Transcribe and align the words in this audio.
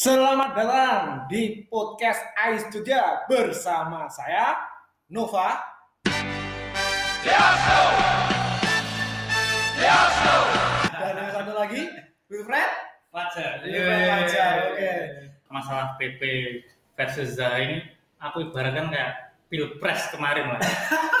Selamat 0.00 0.56
datang 0.56 1.28
di 1.28 1.68
podcast 1.68 2.24
Ais 2.32 2.64
Jogja 2.72 3.28
bersama 3.28 4.08
saya 4.08 4.56
Nova 5.12 5.60
dan 10.96 11.12
yang 11.20 11.32
satu 11.36 11.52
lagi 11.52 11.92
Wilfred. 12.32 12.70
Fajar. 13.12 13.60
Wilfred 13.60 14.00
Fajar, 14.08 14.72
oke. 14.72 14.92
Masalah 15.52 15.92
PP 16.00 16.20
versus 16.96 17.36
Zaha 17.36 17.60
ini 17.60 17.84
aku 18.24 18.48
ibaratkan 18.48 18.88
kayak 18.88 19.36
pilpres 19.52 20.00
kemarin 20.16 20.48
lah. 20.48 20.64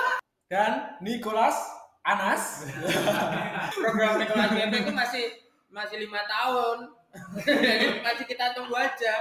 Dan 0.48 0.96
Nicholas 1.04 1.60
Anas. 2.00 2.64
program 3.76 4.24
Nicolas 4.24 4.48
PP 4.56 4.72
itu 4.72 4.92
masih 4.96 5.24
masih 5.68 6.00
lima 6.00 6.24
tahun 6.24 6.96
masih 8.06 8.26
kita 8.26 8.54
tunggu 8.54 8.74
aja 8.78 9.14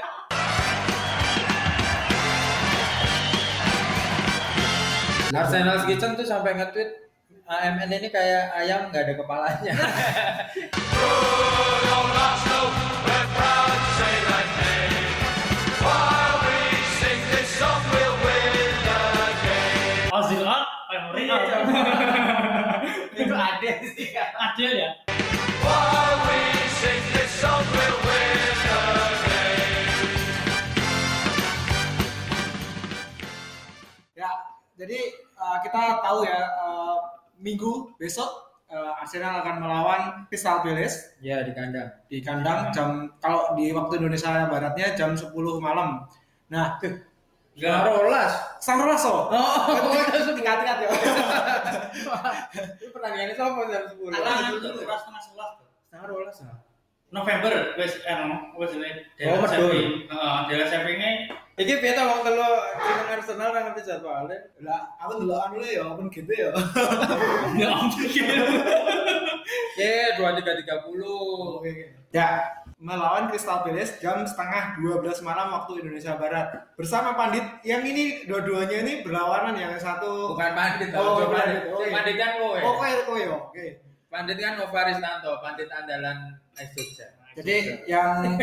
Arsenal 5.29 5.85
Kitchen 5.85 6.17
tuh 6.17 6.25
sampai 6.25 6.57
nge-tweet 6.57 7.09
AMN 7.49 7.89
ini 7.89 8.09
kayak 8.13 8.53
ayam 8.53 8.93
nggak 8.93 9.09
ada 9.09 9.13
kepalanya. 9.17 9.73
Ozil 20.13 20.45
Emery 20.93 21.25
out. 21.29 21.65
Itu 23.17 23.33
ada 23.33 23.71
sih. 23.81 24.09
Adil 24.13 24.71
ya. 24.77 24.89
Jadi 34.79 34.99
uh, 35.35 35.59
kita 35.59 35.99
tahu 35.99 36.23
ya 36.23 36.39
uh, 36.55 36.97
minggu 37.35 37.91
besok 37.99 38.55
uh, 38.71 38.95
Arsenal 39.03 39.43
akan 39.43 39.55
melawan 39.59 40.01
Crystal 40.31 40.63
Palace 40.63 41.19
Ya 41.19 41.43
di 41.43 41.51
kandang. 41.51 41.91
di 42.07 42.23
kandang 42.23 42.71
jam 42.71 43.11
kalau 43.19 43.51
di 43.59 43.75
waktu 43.75 43.99
Indonesia 43.99 44.47
Baratnya 44.47 44.95
jam 44.95 45.19
10 45.19 45.35
malam. 45.59 46.07
Nah, 46.47 46.79
Gak 47.59 47.91
rolas. 47.91 48.55
Sangrolas 48.63 49.03
oh. 49.03 49.27
Oh, 49.27 50.31
tingkat-tingkat 50.31 50.77
ya. 50.79 50.89
itu 52.79 52.87
pertandingannya 52.95 53.35
sama 53.35 53.67
jam 53.67 53.83
sepuluh. 53.83 54.15
Tangan 54.15 54.55
itu 54.55 54.69
kelas 54.79 55.01
tengah 55.03 55.21
sebelas 55.27 55.51
tuh. 55.59 55.67
November 57.09 57.73
wes 57.77 57.97
anu 58.05 58.53
wes 58.57 58.71
ini 58.77 58.89
Oh, 59.25 59.41
medul. 59.41 59.71
Heeh, 60.07 60.37
Dela 60.47 60.65
Sevi 60.69 60.93
ini 60.95 61.11
Iki 61.59 61.83
piye 61.83 61.91
to 61.91 61.99
wong 62.07 62.23
telu 62.23 62.49
sing 62.79 62.97
Arsenal 63.11 63.51
ra 63.51 63.59
ngerti 63.67 63.83
jadwalnya. 63.83 64.39
Lah, 64.63 64.95
aku 64.95 65.19
dulu 65.19 65.35
anu 65.35 65.59
ya, 65.59 65.91
apa 65.91 66.07
gitu 66.07 66.31
ya. 66.31 66.55
ya 67.59 67.67
ampun 67.75 67.99
Ye, 69.75 70.15
dua 70.15 70.39
tiga 70.39 70.55
tiga 70.55 70.75
puluh. 70.87 71.59
Ya, 72.15 72.47
melawan 72.79 73.27
Crystal 73.27 73.59
Palace 73.59 73.99
jam 73.99 74.23
setengah 74.23 74.79
12 74.79 75.19
malam 75.19 75.51
waktu 75.51 75.83
Indonesia 75.83 76.15
Barat 76.15 76.47
bersama 76.79 77.11
Pandit 77.13 77.43
yang 77.67 77.83
ini 77.83 78.23
dua-duanya 78.23 78.79
ini 78.87 79.03
berlawanan 79.03 79.59
yang 79.59 79.75
satu 79.75 80.31
Bukan 80.33 80.51
pandit, 80.55 80.95
Oh, 80.95 81.19
oh, 81.19 81.27
pandit. 81.27 81.67
pandit. 81.67 81.91
Pandit 81.91 82.15
kan 82.15 82.31
kowe. 82.39 82.59
Oh, 82.63 82.73
kowe 82.79 82.89
kowe 83.03 83.19
ya. 83.19 83.35
Oke. 83.35 83.65
Pandit 84.09 84.37
kan 84.39 84.57
Nova 84.57 84.79
Ristanto, 84.87 85.31
pandit 85.43 85.69
andalan 85.69 86.39
AS 86.59 86.75
Jogja. 86.75 87.07
Jadi 87.39 87.87
yang 87.87 88.35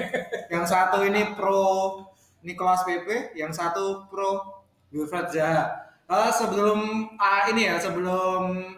yang 0.53 0.65
satu 0.65 1.05
ini 1.05 1.37
pro 1.37 2.01
Nicolas 2.41 2.81
Pepe, 2.89 3.37
yang 3.37 3.53
satu 3.53 4.09
pro 4.09 4.65
Wilfred 4.89 5.29
Zaha. 5.29 5.85
Eh, 6.07 6.31
sebelum 6.33 7.11
ah, 7.19 7.51
ini 7.51 7.69
ya, 7.69 7.77
sebelum 7.83 8.73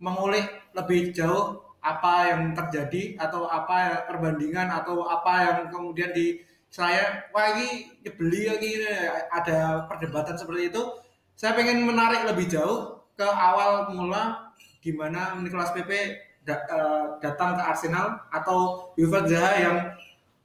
mengulik 0.00 0.48
lebih 0.74 1.12
jauh 1.12 1.60
apa 1.80 2.32
yang 2.32 2.52
terjadi 2.52 3.16
atau 3.16 3.48
apa 3.48 4.04
perbandingan 4.08 4.68
atau 4.68 5.04
apa 5.08 5.32
yang 5.44 5.58
kemudian 5.72 6.12
di 6.12 6.40
saya 6.68 7.24
wah 7.32 7.56
ini 7.56 7.88
beli 8.04 8.46
lagi 8.46 8.68
ini 8.78 8.88
ada 9.32 9.88
perdebatan 9.88 10.36
seperti 10.36 10.70
itu 10.70 10.82
saya 11.34 11.56
pengen 11.56 11.88
menarik 11.88 12.28
lebih 12.28 12.52
jauh 12.52 13.00
ke 13.16 13.24
awal 13.24 13.90
mula 13.96 14.52
gimana 14.84 15.40
Nicolas 15.40 15.72
Pepe 15.72 16.29
da- 16.44 16.66
eh, 16.66 17.04
datang 17.20 17.56
ke 17.58 17.62
Arsenal 17.62 18.06
atau 18.32 18.90
Wilfred 18.96 19.26
Zaha 19.28 19.52
yang 19.60 19.76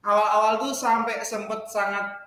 awal-awal 0.03 0.61
tuh 0.61 0.73
sampai 0.75 1.23
sempet 1.25 1.66
sangat 1.72 2.23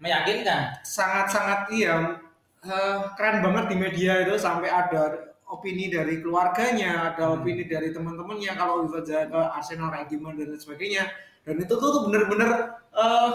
Meyakinkan. 0.00 0.80
sangat-sangat 0.82 1.68
iya 1.74 2.18
eh, 2.64 2.98
keren 3.16 3.44
banget 3.44 3.64
di 3.72 3.76
media 3.76 4.24
itu 4.24 4.34
sampai 4.40 4.72
ada 4.72 5.34
opini 5.44 5.92
dari 5.92 6.18
keluarganya, 6.24 7.12
ada 7.12 7.36
opini 7.36 7.68
dari 7.68 7.92
teman-temannya 7.92 8.52
kalau 8.56 8.82
Wilfred 8.82 9.04
Zaha 9.06 9.28
ke 9.28 9.40
Arsenal 9.54 9.92
kayak 9.92 10.08
gimana 10.08 10.40
dan 10.42 10.56
sebagainya. 10.58 11.04
Dan 11.44 11.60
itu 11.60 11.74
tuh, 11.76 12.08
bener-bener 12.08 12.80
eh, 12.96 13.30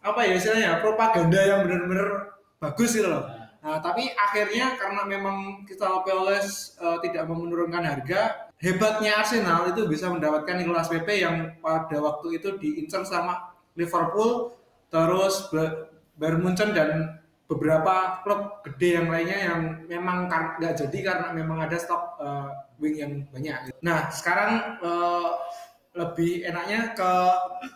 apa 0.00 0.20
ya 0.24 0.32
istilahnya 0.36 0.80
propaganda 0.80 1.40
yang 1.44 1.68
bener-bener 1.68 2.32
bagus 2.60 2.96
gitu 2.96 3.08
loh. 3.08 3.28
Nah, 3.64 3.80
tapi 3.80 4.08
akhirnya 4.12 4.76
karena 4.76 5.04
memang 5.08 5.64
Crystal 5.68 6.00
Palace 6.04 6.76
eh, 6.80 6.98
tidak 7.04 7.28
mau 7.28 7.36
menurunkan 7.44 7.84
harga, 7.84 8.43
hebatnya 8.58 9.20
Arsenal 9.20 9.70
itu 9.70 9.84
bisa 9.86 10.08
mendapatkan 10.08 10.56
Nicolas 10.56 10.88
Pepe 10.88 11.20
yang 11.20 11.58
pada 11.58 11.96
waktu 11.98 12.38
itu 12.38 12.56
diincar 12.56 13.02
sama 13.04 13.52
Liverpool, 13.74 14.54
terus 14.88 15.50
Ba- 15.50 15.90
Bayern 16.14 16.40
Munchen 16.40 16.70
dan 16.72 17.18
beberapa 17.44 18.24
klub 18.24 18.64
gede 18.64 18.96
yang 19.02 19.12
lainnya 19.12 19.38
yang 19.52 19.60
memang 19.84 20.30
nggak 20.30 20.74
jadi 20.80 20.98
karena 21.04 21.28
memang 21.30 21.60
ada 21.60 21.76
stok 21.76 22.16
eh, 22.22 22.48
wing 22.80 22.94
yang 22.96 23.12
banyak. 23.28 23.74
Nah, 23.84 24.08
sekarang 24.08 24.80
eh, 24.80 25.30
lebih 25.94 26.42
enaknya 26.42 26.90
ke 26.96 27.10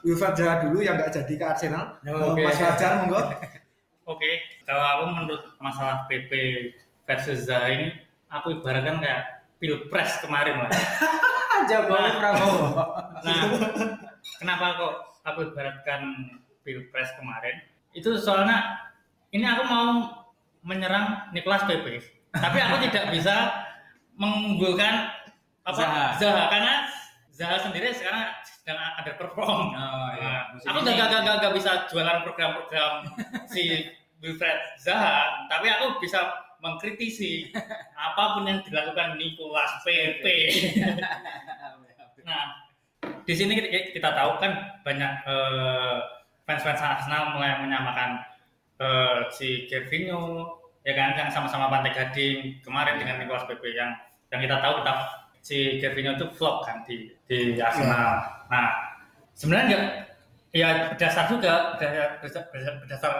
Wilfred 0.02 0.34
dulu 0.66 0.82
yang 0.82 0.98
nggak 0.98 1.12
jadi 1.14 1.34
ke 1.38 1.44
Arsenal. 1.44 1.84
Oh, 2.02 2.34
Eh, 2.34 2.34
oke. 2.34 2.42
Mas 2.42 2.58
Fajar, 2.58 2.92
monggo. 3.04 3.20
Oke, 4.08 4.40
kalau 4.64 4.80
aku 4.88 5.04
menurut 5.12 5.42
masalah 5.60 6.08
PP 6.08 6.32
versus 7.04 7.44
Zaha 7.44 7.68
ini, 7.68 7.92
aku 8.32 8.56
ibaratkan 8.56 9.04
kayak 9.04 9.37
pilpres 9.58 10.22
kemarin 10.22 10.66
lah. 10.66 10.70
Jokowi 11.68 12.10
Prabowo. 12.22 12.66
Nah, 13.18 13.50
kenapa 14.38 14.78
kok 14.78 14.94
aku 15.26 15.50
ibaratkan 15.50 16.30
pilpres 16.62 17.10
kemarin? 17.18 17.66
Itu 17.90 18.14
soalnya 18.14 18.78
ini 19.34 19.42
aku 19.42 19.66
mau 19.66 20.06
menyerang 20.62 21.34
Nicolas 21.34 21.66
Pepe, 21.66 21.98
tapi 22.30 22.62
aku 22.62 22.86
tidak 22.86 23.10
bisa 23.10 23.66
mengunggulkan 24.14 25.10
apa 25.66 25.82
Zaha. 25.82 26.06
Zaha 26.14 26.42
karena 26.46 26.74
Zaha 27.34 27.56
sendiri 27.58 27.90
sekarang 27.90 28.30
sedang 28.46 28.78
ada 28.78 29.12
perform. 29.18 29.74
Oh, 29.74 30.10
iya. 30.14 30.46
Nah, 30.62 30.70
aku 30.70 30.78
gak, 30.86 30.94
gak, 31.10 31.20
gak, 31.26 31.36
gak 31.42 31.54
bisa 31.58 31.70
jualan 31.90 32.22
program-program 32.22 32.92
si 33.50 33.82
Wilfred 34.22 34.78
Zaha, 34.78 35.46
tapi 35.50 35.66
aku 35.74 35.98
bisa 35.98 36.47
mengkritisi 36.58 37.54
apa 37.94 38.38
pun 38.38 38.44
yang 38.46 38.60
dilakukan 38.66 39.18
Nicolas 39.18 39.78
Pepe. 39.86 40.50
Nah, 42.28 42.68
di 43.24 43.32
sini 43.32 43.56
kita, 43.94 44.12
tahu 44.12 44.36
kan 44.36 44.80
banyak 44.84 45.12
eh, 45.24 45.96
fans-fans 46.44 46.80
Arsenal 46.80 47.36
mulai 47.36 47.60
menyamakan 47.64 48.20
eh, 48.80 49.18
si 49.32 49.64
Gervinho 49.70 50.56
ya 50.86 50.92
kan 50.96 51.16
yang 51.16 51.28
sama-sama 51.28 51.68
Pantai 51.68 51.92
Gading 51.92 52.64
kemarin 52.64 52.96
dengan 52.96 53.20
Nicolas 53.20 53.44
Pepe 53.44 53.76
yang 53.76 53.92
yang 54.28 54.40
kita 54.44 54.60
tahu 54.60 54.80
kita 54.80 54.92
si 55.40 55.80
Gervinho 55.80 56.16
itu 56.16 56.26
flop 56.36 56.64
kan 56.68 56.84
di 56.84 57.12
di 57.28 57.56
Arsenal. 57.60 58.44
Nah, 58.48 58.68
sebenarnya 59.32 59.64
enggak 59.68 59.84
ya 60.52 60.68
berdasar 60.92 61.24
juga 61.28 61.76
berdasar, 61.76 62.42
berdasar, 62.52 63.12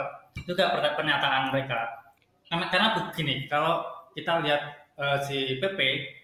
juga 0.49 0.65
per- 0.73 0.97
pernyataan 0.97 1.53
mereka. 1.53 2.08
Karena, 2.49 2.67
karena 2.73 2.89
begini, 2.97 3.35
kalau 3.47 3.85
kita 4.17 4.41
lihat 4.41 4.63
eh, 4.97 5.19
si 5.25 5.37
Pepe 5.61 6.19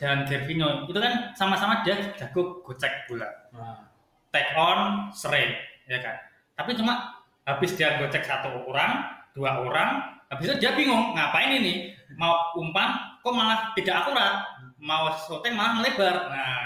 dan 0.00 0.24
Gervinho 0.24 0.88
itu 0.88 0.96
kan 0.96 1.36
sama-sama 1.36 1.84
dia 1.84 1.96
jago 2.16 2.64
gocek 2.64 3.06
bola. 3.06 3.28
Nah, 3.52 3.84
take 4.32 4.56
on 4.56 5.12
sering 5.12 5.52
ya 5.84 6.00
kan? 6.00 6.16
Tapi 6.56 6.72
cuma 6.76 7.20
habis 7.44 7.76
dia 7.76 8.00
gocek 8.00 8.24
satu 8.24 8.64
orang 8.64 9.04
dua 9.36 9.60
orang 9.60 10.20
habis 10.32 10.48
itu 10.48 10.56
dia 10.56 10.72
bingung 10.72 11.12
ngapain 11.12 11.52
ini? 11.52 11.92
Mau 12.16 12.56
umpan 12.56 13.20
kok 13.20 13.34
malah 13.36 13.76
tidak 13.76 14.06
akurat? 14.06 14.40
Mau 14.80 15.12
shooting 15.28 15.52
malah 15.52 15.78
melebar. 15.78 16.32
Nah 16.32 16.64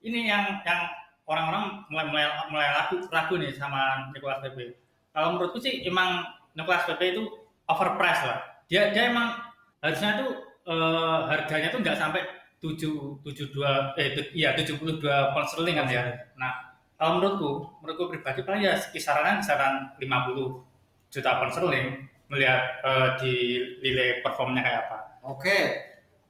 ini 0.00 0.32
yang 0.32 0.64
yang 0.64 0.88
orang-orang 1.28 1.84
mulai 1.92 2.06
mulai 2.08 2.24
mulai 2.48 2.68
ragu 2.72 3.04
ragu 3.12 3.34
nih 3.36 3.52
sama 3.52 4.08
Nicolas 4.16 4.40
Pepe. 4.40 4.80
Kalau 5.12 5.36
menurutku 5.36 5.60
sih 5.60 5.84
emang 5.84 6.24
Nicolas 6.56 6.88
Pepe 6.88 7.12
itu 7.12 7.22
overpriced 7.70 8.24
lah 8.26 8.38
dia 8.66 8.90
dia 8.94 9.10
emang 9.14 9.34
harusnya 9.80 10.20
tuh 10.20 10.30
eh, 10.66 11.18
harganya 11.30 11.68
tuh 11.70 11.80
nggak 11.82 11.98
sampai 11.98 12.22
tujuh 12.60 13.22
tujuh 13.24 13.46
dua 13.56 13.96
eh 13.96 14.12
tu- 14.12 14.30
iya 14.36 14.52
tujuh 14.52 14.76
puluh 14.76 15.00
dua 15.00 15.32
pound 15.32 15.48
sterling 15.48 15.80
kan 15.80 15.86
ya 15.88 16.02
nah 16.36 16.52
kalau 17.00 17.16
menurutku, 17.16 17.50
menurutku 17.80 18.12
pribadi 18.12 18.44
paling 18.44 18.60
ya 18.60 18.76
kisaran 18.76 19.40
kisaran 19.40 19.96
50 19.96 20.60
juta 21.08 21.30
pound 21.40 21.52
sterling 21.56 22.04
melihat 22.28 22.60
eh, 22.84 23.08
di 23.18 23.32
nilai 23.80 24.20
performnya 24.20 24.60
kayak 24.62 24.80
apa. 24.86 24.98
Oke. 25.24 25.58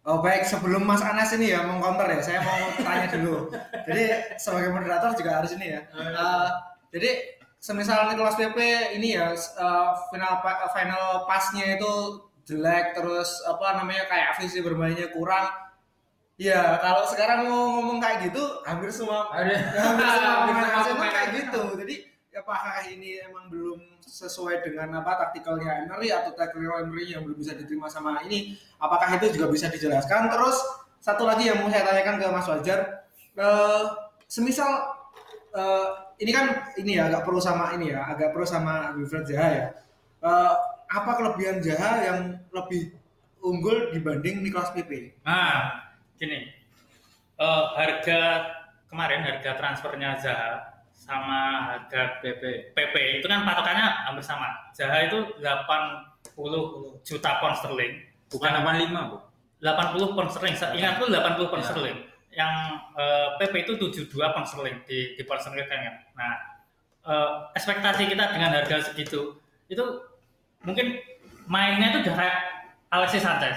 Oh 0.07 0.23
baik, 0.25 0.49
sebelum 0.49 0.87
Mas 0.87 1.05
Anas 1.05 1.35
ini 1.37 1.53
ya 1.53 1.61
mau 1.67 1.77
counter 1.77 2.09
ya, 2.09 2.23
saya 2.25 2.41
mau 2.41 2.73
tanya 2.81 3.11
dulu. 3.13 3.53
Jadi 3.91 4.03
sebagai 4.41 4.73
moderator 4.73 5.13
juga 5.13 5.43
harus 5.43 5.53
ini 5.59 5.77
ya. 5.77 5.81
Eh, 5.93 6.49
jadi 6.91 7.11
semisal 7.61 8.09
Nicolas 8.09 8.41
Pepe 8.41 8.97
ini 8.97 9.13
ya 9.15 9.37
eh, 9.37 9.91
final 10.09 10.41
pa- 10.41 10.65
final 10.73 11.29
pasnya 11.29 11.77
itu 11.77 11.93
jelek 12.49 12.97
terus 12.97 13.45
apa 13.45 13.79
namanya 13.79 14.09
kayak 14.09 14.41
visi 14.41 14.65
bermainnya 14.65 15.13
kurang. 15.13 15.53
Ya 16.41 16.81
kalau 16.81 17.05
sekarang 17.05 17.45
mau 17.45 17.69
ngomong 17.77 18.01
kayak 18.01 18.33
gitu 18.33 18.41
hampir 18.65 18.89
semua 18.89 19.29
hampir 19.37 20.07
semua 20.09 20.83
pemain 20.89 21.13
kayak 21.13 21.31
gitu. 21.37 21.63
Jadi 21.77 21.95
apakah 22.33 22.81
ini 22.89 23.21
emang 23.21 23.53
belum 23.53 24.01
sesuai 24.01 24.65
dengan 24.65 25.05
apa 25.05 25.29
taktikalnya 25.29 25.85
Emery 25.85 26.09
atau 26.09 26.33
taktikal 26.33 26.81
Emery 26.81 27.13
yang 27.13 27.29
belum 27.29 27.37
bisa 27.37 27.53
diterima 27.53 27.93
sama 27.93 28.25
ini? 28.25 28.57
Apakah 28.81 29.21
itu 29.21 29.37
juga 29.37 29.53
bisa 29.53 29.69
dijelaskan? 29.69 30.33
Terus 30.33 30.57
satu 30.97 31.29
lagi 31.29 31.53
yang 31.53 31.61
mau 31.61 31.69
saya 31.69 31.85
tanyakan 31.85 32.17
ke 32.17 32.27
Mas 32.33 32.49
Wajar, 32.49 32.81
eh, 33.37 33.85
semisal 34.25 35.00
eh, 35.51 35.87
ini 36.21 36.31
kan 36.31 36.47
ini 36.77 36.97
ya 36.99 37.09
agak 37.09 37.23
perlu 37.27 37.41
sama 37.41 37.75
ini 37.75 37.91
ya, 37.91 38.07
agak 38.07 38.31
perlu 38.35 38.47
sama 38.47 38.95
Wilfred 38.95 39.27
Zaha 39.27 39.49
ya. 39.51 39.67
Eh, 40.21 40.55
apa 40.91 41.11
kelebihan 41.17 41.63
Zaha 41.63 41.91
yang 42.05 42.19
lebih 42.51 42.93
unggul 43.41 43.91
dibanding 43.91 44.45
Nicolas 44.45 44.71
Pepe? 44.71 45.17
Nah, 45.23 45.81
gini, 46.17 46.51
eh, 47.37 47.65
harga 47.77 48.21
kemarin 48.91 49.23
harga 49.23 49.51
transfernya 49.57 50.19
Zaha 50.21 50.53
sama 50.93 51.73
harga 51.75 52.21
PP. 52.21 52.75
PP 52.77 52.95
itu 53.19 53.27
kan 53.27 53.43
patokannya 53.43 53.87
hampir 54.07 54.23
sama. 54.23 54.51
Zaha 54.77 55.09
itu 55.09 55.19
80 55.41 57.01
juta 57.03 57.31
pound 57.41 57.57
sterling, 57.59 57.95
Bukan 58.31 58.51
85, 58.63 59.11
Bu. 59.11 59.19
80 59.59 60.15
pound 60.15 60.31
sterling. 60.31 60.55
Ingatku 60.79 61.11
80 61.11 61.51
pound 61.51 61.65
Ya. 61.65 61.69
sterling. 61.73 61.99
Yang 62.31 62.55
eh, 62.95 63.29
PP 63.43 63.55
itu 63.67 63.73
72 64.07 64.15
pound 64.15 64.47
sterling 64.47 64.79
di 64.87 65.19
di 65.19 65.23
pound 65.27 65.43
sterling 65.43 65.67
kan. 65.67 65.95
Nah, 66.15 66.33
eh, 67.07 67.31
ekspektasi 67.59 68.07
kita 68.07 68.31
dengan 68.35 68.55
harga 68.55 68.91
segitu 68.91 69.39
itu 69.71 69.85
mungkin 70.63 70.99
mainnya 71.47 71.95
itu 71.95 71.99
udah 72.07 72.15
kayak 72.15 72.39
Alexis 72.91 73.23
Sanchez. 73.23 73.57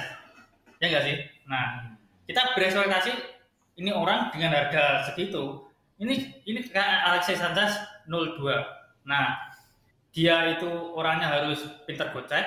Ya 0.82 0.90
enggak 0.90 1.04
sih? 1.06 1.16
Nah, 1.46 1.94
kita 2.26 2.54
berekspektasi 2.58 3.12
ini 3.78 3.90
orang 3.94 4.30
dengan 4.34 4.54
harga 4.54 5.10
segitu 5.10 5.66
ini 6.02 6.34
ini 6.44 6.60
kayak 6.66 7.14
Alexis 7.14 7.38
Sanchez 7.40 7.78
02. 8.10 8.42
Nah, 9.06 9.38
dia 10.14 10.58
itu 10.58 10.70
orangnya 10.94 11.30
harus 11.30 11.66
pinter 11.86 12.10
gocek, 12.14 12.46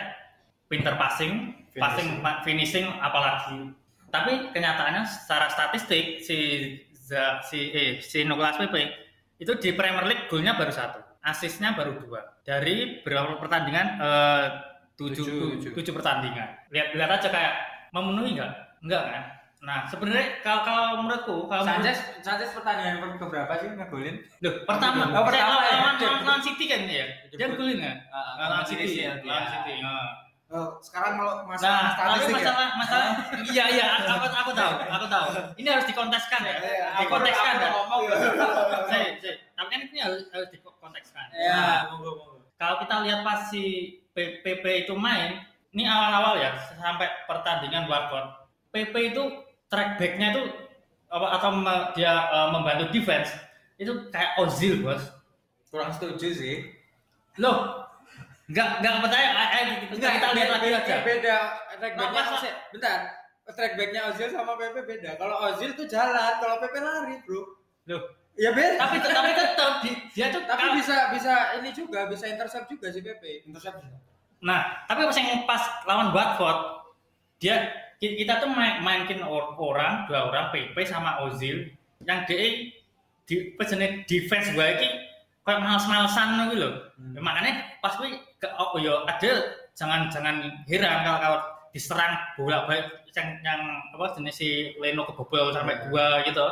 pinter 0.70 0.94
passing, 0.99 1.55
passing, 1.75 2.08
pa- 2.23 2.40
finishing 2.43 2.87
apalagi. 3.00 3.70
Tapi 4.06 4.50
kenyataannya 4.50 5.03
secara 5.05 5.47
statistik 5.47 6.19
si 6.19 6.38
si 7.43 7.58
eh, 7.70 7.99
si 7.99 8.23
Nicolas 8.23 8.56
Pepe 8.56 8.91
itu 9.37 9.53
di 9.55 9.70
Premier 9.73 10.03
League 10.05 10.26
golnya 10.26 10.55
baru 10.55 10.70
satu, 10.70 10.99
asisnya 11.20 11.73
baru 11.73 11.99
dua 11.99 12.25
dari 12.43 12.99
berapa 13.00 13.37
pertandingan 13.37 13.87
eh, 13.97 14.44
tujuh, 14.94 15.23
Tujuh, 15.23 15.38
tujuh. 15.53 15.70
tujuh 15.73 15.93
pertandingan. 15.93 16.49
Lihat 16.69 16.97
lihat 16.97 17.11
aja 17.12 17.29
kayak 17.29 17.55
memenuhi 17.91 18.35
nggak? 18.35 18.53
Enggak 18.82 19.03
kan? 19.06 19.23
Nah 19.56 19.82
sebenarnya 19.85 20.41
kalau, 20.41 20.62
kalau 20.62 20.85
menurutku 21.00 21.37
kalau 21.47 21.62
menurut- 21.62 21.85
Sanchez 21.85 21.99
Sanchez 22.23 22.50
pertandingan 22.52 23.19
keberapa 23.19 23.52
sih 23.56 23.69
ngegolin? 23.70 24.17
Loh, 24.41 24.55
pertama, 24.64 25.11
Oh, 25.12 25.25
pertama 25.25 25.64
ya. 25.64 25.76
lawan, 25.81 25.94
lawan, 26.23 26.41
City 26.41 26.64
kan 26.67 26.81
ya? 26.87 27.06
Dia 27.29 27.47
gol. 27.47 27.56
golin 27.56 27.76
nggak? 27.81 27.97
Ah, 28.09 28.35
Lawan 28.41 28.64
City, 28.64 29.05
ya, 29.05 29.17
lawan 29.20 29.44
City. 29.50 29.75
ah. 29.81 30.25
Eh, 30.46 30.69
sekarang 30.78 31.19
kalau 31.19 31.43
masalah 31.43 31.75
Nah, 31.75 31.90
tapi 31.90 32.06
statistik 32.22 32.31
ya, 32.31 32.38
masalah, 32.38 32.69
masalah, 32.78 33.08
iya 33.50 33.64
iya, 33.66 33.87
aku, 33.98 34.26
aku 34.31 34.52
tahu, 34.54 34.72
aku 34.87 35.06
tahu. 35.10 35.26
Ini 35.58 35.69
harus 35.69 35.87
dikonteskan 35.90 36.40
ya, 36.40 36.54
Iya, 36.56 36.87
dikontekskan 37.02 37.52
Aku 37.52 37.64
ya. 37.66 37.70
ngomong 37.75 38.00
ya. 38.06 38.14
Saya, 38.90 39.06
saya, 39.19 39.34
tapi 39.58 39.69
kan 39.69 39.81
ini 39.82 39.98
harus, 39.98 40.22
harus 40.31 40.48
dikontekskan. 40.54 41.26
Ya, 41.34 41.50
Nah, 41.50 41.78
monggo 41.90 42.10
monggo. 42.14 42.38
kalau 42.54 42.78
kita 42.78 42.94
lihat 43.02 43.20
pas 43.20 43.50
si 43.50 43.62
P- 44.14 44.38
PP 44.40 44.87
itu 44.87 44.94
main, 44.94 45.43
ini 45.75 45.82
awal-awal 45.82 46.38
ya 46.38 46.54
sampai 46.78 47.10
pertandingan 47.26 47.90
Watford, 47.90 48.26
PP 48.70 48.94
itu 49.10 49.22
track 49.66 49.99
backnya 49.99 50.31
itu 50.31 50.42
apa 51.06 51.26
atau 51.38 51.50
dia 51.92 52.14
eh, 52.25 52.49
membantu 52.50 52.94
defense 52.94 53.34
itu 53.76 53.90
kayak 54.08 54.38
Ozil 54.38 54.78
bos. 54.78 55.02
Kurang 55.69 55.90
setuju 55.90 56.31
sih. 56.31 56.56
Loh, 57.37 57.82
nggak 58.46 58.69
nggak 58.78 58.94
percaya? 59.02 59.28
Eh, 59.28 59.48
eh, 59.52 59.64
kita, 59.90 60.06
kita 60.08 60.28
lihat 60.34 60.48
lagi 60.50 60.69
aja. 60.70 60.96
Beda 61.02 61.38
track 61.76 61.94
backnya 61.94 62.22
Ozil. 62.32 62.54
Bentar. 62.72 62.98
Track 63.46 63.72
backnya 63.75 64.00
Ozil 64.10 64.28
sama 64.31 64.52
PP 64.54 64.76
beda. 64.82 65.10
Kalau 65.14 65.37
Ozil 65.44 65.70
tuh 65.72 65.87
jalan, 65.87 66.32
kalau 66.38 66.56
PP 66.58 66.75
lari, 66.78 67.14
Bro. 67.22 67.43
Loh, 67.87 68.02
Ya 68.34 68.50
beda. 68.50 68.76
tapi 68.76 68.96
tapi 69.00 69.31
tetap 69.32 69.72
di- 69.81 70.00
dia 70.10 70.26
tuh 70.28 70.43
Tapi 70.43 70.58
kalau- 70.60 70.75
bisa 70.75 70.96
bisa 71.10 71.32
ini 71.56 71.70
juga 71.70 72.04
bisa 72.06 72.26
intercept 72.26 72.66
juga 72.66 72.90
si 72.90 72.98
PP. 73.00 73.46
Intercept. 73.46 73.78
Nah, 74.43 74.84
tapi 74.84 75.06
pas 75.06 75.16
yang 75.16 75.46
pas 75.46 75.62
lawan 75.84 76.10
Watford, 76.10 76.58
dia 77.38 77.70
ki- 77.96 78.19
kita 78.19 78.38
tuh 78.38 78.50
main, 78.50 78.82
mainin 78.82 79.22
or- 79.22 79.54
orang, 79.56 80.04
dua 80.04 80.28
orang 80.28 80.50
PP 80.50 80.76
sama 80.82 81.22
Ozil 81.22 81.70
yang 82.02 82.26
dia 82.26 82.70
di 83.26 83.37
pesennya 83.54 84.04
defense 84.04 84.52
gue 84.52 84.62
ini 84.62 84.88
kayak 85.46 85.62
males-malesan 85.62 86.28
gitu 86.44 86.54
loh. 86.58 86.72
Hmm. 86.98 87.14
Ya, 87.14 87.20
makanya 87.22 87.52
pas 87.78 87.94
gue 87.94 88.08
ke 88.37 88.48
oh 88.52 88.75
yo 88.76 89.06
ada 89.06 89.32
jangan 89.72 90.10
jangan 90.10 90.37
heran 90.66 91.00
kalau 91.00 91.19
kalau 91.19 91.38
diserang 91.70 92.12
bola 92.34 92.66
balik 92.66 92.88
yang 93.12 93.28
yang 93.40 93.60
apa 93.94 94.12
jenis 94.12 94.34
si 94.34 94.48
Leno 94.76 95.06
kebobol 95.06 95.48
sampai 95.50 95.76
Ya. 95.76 95.82
dua 95.87 96.06
gitu 96.25 96.46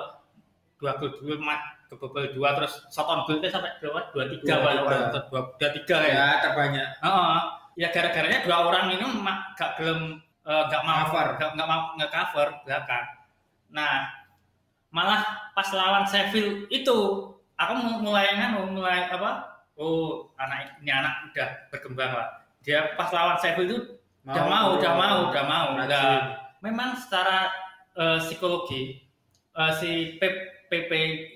dua 0.79 0.93
gol 0.96 1.11
dua 1.19 1.37
mat 1.38 1.61
kebobol 1.88 2.25
dua 2.31 2.55
terus 2.55 2.85
shot 2.88 3.05
on 3.05 3.25
goal 3.25 3.41
sampai 3.41 3.73
berapa 3.81 4.00
dua 4.12 4.25
tiga 4.31 4.55
Dua 4.61 4.73
dua, 4.79 4.99
dua, 5.26 5.40
dua 5.50 5.70
tiga 5.73 5.97
ya 5.99 6.12
Ya, 6.14 6.29
terbanyak. 6.40 6.88
Heeh. 7.00 7.37
ya 7.75 7.88
gara-garanya 7.90 8.38
dua 8.40 8.56
orang 8.62 8.87
ini 8.93 9.02
ma- 9.19 9.50
gak 9.52 9.75
belum 9.76 10.23
eh, 10.44 10.62
gak 10.69 10.82
mau 10.85 11.08
Cover. 11.08 11.26
gak, 11.37 11.50
gak 11.52 11.67
mau 11.67 11.81
nge 11.97 12.06
cover 12.06 12.49
belakang. 12.62 13.05
Nah 13.70 14.06
malah 14.88 15.20
pas 15.52 15.69
lawan 15.69 16.05
Sheffield 16.05 16.69
itu 16.70 16.99
aku 17.55 17.73
mu- 17.77 18.01
mulai 18.03 18.35
nganu 18.35 18.71
mulai 18.73 19.06
apa? 19.06 19.31
Oh 19.75 20.31
anak 20.37 20.79
ini 20.79 20.91
anak 20.91 21.29
udah 21.29 21.49
berkembang 21.69 22.12
lah. 22.12 22.28
Dia 22.61 22.95
pas 22.95 23.11
lawan 23.11 23.37
Sheffield 23.37 23.69
itu 23.69 23.78
udah 24.25 24.45
mau, 24.45 24.67
udah 24.75 24.93
mau, 24.95 25.17
udah 25.28 25.45
mau. 25.45 25.67
Udah. 25.76 26.05
Memang 26.61 26.97
secara 26.97 27.50
eh, 27.93 28.19
psikologi 28.21 29.02
eh, 29.52 29.73
si 29.76 29.90
Pep 30.17 30.33
PP 30.64 30.90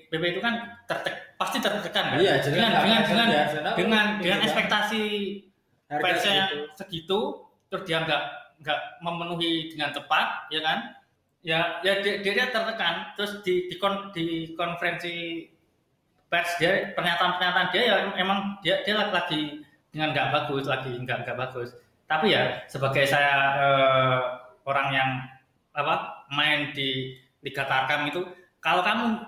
PP 0.09 0.23
itu 0.27 0.41
kan 0.41 0.57
tertek, 0.83 1.37
pasti 1.37 1.61
tertekan 1.61 2.11
kan? 2.11 2.17
Iya, 2.17 2.41
jelas 2.41 2.49
dengan 2.49 2.71
dengan 2.73 2.99
jelas 3.05 3.07
dengan 3.07 3.27
ya, 3.29 3.43
dengan 3.77 4.05
Iya, 4.09 4.19
dengan 4.19 4.39
ekspektasi 4.41 5.03
fansnya 5.87 6.33
segitu. 6.43 6.57
segitu 6.75 7.19
terus 7.67 7.83
dia 7.85 8.01
nggak 8.01 8.23
nggak 8.59 8.79
memenuhi 8.99 9.69
dengan 9.69 9.89
tepat 9.89 10.49
ya 10.49 10.59
kan 10.59 10.77
ya 11.39 11.59
ya 11.79 11.93
dia, 12.03 12.19
dia, 12.19 12.33
dia 12.35 12.47
tertekan 12.49 13.15
terus 13.15 13.39
di 13.41 13.69
di, 13.69 13.75
kon- 13.77 14.11
di 14.11 14.25
konferensi 14.53 15.45
pers 16.29 16.49
dia 16.61 16.93
pernyataan 16.93 17.41
pernyataan 17.41 17.67
dia 17.73 17.83
ya 17.83 17.95
emang 18.15 18.61
dia 18.61 18.85
dia 18.85 18.93
lagi, 19.09 19.65
dengan 19.89 20.13
nggak 20.13 20.29
bagus 20.29 20.69
lagi 20.69 20.93
nggak 20.93 21.25
nggak 21.25 21.37
bagus. 21.37 21.73
Tapi 22.05 22.33
ya 22.33 22.65
sebagai 22.69 23.05
saya 23.05 23.33
eh, 23.57 24.19
orang 24.65 24.87
yang 24.93 25.09
apa 25.73 26.25
main 26.33 26.73
di 26.73 27.17
Liga 27.41 27.65
Tarkam 27.65 28.09
itu 28.09 28.25
kalau 28.61 28.85
kamu 28.85 29.25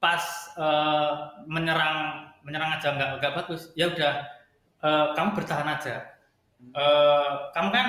pas 0.00 0.24
eh, 0.56 1.12
menyerang 1.44 2.28
menyerang 2.44 2.80
aja 2.80 2.96
nggak 2.96 3.10
nggak 3.20 3.34
bagus 3.44 3.72
ya 3.76 3.92
udah 3.92 4.24
eh, 4.84 5.06
kamu 5.16 5.28
bertahan 5.36 5.68
aja. 5.68 5.96
Eh, 6.58 7.30
kamu 7.52 7.68
kan 7.70 7.86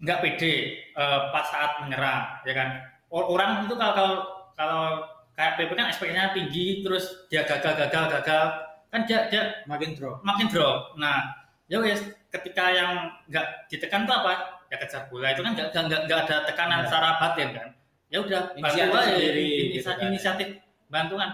nggak 0.00 0.20
pede 0.24 0.52
eh, 0.96 1.20
pas 1.28 1.46
saat 1.52 1.84
menyerang 1.84 2.40
ya 2.48 2.52
kan? 2.56 2.68
Orang 3.12 3.68
itu 3.68 3.76
kalau 3.76 4.24
kalau 4.56 5.04
kayak 5.32 5.52
PP 5.56 5.70
kan 5.72 5.86
ekspektasinya 5.88 6.32
tinggi 6.32 6.66
terus 6.80 7.04
dia 7.26 7.42
gagal 7.42 7.72
gagal 7.76 8.04
gagal 8.10 8.44
kan 8.88 9.00
dia 9.04 9.26
dia 9.26 9.42
makin 9.64 9.96
drop. 9.96 10.20
makin 10.20 10.46
drop. 10.46 10.92
Nah, 10.96 11.32
ya 11.64 11.80
wes 11.80 12.00
ketika 12.28 12.68
yang 12.68 12.92
nggak 13.26 13.46
ditekan 13.66 14.04
tuh 14.04 14.12
apa? 14.14 14.32
Ya 14.68 14.76
kejar 14.76 15.08
bola 15.08 15.32
itu 15.32 15.40
kan 15.40 15.52
nggak 15.52 15.72
nggak 16.04 16.18
ada 16.24 16.36
tekanan 16.44 16.80
Iya. 16.80 16.86
secara 16.88 17.08
batin 17.18 17.48
kan. 17.52 17.68
Ya 18.12 18.18
udah 18.20 18.40
bantu 18.52 18.60
Inisiatif 18.60 18.92
aja 18.92 19.08
sendiri, 19.08 19.44
ini- 19.48 19.70
gitu 19.72 19.88
kan. 19.88 20.04
inisiatif 20.04 20.48
bantuan. 20.86 21.30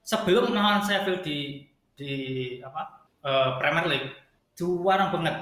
Sebelum 0.00 0.52
melawan 0.52 0.80
Sheffield 0.80 1.20
di 1.20 1.64
di 1.96 2.12
apa 2.60 3.04
eh, 3.20 3.50
Premier 3.56 3.84
League, 3.84 4.08
juara 4.52 5.12
banget. 5.12 5.36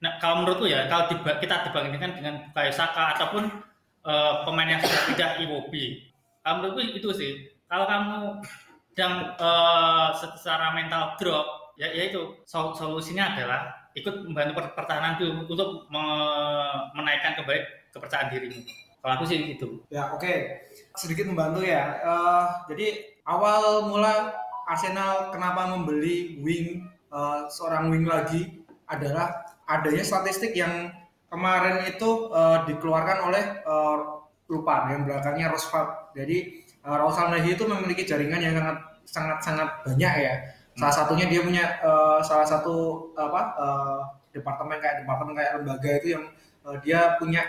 Nah, 0.00 0.16
kalau 0.16 0.40
menurutku 0.40 0.64
ya 0.64 0.88
kalau 0.88 1.08
kita 1.12 1.68
dibandingkan 1.68 2.12
dengan 2.16 2.34
Bukayo 2.48 2.72
Saka 2.72 3.16
ataupun 3.16 3.44
eh, 4.04 4.34
pemain 4.44 4.68
yang 4.68 4.80
sudah 4.80 5.00
pindah 5.04 5.30
Iwobi, 5.40 6.07
kalau 6.48 6.64
menurutku 6.64 6.96
itu 6.96 7.10
sih. 7.12 7.32
Kalau 7.68 7.84
kamu 7.84 8.40
sedang 8.96 9.36
eh, 9.36 10.08
secara 10.16 10.72
mental 10.72 11.12
drop, 11.20 11.76
ya 11.76 11.92
yaitu 11.92 12.40
sol- 12.48 12.72
solusinya 12.72 13.36
adalah 13.36 13.68
ikut 13.92 14.24
membantu 14.24 14.56
per- 14.56 14.72
pertahanan 14.72 15.20
dulu 15.20 15.44
untuk 15.44 15.68
me- 15.92 16.88
menaikkan 16.96 17.36
kembali 17.36 17.92
kepercayaan 17.92 18.32
dirimu. 18.32 18.64
Kalau 19.04 19.12
aku 19.20 19.24
sih 19.28 19.52
itu. 19.52 19.84
Ya 19.92 20.08
oke, 20.08 20.64
sedikit 20.96 21.28
membantu 21.28 21.60
ya. 21.68 22.00
Eh, 22.00 22.44
jadi 22.72 22.88
awal 23.28 23.84
mula 23.84 24.32
Arsenal 24.64 25.28
kenapa 25.36 25.68
membeli 25.68 26.40
wing 26.40 26.88
eh, 27.12 27.40
seorang 27.52 27.92
wing 27.92 28.08
lagi 28.08 28.64
adalah 28.88 29.44
adanya 29.68 30.00
statistik 30.00 30.56
yang 30.56 30.88
kemarin 31.28 31.84
itu 31.84 32.32
eh, 32.32 32.58
dikeluarkan 32.72 33.18
oleh 33.28 33.44
eh, 33.60 33.98
lupa 34.48 34.88
yang 34.88 35.04
belakangnya 35.04 35.52
Rosford. 35.52 36.07
Jadi 36.18 36.66
uh, 36.82 37.38
itu 37.46 37.62
memiliki 37.62 38.02
jaringan 38.02 38.42
yang 38.42 38.58
sangat 38.58 38.78
sangat 39.06 39.38
sangat 39.40 39.68
banyak 39.86 40.14
ya. 40.18 40.34
Salah 40.74 40.94
satunya 40.94 41.26
dia 41.26 41.42
punya 41.42 41.64
eh, 41.82 42.20
salah 42.22 42.46
satu 42.46 43.10
apa 43.18 43.40
eh, 43.58 44.00
departemen 44.38 44.78
kayak 44.78 45.02
departemen 45.02 45.34
kayak 45.34 45.52
lembaga 45.58 45.90
itu 45.98 46.08
yang 46.14 46.24
eh, 46.70 46.76
dia 46.86 47.18
punya 47.18 47.42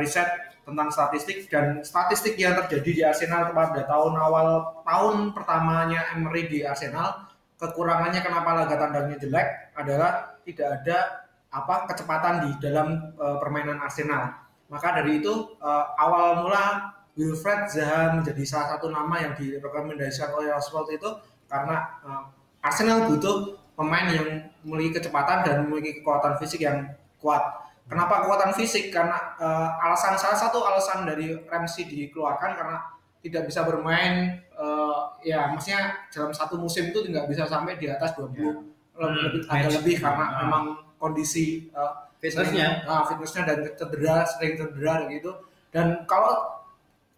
riset 0.00 0.24
tentang 0.64 0.88
statistik 0.88 1.44
dan 1.52 1.84
statistik 1.84 2.40
yang 2.40 2.56
terjadi 2.56 2.90
di 2.96 3.02
Arsenal 3.04 3.52
pada 3.52 3.84
tahun 3.84 4.16
awal 4.16 4.80
tahun 4.80 5.36
pertamanya 5.36 6.16
Emery 6.16 6.48
di 6.48 6.64
Arsenal 6.64 7.28
kekurangannya 7.60 8.20
kenapa 8.24 8.64
laga 8.64 8.76
tandangnya 8.80 9.16
jelek 9.20 9.76
adalah 9.76 10.40
tidak 10.48 10.68
ada 10.80 10.98
apa 11.54 11.86
kecepatan 11.86 12.34
di 12.48 12.50
dalam 12.58 13.14
eh, 13.14 13.36
permainan 13.38 13.78
Arsenal. 13.78 14.34
Maka 14.72 15.00
dari 15.02 15.22
itu 15.22 15.54
eh, 15.62 15.84
awal 16.00 16.42
mula 16.42 16.93
Wilfred 17.14 17.70
Zaha 17.70 18.18
menjadi 18.18 18.42
salah 18.42 18.74
satu 18.74 18.90
nama 18.90 19.14
yang 19.22 19.32
direkomendasikan 19.38 20.34
oleh 20.34 20.50
Oswald 20.50 20.90
itu 20.90 21.06
karena 21.46 21.76
eh, 22.02 22.22
Arsenal 22.64 23.06
butuh 23.06 23.54
pemain 23.74 24.06
yang 24.10 24.26
memiliki 24.66 24.98
kecepatan 24.98 25.46
dan 25.46 25.66
memiliki 25.66 26.00
kekuatan 26.02 26.38
fisik 26.38 26.64
yang 26.64 26.90
kuat. 27.20 27.42
Kenapa 27.84 28.24
kekuatan 28.24 28.50
fisik? 28.56 28.90
Karena 28.90 29.36
eh, 29.38 29.68
alasan 29.86 30.18
salah 30.18 30.34
satu 30.34 30.64
alasan 30.66 31.06
dari 31.06 31.38
Ramsey 31.46 31.86
dikeluarkan 31.86 32.50
karena 32.58 32.76
tidak 33.22 33.46
bisa 33.46 33.62
bermain 33.62 34.34
eh, 34.40 35.00
ya 35.22 35.48
maksudnya 35.54 36.08
dalam 36.10 36.34
satu 36.34 36.58
musim 36.58 36.90
itu 36.90 37.00
tidak 37.06 37.30
bisa 37.30 37.46
sampai 37.46 37.78
di 37.78 37.86
atas 37.86 38.12
20 38.18 38.30
lebih, 38.30 38.52
lebih 38.94 39.40
agak 39.48 39.62
match. 39.70 39.76
lebih 39.80 39.96
karena 39.98 40.24
Ah. 40.26 40.38
memang 40.46 40.64
kondisi 40.98 41.70
eh, 41.70 41.92
Fitnessnya. 42.18 42.88
ah, 42.88 43.04
fitnessnya 43.04 43.44
dan 43.44 43.58
cedera 43.76 44.24
sering 44.24 44.56
cedera 44.56 45.04
gitu 45.12 45.28
dan 45.68 46.08
kalau 46.08 46.53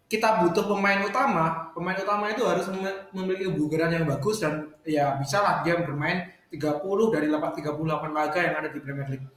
kita 0.07 0.43
butuh 0.43 0.65
pemain 0.67 1.03
utama. 1.03 1.71
Pemain 1.75 1.97
utama 1.99 2.31
itu 2.31 2.43
harus 2.47 2.65
mem- 2.71 3.11
memiliki 3.11 3.51
kebugaran 3.51 3.91
yang 3.91 4.05
bagus 4.07 4.39
dan 4.39 4.71
ya 4.87 5.19
bisa 5.19 5.43
lah 5.43 5.55
dia 5.67 5.79
bermain 5.83 6.31
30 6.47 7.11
dari 7.11 7.27
8 7.27 7.51
38 7.59 8.15
laga 8.15 8.39
yang 8.39 8.55
ada 8.55 8.69
di 8.71 8.79
Premier 8.79 9.07
League. 9.11 9.27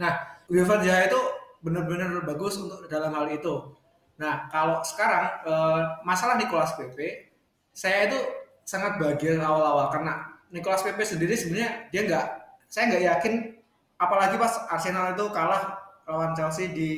Nah 0.00 0.40
Zaha 0.48 1.00
itu 1.08 1.20
benar-benar 1.62 2.24
bagus 2.24 2.56
untuk 2.58 2.88
dalam 2.88 3.12
hal 3.12 3.28
itu. 3.30 3.76
Nah 4.16 4.48
kalau 4.48 4.80
sekarang 4.80 5.24
eh, 5.44 5.82
masalah 6.04 6.40
Nicolas 6.40 6.72
Pepe 6.76 7.32
saya 7.72 8.08
itu 8.08 8.18
sangat 8.64 9.00
bahagia 9.00 9.40
awal-awal 9.40 9.88
karena 9.92 10.32
Nicolas 10.52 10.84
Pepe 10.84 11.04
sendiri 11.04 11.36
sebenarnya 11.36 11.88
dia 11.88 12.02
nggak 12.04 12.26
saya 12.68 12.84
nggak 12.92 13.04
yakin 13.16 13.34
apalagi 13.96 14.36
pas 14.36 14.68
Arsenal 14.68 15.16
itu 15.16 15.24
kalah 15.32 15.76
lawan 16.08 16.32
Chelsea 16.36 16.68
di 16.72 16.90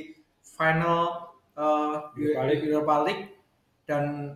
final 0.42 1.23
eh, 1.56 2.62
Europa 2.66 2.94
League. 3.06 3.24
Dan 3.84 4.34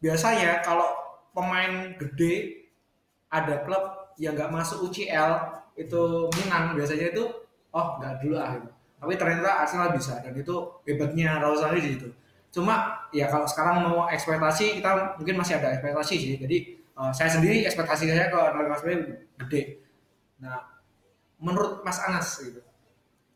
biasanya 0.00 0.62
kalau 0.62 0.86
pemain 1.34 1.92
gede 1.98 2.64
ada 3.28 3.66
klub 3.66 4.14
yang 4.16 4.32
nggak 4.32 4.48
masuk 4.48 4.88
UCL 4.88 5.60
itu 5.76 6.32
menang 6.40 6.72
biasanya 6.72 7.12
itu 7.12 7.24
oh 7.76 7.86
nggak 8.00 8.24
dulu 8.24 8.36
ah. 8.40 8.56
Gitu. 8.56 8.70
tapi 8.96 9.12
ternyata 9.20 9.60
Arsenal 9.60 9.92
bisa 9.92 10.16
dan 10.24 10.32
itu 10.32 10.56
hebatnya 10.88 11.36
Raul 11.36 11.60
Sanllehi 11.60 11.84
di 11.84 11.90
situ. 12.00 12.08
Cuma 12.48 13.04
ya 13.12 13.28
kalau 13.28 13.44
sekarang 13.44 13.84
mau 13.84 14.08
ekspektasi 14.08 14.80
kita 14.80 15.20
mungkin 15.20 15.36
masih 15.36 15.60
ada 15.60 15.76
ekspektasi 15.76 16.14
sih. 16.16 16.34
Jadi 16.40 16.80
eh, 16.80 17.12
saya 17.12 17.28
sendiri 17.28 17.68
ekspektasi 17.68 18.08
saya 18.08 18.32
ke 18.32 18.38
Pepe 18.56 18.92
gede. 19.44 19.62
Nah 20.40 20.64
menurut 21.36 21.84
Mas 21.84 22.00
Anas 22.00 22.40
gitu 22.40 22.65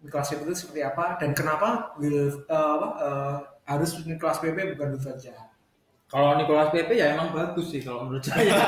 Pepe 0.01 0.41
itu 0.41 0.55
seperti 0.57 0.81
apa 0.81 1.17
dan 1.17 1.31
kenapa 1.31 1.93
Will 1.97 2.17
eh, 2.41 2.49
apa, 2.49 2.89
eh, 2.99 3.35
harus 3.67 4.01
Nicolas 4.03 4.39
Pepe 4.39 4.73
bukan 4.73 4.95
Wilfred 4.95 5.19
Zaha 5.19 5.45
Kalau 6.07 6.35
Nicolas 6.35 6.69
Pepe 6.69 6.95
ya 6.95 7.15
emang 7.15 7.31
bagus 7.31 7.71
sih 7.71 7.79
kalau 7.81 8.03
menurut 8.05 8.25
saya. 8.25 8.51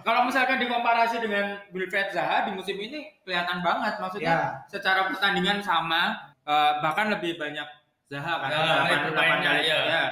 kalau 0.00 0.24
misalkan 0.24 0.56
dikomparasi 0.58 1.20
dengan 1.20 1.60
Wilfred 1.70 2.08
Zaha 2.10 2.48
di 2.48 2.52
musim 2.52 2.76
ini 2.76 3.12
kelihatan 3.20 3.60
banget 3.60 3.98
maksudnya 3.98 4.32
Ya. 4.32 4.40
secara 4.66 5.08
pertandingan 5.08 5.60
sama 5.60 6.14
eh, 6.42 6.72
bahkan 6.80 7.08
lebih 7.10 7.36
banyak 7.36 7.66
Zaha 8.06 8.32
kan 8.38 8.48
Ya, 8.48 9.00
delapan 9.08 9.38
kali 9.40 9.64
ya. 9.64 9.78
ya. 9.82 10.04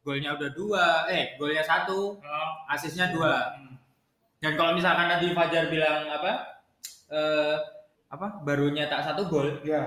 Golnya 0.00 0.32
udah 0.32 0.50
dua, 0.50 0.86
eh 1.06 1.36
golnya 1.36 1.60
satu, 1.60 2.16
Oh, 2.16 2.50
asisnya 2.66 3.12
dua. 3.12 3.52
hmm. 3.52 3.76
Dan 4.40 4.56
kalau 4.56 4.72
misalkan 4.72 5.06
tadi 5.06 5.30
Fajar 5.30 5.68
bilang 5.68 6.08
apa? 6.08 6.32
Eh 7.12 7.56
apa? 8.10 8.42
Baru 8.42 8.68
nyetak 8.68 9.00
satu 9.02 9.26
gol. 9.26 9.62
ya 9.62 9.86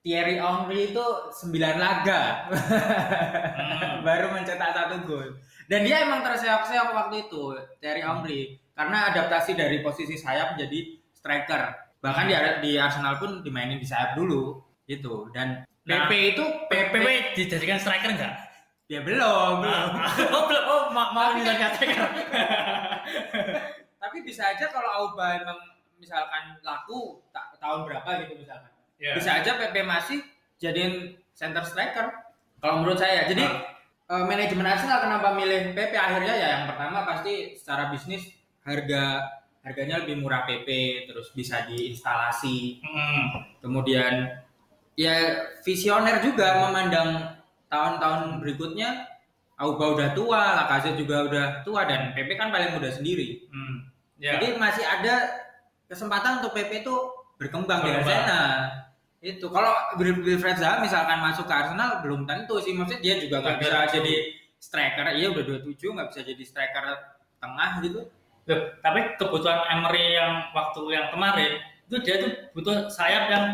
Thierry 0.00 0.38
Henry 0.38 0.94
itu 0.94 1.02
9 1.02 1.50
laga 1.76 2.46
Hmm. 2.46 4.02
baru 4.06 4.30
mencetak 4.30 4.70
satu 4.70 5.02
gol. 5.02 5.34
Dan 5.66 5.82
dia 5.82 6.06
emang 6.06 6.22
terseok-seok 6.22 6.94
waktu 6.94 7.26
itu 7.26 7.42
Thierry 7.76 8.00
Henry 8.00 8.40
karena 8.70 9.10
adaptasi 9.10 9.58
dari 9.58 9.82
posisi 9.82 10.14
sayap 10.14 10.54
menjadi 10.54 10.78
striker. 11.10 11.62
Bahkan 11.98 12.24
di, 12.24 12.34
di 12.62 12.70
Arsenal 12.78 13.18
pun 13.18 13.42
dimainin 13.42 13.82
di 13.82 13.86
sayap 13.86 14.14
dulu 14.14 14.62
gitu. 14.86 15.26
Dan 15.34 15.66
Nah, 15.86 16.10
PP 16.10 16.34
itu 16.34 16.42
PP, 16.66 16.90
PP 16.90 17.08
dijadikan 17.38 17.78
striker 17.78 18.10
enggak? 18.10 18.34
ya 18.86 19.02
belum, 19.02 19.62
belum. 19.62 19.90
oh, 20.34 20.44
belum. 20.46 20.64
Oh, 20.66 20.82
ma 20.90 21.10
mau 21.10 21.30
dinyatakan. 21.30 22.10
Tapi 24.02 24.18
bisa 24.22 24.46
aja 24.46 24.66
kalau 24.66 24.90
Auba 24.90 25.38
emang 25.38 25.58
misalkan 25.96 26.58
laku 26.60 27.22
ta- 27.30 27.54
tahun 27.66 27.80
berapa 27.90 28.10
gitu 28.22 28.38
misalkan. 28.38 28.70
Ya. 28.96 29.12
bisa 29.12 29.42
aja 29.42 29.60
PP 29.60 29.84
masih 29.84 30.24
jadiin 30.56 31.20
center 31.36 31.60
striker 31.66 32.16
kalau 32.64 32.80
menurut 32.80 32.96
saya 32.96 33.28
jadi 33.28 33.44
eh, 34.08 34.24
manajemen 34.24 34.64
Arsenal 34.64 35.04
kenapa 35.04 35.36
milih 35.36 35.76
PP 35.76 35.92
akhirnya 35.92 36.32
ya 36.32 36.48
yang 36.56 36.64
pertama 36.72 37.04
pasti 37.04 37.52
secara 37.58 37.92
bisnis 37.92 38.24
harga 38.64 39.20
harganya 39.60 40.00
lebih 40.00 40.22
murah 40.24 40.48
PP 40.48 40.64
terus 41.10 41.28
bisa 41.36 41.66
diinstalasi 41.68 42.80
Hmm. 42.80 43.52
kemudian 43.60 44.40
ya 44.96 45.44
visioner 45.60 46.24
juga 46.24 46.64
memandang 46.64 47.36
tahun-tahun 47.68 48.40
berikutnya 48.40 49.12
Auba 49.56 49.96
udah 49.96 50.12
tua, 50.12 50.52
Lacazette 50.52 51.00
juga 51.00 51.24
udah 51.24 51.46
tua 51.64 51.88
dan 51.88 52.12
PP 52.12 52.36
kan 52.36 52.52
paling 52.52 52.76
muda 52.76 52.92
sendiri. 52.92 53.48
Hmm. 53.48 53.88
Ya. 54.20 54.36
Jadi 54.36 54.60
masih 54.60 54.84
ada 54.84 55.32
kesempatan 55.88 56.44
untuk 56.44 56.52
PP 56.52 56.84
itu 56.84 56.96
berkembang 57.36 57.80
di. 57.84 57.90
Arsenal. 57.92 58.52
Itu 59.20 59.46
kalau 59.48 59.72
Wil- 59.96 60.22
Wilfred 60.22 60.56
Zaha 60.60 60.80
misalkan 60.84 61.18
masuk 61.18 61.48
ke 61.48 61.54
Arsenal 61.54 62.04
belum 62.04 62.28
tentu 62.28 62.60
sih 62.60 62.76
maksudnya 62.76 63.00
dia 63.02 63.14
juga 63.20 63.42
nggak 63.42 63.56
bisa 63.60 63.76
jadi 63.90 64.14
striker. 64.60 65.04
Iya 65.12 65.26
udah 65.32 65.42
27 65.64 65.96
nggak 65.96 66.08
bisa 66.12 66.20
jadi 66.24 66.42
striker 66.44 66.84
tengah 67.40 67.70
gitu. 67.84 68.00
Loh, 68.46 68.60
tapi 68.78 69.18
kebutuhan 69.18 69.58
Emery 69.74 70.14
yang 70.14 70.54
waktu 70.54 70.80
yang 70.94 71.10
kemarin 71.10 71.58
itu 71.90 71.96
dia 72.06 72.14
tuh 72.22 72.30
butuh 72.54 72.86
sayap 72.86 73.26
yang 73.26 73.44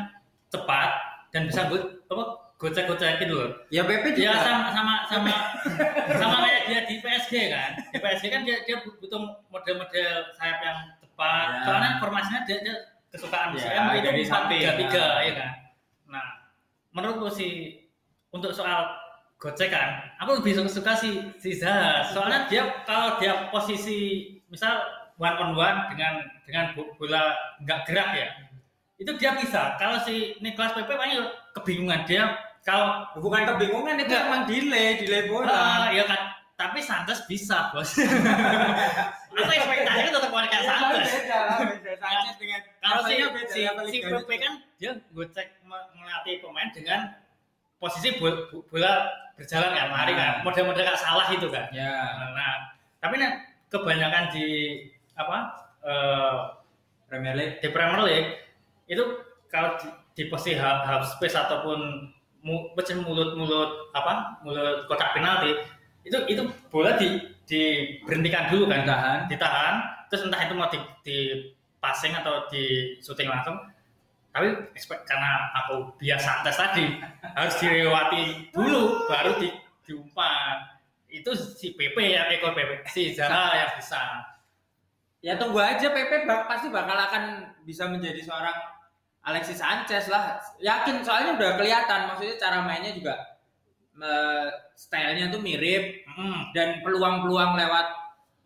cepat 0.52 0.90
dan 1.32 1.48
bisa 1.48 1.64
go, 1.72 1.80
apa 2.12 2.24
gocek-gocek 2.60 3.24
gitu 3.24 3.34
loh. 3.34 3.50
Ya 3.72 3.88
PP 3.88 4.12
juga. 4.12 4.36
sama 4.44 4.68
sama 4.70 4.94
sama 5.08 5.32
sama 6.20 6.36
kayak 6.44 6.62
dia 6.68 6.80
di 6.84 6.94
PSG 7.00 7.34
kan. 7.48 7.70
Di 7.88 7.98
PSG 7.98 8.24
kan 8.28 8.44
dia 8.44 8.60
dia 8.68 8.84
butuh 8.84 9.40
model-model 9.48 10.12
sayap 10.36 10.58
yang 10.60 10.78
cepat. 11.00 11.46
Ya. 11.48 11.60
Soalnya 11.64 11.90
formasinya 11.96 12.40
dia, 12.44 12.58
dia 12.60 12.76
kesukaan 13.12 13.52
Ya, 13.54 13.92
itu 13.92 14.02
dari 14.02 14.22
empat 14.22 14.32
samping. 14.32 14.58
tiga 14.58 14.72
tiga 14.74 15.04
Nah. 15.04 15.20
ya 15.20 15.32
kan. 15.36 15.50
Nah, 16.08 16.26
menurutku 16.90 17.28
sih 17.28 17.52
untuk 18.28 18.50
soal 18.50 18.88
gocekan, 19.36 20.00
aku 20.16 20.40
lebih 20.40 20.64
suka, 20.64 20.94
si 20.94 21.20
si 21.36 21.52
Zaha. 21.52 22.06
Soalnya 22.06 22.46
dia 22.46 22.62
kalau 22.82 23.18
dia 23.18 23.50
posisi 23.50 24.24
misal 24.46 24.80
one 25.16 25.34
on 25.34 25.52
one 25.52 25.78
dengan 25.90 26.22
dengan 26.42 26.72
bo- 26.72 26.88
bola 26.96 27.34
nggak 27.60 27.84
gerak 27.84 28.08
ya, 28.14 28.28
itu 28.96 29.10
dia 29.16 29.34
bisa. 29.34 29.74
Kalau 29.76 29.98
si 30.00 30.38
Nicolas 30.38 30.72
Pepe 30.72 30.94
paling 30.94 31.26
kebingungan 31.52 32.06
dia 32.06 32.32
kalau 32.62 33.02
Bukan 33.18 33.42
kebingungan 33.44 33.98
itu 33.98 34.14
emang 34.14 34.46
delay, 34.46 35.02
delay 35.02 35.26
bola. 35.26 35.50
Ah, 35.50 35.86
ya 35.90 36.06
kan. 36.06 36.30
Tapi 36.54 36.78
Santos 36.78 37.26
bisa, 37.26 37.74
Bos. 37.74 37.98
Aku 39.34 39.50
ekspektasinya 39.50 40.10
tetap 40.14 40.30
kayak 40.30 40.62
Santos. 40.62 41.08
Beda 41.10 41.40
beda. 41.66 41.92
Sanchez 41.98 42.36
dengan 42.38 42.60
Kalau 42.82 43.06
si 43.06 43.14
si, 43.46 43.60
si 43.62 43.98
Pepe 44.02 44.34
kan 44.36 44.52
dia 44.74 44.90
me- 45.62 45.88
melatih 45.94 46.42
pemain 46.42 46.66
dengan 46.68 47.14
posisi 47.78 48.18
bol- 48.18 48.50
bola 48.66 49.06
berjalan 49.32 49.70
kan, 49.70 49.86
lari 49.88 50.12
kan, 50.12 50.28
Nah. 50.28 50.42
model-model 50.42 50.82
gak 50.84 50.98
salah 50.98 51.26
itu 51.28 51.46
kan. 51.46 51.66
Ya, 51.70 51.94
Nah, 52.28 52.74
tapi 52.98 53.16
nah, 53.16 53.32
kebanyakan 53.68 54.28
di 54.28 54.46
apa 55.14 55.38
eh, 55.80 56.36
Premier 57.06 57.34
League. 57.34 57.54
di 57.58 57.68
Premier 57.68 58.02
League 58.02 58.30
itu 58.86 59.02
kalau 59.46 59.74
di, 59.76 59.86
di 60.12 60.22
posisi 60.26 60.54
half, 60.54 60.82
half 60.82 61.02
space 61.08 61.34
ataupun 61.34 61.78
mu, 62.40 62.70
macam 62.72 63.02
mulut-mulut 63.02 63.90
apa 63.92 64.42
mulut 64.42 64.86
kotak 64.86 65.12
penalti 65.12 65.54
itu 66.02 66.18
itu 66.26 66.42
bola 66.68 66.94
di 66.94 67.18
diberhentikan 67.44 68.48
dulu 68.48 68.66
kan 68.66 68.82
Ditahan. 68.82 69.18
ditahan 69.26 69.74
terus 70.06 70.22
entah 70.24 70.40
itu 70.40 70.54
mau 70.54 70.66
di, 70.66 70.78
di 71.02 71.16
passing 71.82 72.14
atau 72.14 72.46
di 72.46 72.94
shooting 73.02 73.26
langsung. 73.26 73.58
Tapi 74.32 74.48
expect 74.72 75.04
karena 75.04 75.52
aku 75.60 75.92
biasa 76.00 76.40
tes 76.46 76.56
tadi 76.56 76.86
harus 77.36 77.54
dilewati 77.60 78.48
dulu 78.54 79.04
baru 79.10 79.36
di 79.36 79.50
diumpan 79.84 80.62
itu 81.12 81.28
si 81.36 81.76
PP 81.76 81.92
ya 82.00 82.30
ekor 82.32 82.56
PP 82.56 82.88
si 82.88 83.12
Zaha 83.12 83.52
yang 83.60 83.72
bisa. 83.76 84.00
Ya 85.20 85.36
tunggu 85.36 85.60
aja 85.60 85.92
PP 85.92 86.24
bak- 86.24 86.48
pasti 86.48 86.72
bakal 86.72 86.96
akan 86.96 87.52
bisa 87.68 87.90
menjadi 87.90 88.24
seorang 88.24 88.54
Alexis 89.22 89.60
Sanchez 89.60 90.08
lah. 90.08 90.40
Yakin 90.58 91.04
soalnya 91.04 91.36
udah 91.36 91.50
kelihatan 91.60 92.10
maksudnya 92.10 92.40
cara 92.40 92.64
mainnya 92.64 92.96
juga 92.96 93.14
stylenya 94.74 95.30
tuh 95.30 95.40
mirip. 95.44 96.02
Mm, 96.08 96.40
dan 96.56 96.68
peluang-peluang 96.82 97.54
lewat 97.54 97.86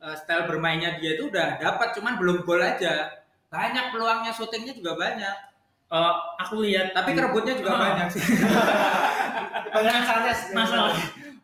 eh, 0.03 0.17
style 0.19 0.45
bermainnya 0.51 0.99
dia 1.01 1.17
itu 1.17 1.31
udah 1.31 1.57
dapat 1.63 1.95
cuman 1.97 2.19
belum 2.19 2.43
gol 2.45 2.61
aja. 2.61 3.23
Banyak 3.57 3.85
peluangnya 3.89 4.31
syutingnya 4.31 4.73
juga 4.73 4.93
banyak. 4.95 5.37
eh, 5.87 6.13
aku 6.37 6.61
lihat 6.61 6.91
Tapi 6.93 7.15
kerebutnya 7.15 7.55
juga 7.55 7.71
Ah. 7.73 7.81
banyak 7.87 8.07
sih. 8.11 8.21
banyak 9.73 9.95
Sanchez 10.03 10.41
masalah 10.53 10.93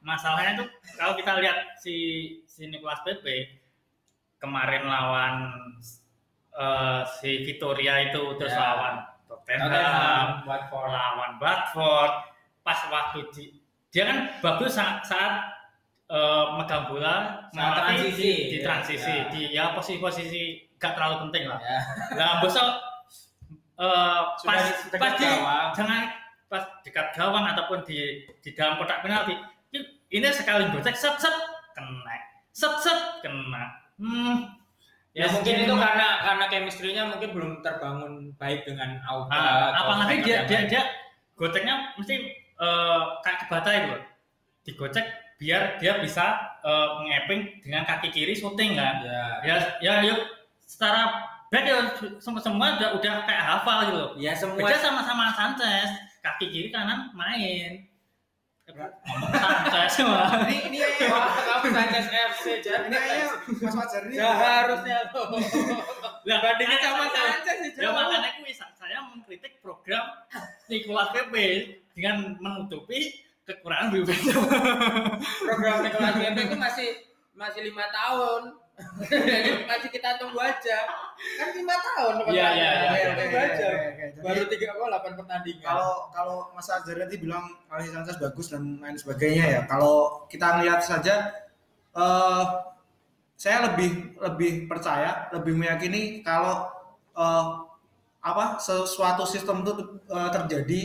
masalahnya 0.02 0.52
tuh 0.56 0.68
kalau 0.94 1.14
kita 1.14 1.38
lihat 1.38 1.78
si 1.78 1.94
si 2.44 2.66
Nicolas 2.66 2.98
Pepe 3.00 3.62
kemarin 4.36 4.82
lawan 4.84 5.34
eh, 6.52 7.00
si 7.14 7.42
Victoria 7.42 8.02
itu 8.04 8.34
terus 8.34 8.50
Ya. 8.50 8.60
lawan 8.66 8.94
Tottenham 9.24 9.70
Tottenham, 9.70 10.28
Watford. 10.44 10.88
lawan 10.90 11.32
Watford 11.38 12.12
pas 12.60 12.78
waktu 12.86 13.18
di, 13.30 13.44
dia 13.88 14.04
kan 14.04 14.18
bagus 14.38 14.74
saat, 14.74 15.02
saat 15.02 15.51
eh, 16.12 16.44
megang 16.60 16.84
bola 16.86 17.48
nah, 17.56 17.72
tapi 17.72 17.96
transisi, 17.96 18.20
di, 18.20 18.32
di 18.52 18.56
ya. 18.60 18.64
transisi 18.68 19.14
Ya. 19.16 19.24
di 19.32 19.40
ya 19.50 19.64
posisi-posisi 19.72 20.42
gak 20.76 20.92
terlalu 20.92 21.16
penting 21.28 21.48
lah 21.48 21.58
Ya. 21.64 21.78
nah 22.20 22.30
besok 22.44 22.68
eh, 23.80 24.20
Sudah 24.38 24.46
pas 24.46 24.62
pas 25.00 25.12
di 25.16 25.26
jangan 25.72 26.02
pas 26.52 26.62
dekat 26.84 27.16
gawang 27.16 27.48
ataupun 27.48 27.80
di 27.88 28.28
di 28.44 28.50
dalam 28.52 28.76
kotak 28.76 29.00
penalti 29.00 29.32
ini- 29.72 30.30
sekali 30.30 30.68
gocek 30.68 30.92
set 30.92 31.16
set 31.16 31.32
kena 31.72 32.14
set 32.52 32.74
set 32.78 32.98
kena 33.24 33.72
hmm 33.96 34.60
Ya, 35.12 35.28
mungkin 35.28 35.44
segini 35.44 35.68
itu 35.68 35.76
karena 35.76 36.24
karena 36.24 36.44
chemistry-nya 36.48 37.04
mungkin 37.04 37.36
belum 37.36 37.52
terbangun 37.60 38.32
baik 38.40 38.64
dengan 38.64 38.96
Auba. 39.04 39.28
Ah, 39.28 39.68
atau 39.68 39.92
apalagi 39.92 40.24
dia 40.24 40.48
dia 40.48 40.64
lain. 40.64 40.72
dia 40.72 40.82
goceknya 41.36 41.92
mesti 42.00 42.16
eh, 42.56 43.02
kayak 43.20 43.38
kebata 43.44 43.68
itu 43.76 43.88
loh. 43.92 44.02
digocek 44.64 45.04
biar 45.42 45.82
dia 45.82 45.98
bisa 45.98 46.38
eh, 46.62 46.88
ngeping 47.10 47.66
dengan 47.66 47.82
kaki 47.82 48.14
kiri 48.14 48.38
syuting 48.38 48.78
kan? 48.78 49.02
Ya. 49.02 49.26
ya 49.42 49.56
ya 49.82 49.94
yuk 50.06 50.22
secara 50.62 51.26
back 51.50 51.64
ya 51.66 51.78
semua 52.22 52.38
semua 52.38 52.78
udah 52.78 52.90
udah 53.02 53.14
kayak 53.26 53.42
hafal 53.42 53.78
gitu 53.90 53.98
loh. 53.98 54.10
Ya 54.14 54.32
semua 54.38 54.54
beda 54.62 54.78
sama-sama 54.78 55.34
Sanchez 55.34 55.90
kaki 56.22 56.46
kiri 56.54 56.68
kanan 56.70 57.10
main. 57.18 57.90
Sanchez 58.70 59.90
semua 59.98 60.46
ini 60.46 60.78
ini 60.78 60.78
Wah, 61.10 61.34
kamu 61.34 61.74
Sanchez? 61.74 62.06
FC 62.08 62.44
jadi 62.62 62.86
ini 62.88 62.94
kayaknya 62.94 63.26
Mas 63.58 63.74
Fajar 63.74 64.02
ini 64.06 64.14
Ya 64.16 64.30
harusnya. 64.30 64.98
Tuh. 65.10 65.26
lah 66.22 66.38
Bandingin 66.38 66.78
sama 66.78 67.04
Sanchez 67.10 67.56
sih, 67.74 67.82
ya 67.82 67.90
makanya 67.90 68.30
aku 68.38 68.46
saya 68.78 68.98
mengkritik 69.10 69.58
program 69.58 70.04
Nicolas 70.70 71.10
Pepe 71.10 71.46
dengan 71.92 72.38
menutupi 72.38 73.18
kekurangan 73.42 73.88
BPJS 73.90 74.36
Program 75.46 75.82
Nicolas 75.82 76.14
Pepe 76.14 76.42
itu 76.46 76.56
masih 76.56 76.88
masih 77.34 77.60
lima 77.64 77.88
tahun. 77.90 78.42
Jadi 79.04 79.50
masih 79.70 79.88
kita 79.92 80.16
tunggu 80.16 80.38
aja. 80.40 80.78
Kan 81.38 81.48
lima 81.54 81.76
tahun. 81.76 82.12
Iya, 82.30 82.48
iya, 82.56 82.70
iya. 82.72 82.90
Kita 82.92 83.12
Oke, 83.12 83.18
Tunggu 83.18 83.36
oke, 83.36 83.46
aja. 83.52 83.66
oke. 83.68 84.04
Jadi, 84.12 84.18
Baru 84.22 84.42
tiga 84.48 84.66
oh 84.74 84.86
delapan 84.88 85.12
pertandingan. 85.18 85.62
kalau 85.62 85.92
kalau 86.10 86.36
Mas 86.52 86.66
Fajar 86.66 86.96
tadi 87.04 87.16
bilang 87.18 87.44
Alexis 87.68 87.92
Sanchez 87.92 88.16
bagus 88.18 88.46
dan 88.48 88.62
lain 88.78 88.96
sebagainya 88.96 89.44
ya 89.48 89.60
kalau 89.66 90.24
kita 90.26 90.46
ngelihat 90.58 90.80
saja 90.82 91.14
eh 91.92 92.44
saya 93.34 93.74
lebih 93.74 94.14
lebih 94.22 94.70
percaya 94.70 95.26
lebih 95.34 95.58
meyakini 95.58 96.22
kalau 96.22 96.70
eh, 97.12 97.46
apa 98.22 98.56
sesuatu 98.56 99.26
sistem 99.26 99.66
itu 99.66 99.72
eh, 100.08 100.30
terjadi 100.30 100.80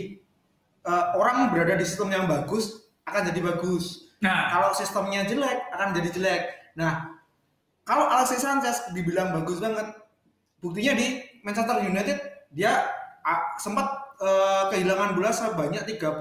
eh, 0.87 1.05
orang 1.19 1.51
berada 1.51 1.75
di 1.75 1.83
sistem 1.83 2.15
yang 2.15 2.25
bagus 2.25 2.87
akan 3.03 3.27
jadi 3.27 3.43
bagus 3.43 4.07
nah 4.17 4.49
kalau 4.49 4.73
sistemnya 4.73 5.21
jelek 5.29 5.69
akan 5.69 5.93
jadi 5.93 6.09
jelek. 6.09 6.41
Nah, 6.73 7.13
kalau 7.85 8.09
Alexis 8.09 8.41
Sanchez 8.41 8.89
dibilang 8.89 9.29
bagus 9.29 9.61
banget, 9.61 9.93
buktinya 10.57 10.97
di 10.97 11.21
Manchester 11.45 11.85
United 11.85 12.17
dia 12.49 12.81
sempat 13.57 13.85
eh, 14.17 14.63
kehilangan 14.73 15.13
bola 15.13 15.29
sebanyak 15.29 15.85
35 15.85 16.17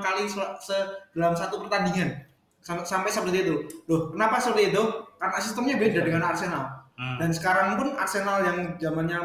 kali 0.00 0.24
sel- 0.24 0.56
se- 0.56 0.88
dalam 1.12 1.36
satu 1.36 1.60
pertandingan. 1.60 2.24
Sampai, 2.64 2.84
sampai 2.88 3.10
seperti 3.12 3.44
itu. 3.44 3.54
Loh, 3.84 4.08
kenapa 4.16 4.40
seperti 4.40 4.72
itu? 4.72 4.82
Karena 5.20 5.36
sistemnya 5.36 5.76
beda 5.76 6.00
dengan 6.00 6.22
Arsenal. 6.24 6.64
hmm. 6.96 7.16
Dan 7.20 7.28
sekarang 7.36 7.76
pun 7.76 7.92
Arsenal 8.00 8.40
yang 8.40 8.58
zamannya 8.80 9.20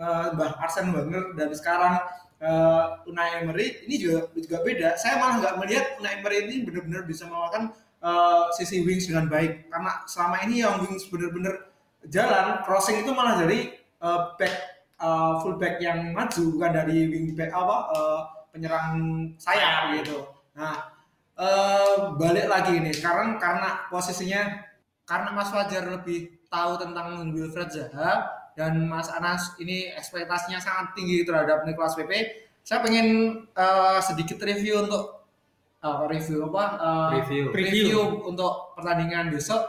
eh, 0.00 0.26
Mbah 0.32 0.56
Arsene 0.64 0.88
Wenger 0.96 1.36
dan 1.36 1.52
sekarang 1.52 2.00
eh, 2.38 2.86
Unai 3.10 3.42
Emery 3.42 3.86
ini 3.86 3.94
juga 3.98 4.30
juga 4.34 4.62
beda. 4.62 4.94
Saya 4.98 5.18
malah 5.18 5.36
nggak 5.42 5.54
melihat 5.62 5.86
Unai 5.98 6.22
Emery 6.22 6.36
ini 6.46 6.54
benar-benar 6.66 7.02
bisa 7.04 7.26
melakukan 7.26 7.74
eh, 8.02 8.44
sisi 8.58 8.82
wings 8.86 9.10
dengan 9.10 9.26
baik 9.26 9.70
karena 9.70 9.92
selama 10.06 10.36
ini 10.46 10.62
yang 10.62 10.82
wings 10.82 11.06
benar-benar 11.10 11.70
jalan 12.06 12.62
crossing 12.62 13.02
itu 13.02 13.10
malah 13.10 13.42
dari 13.42 13.74
eh, 13.78 14.20
back 14.38 14.54
eh, 14.98 15.32
full 15.42 15.58
back 15.58 15.82
yang 15.82 16.14
maju 16.14 16.42
bukan 16.54 16.70
dari 16.72 16.96
wing 17.10 17.34
back 17.34 17.50
apa 17.50 17.76
eh, 17.94 18.20
penyerang 18.54 18.88
sayap 19.38 19.98
gitu. 20.02 20.26
Nah 20.54 20.94
eh, 21.38 21.96
balik 22.18 22.46
lagi 22.46 22.78
ini 22.78 22.94
sekarang 22.94 23.38
karena 23.42 23.86
posisinya 23.90 24.66
karena 25.08 25.32
Mas 25.32 25.48
Fajar 25.48 25.88
lebih 25.88 26.38
tahu 26.52 26.80
tentang 26.80 27.32
Wilfred 27.32 27.70
Zaha 27.72 28.37
dan 28.58 28.90
Mas 28.90 29.06
Anas 29.14 29.54
ini 29.62 29.94
ekspektasinya 29.94 30.58
sangat 30.58 30.98
tinggi 30.98 31.22
terhadap 31.22 31.62
Nicolas 31.62 31.94
Pepe. 31.94 32.50
Saya 32.66 32.82
pengen 32.82 33.06
eh, 33.54 33.98
sedikit 34.02 34.42
review 34.42 34.82
untuk 34.82 35.22
eh, 35.78 36.02
review 36.10 36.50
apa? 36.50 36.64
eh, 36.74 37.08
Review. 37.22 37.44
review 37.54 38.00
untuk 38.26 38.74
pertandingan 38.74 39.30
besok. 39.30 39.62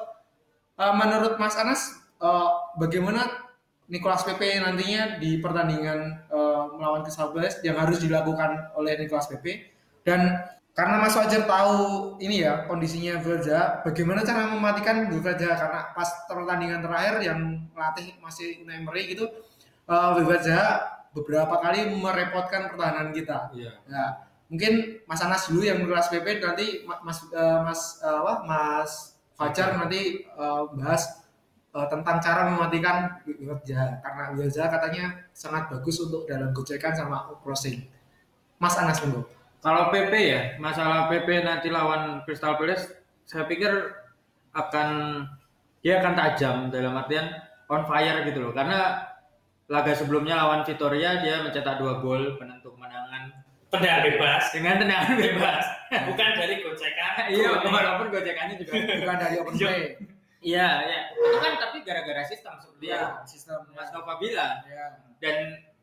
Eh, 0.73 0.93
menurut 0.97 1.37
Mas 1.37 1.53
Anas, 1.53 2.01
eh, 2.17 2.49
bagaimana 2.81 3.45
Nicolas 3.93 4.25
Pepe 4.25 4.57
nantinya 4.57 5.21
di 5.21 5.37
pertandingan 5.37 5.99
eh, 6.25 6.63
melawan 6.73 7.05
Crystal 7.05 7.29
Palace 7.29 7.61
yang 7.61 7.77
harus 7.77 8.01
dilakukan 8.01 8.73
oleh 8.73 8.97
Nicolas 8.97 9.29
Pepe 9.29 9.69
dan 10.01 10.49
karena 10.79 10.95
Mas 11.03 11.11
Wajar 11.11 11.43
tahu 11.43 11.75
ini 12.23 12.47
ya 12.47 12.63
kondisinya 12.63 13.19
Verja, 13.19 13.83
bagaimana 13.83 14.23
cara 14.23 14.47
mematikan 14.47 15.11
Verja 15.11 15.59
karena 15.59 15.91
pas 15.91 16.07
pertandingan 16.23 16.79
terakhir 16.79 17.19
yang 17.19 17.67
melatih 17.75 18.15
masih 18.23 18.63
Unai 18.63 18.79
Emery 18.79 19.11
gitu, 19.11 19.27
uh, 19.91 20.15
beberapa 21.11 21.55
kali 21.59 21.99
merepotkan 21.99 22.71
pertahanan 22.71 23.11
kita. 23.11 23.51
Iya. 23.51 23.75
Ya, 23.91 24.05
mungkin 24.47 25.03
Mas 25.03 25.19
Anas 25.19 25.49
dulu 25.49 25.67
yang 25.67 25.83
Nicolas 25.83 26.07
Pepe 26.07 26.39
nanti 26.39 26.87
Ma- 26.87 27.01
Mas 27.03 27.27
eh, 27.29 27.59
Mas 27.65 27.81
eh, 27.99 28.09
apa 28.09 28.33
Mas 28.45 28.91
Fajar 29.35 29.75
nanti 29.75 30.25
eh, 30.25 30.63
bahas 30.79 31.27
eh, 31.75 31.87
tentang 31.89 32.17
cara 32.23 32.47
mematikan 32.49 33.19
Wirja 33.25 33.99
karena 33.99 34.23
Wirja 34.35 34.63
katanya 34.67 35.27
sangat 35.33 35.69
bagus 35.71 35.97
untuk 36.01 36.23
dalam 36.29 36.53
gocekan 36.53 36.93
sama 36.95 37.29
crossing. 37.43 37.83
Mas 38.59 38.75
Anas 38.75 38.99
monggo. 39.03 39.38
Kalau 39.59 39.91
PP 39.91 40.13
ya, 40.15 40.41
masalah 40.55 41.11
PP 41.11 41.43
nanti 41.43 41.67
lawan 41.67 42.23
Crystal 42.23 42.55
Palace, 42.55 42.95
saya 43.27 43.43
pikir 43.43 43.69
akan 44.55 44.89
dia 45.83 45.99
akan 45.99 46.13
tajam 46.15 46.55
dalam 46.71 46.95
artian 46.95 47.27
on 47.67 47.83
fire 47.83 48.23
gitu 48.23 48.39
loh. 48.39 48.51
Karena 48.55 49.03
laga 49.67 49.93
sebelumnya 49.93 50.39
lawan 50.39 50.63
Vitoria 50.63 51.19
dia 51.21 51.43
mencetak 51.43 51.77
dua 51.77 51.99
gol 52.01 52.39
penentu 52.39 52.73
kemenangan 52.73 53.29
tendangan 53.69 54.01
bebas 54.01 54.43
dengan 54.49 54.81
tendangan 54.81 55.13
bebas. 55.13 55.63
bukan 56.09 56.29
dari 56.33 56.55
gocekan 56.65 57.13
Iya, 57.35 57.49
walaupun 57.61 58.07
gocekannya 58.09 58.55
juga. 58.57 58.71
Bukan 58.73 59.17
dari 59.21 59.35
open 59.37 59.53
play. 59.59 59.81
Iya, 60.39 60.67
iya. 60.87 60.99
Itu 61.13 61.37
kan 61.37 61.53
tapi 61.59 61.77
gara-gara 61.83 62.23
sistem 62.25 62.55
seperti 62.57 62.85
yang 62.89 63.11
Iya, 63.13 63.27
sistem 63.27 63.59
Mas 63.75 63.91
Nova 63.91 64.15
bilang 64.17 64.63
Ya. 64.65 65.03
dan 65.19 65.37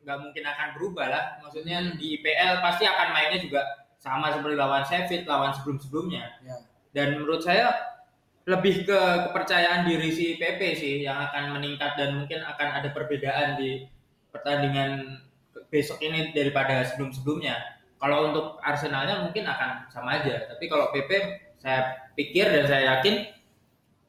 nggak 0.07 0.23
mungkin 0.23 0.43
akan 0.47 0.67
berubah 0.79 1.05
lah. 1.11 1.23
Maksudnya 1.43 1.83
Hmm. 1.83 1.99
di 1.99 2.15
IPL 2.15 2.63
pasti 2.63 2.87
akan 2.87 3.07
mainnya 3.11 3.43
juga 3.43 3.61
sama 3.99 4.31
seperti 4.31 4.55
lawan 4.55 4.87
Sheffield, 4.87 5.27
lawan 5.27 5.51
sebelum-sebelumnya. 5.51 6.23
Ya. 6.47 6.63
Dan 6.95 7.19
menurut 7.19 7.43
saya 7.43 7.75
lebih 8.47 8.87
ke 8.87 8.99
kepercayaan 9.27 9.83
diri 9.83 10.07
si 10.07 10.39
PP 10.39 10.61
sih 10.79 10.93
yang 11.03 11.19
akan 11.19 11.59
meningkat 11.59 11.99
dan 11.99 12.15
mungkin 12.23 12.39
akan 12.39 12.79
ada 12.79 12.95
perbedaan 12.95 13.59
di 13.59 13.83
pertandingan 14.31 15.19
besok 15.67 15.99
ini 15.99 16.31
daripada 16.31 16.87
sebelum-sebelumnya. 16.87 17.59
Kalau 17.99 18.31
untuk 18.31 18.63
Arsenalnya 18.63 19.27
mungkin 19.27 19.43
akan 19.43 19.91
sama 19.91 20.23
aja, 20.23 20.47
tapi 20.47 20.71
kalau 20.71 20.87
PP 20.95 21.11
saya 21.59 22.07
pikir 22.15 22.47
dan 22.47 22.63
saya 22.63 22.83
yakin 22.95 23.27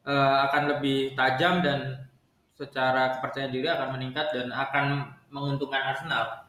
eh, 0.07 0.37
akan 0.47 0.63
lebih 0.77 1.19
tajam 1.19 1.59
dan 1.59 2.07
secara 2.55 3.19
kepercayaan 3.19 3.51
diri 3.51 3.67
akan 3.67 3.99
meningkat 3.99 4.31
dan 4.31 4.47
akan 4.55 5.18
menguntungkan 5.29 5.93
Arsenal. 5.93 6.45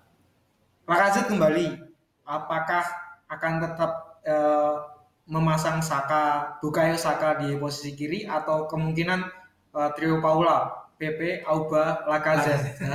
Lacazette 0.85 1.31
kembali. 1.31 1.66
Apakah 2.25 2.85
akan 3.31 3.53
tetap 3.62 3.93
eh, 4.27 4.75
memasang 5.27 5.79
Saka, 5.81 6.59
Bukayo 6.59 6.99
Saka 6.99 7.38
di 7.38 7.55
posisi 7.57 7.95
kiri 7.95 8.27
atau 8.27 8.66
kemungkinan 8.66 9.21
eh, 9.71 9.90
trio 9.95 10.19
Paula, 10.19 10.90
PP, 10.97 11.47
Auba, 11.47 12.05
Lacazette. 12.07 12.77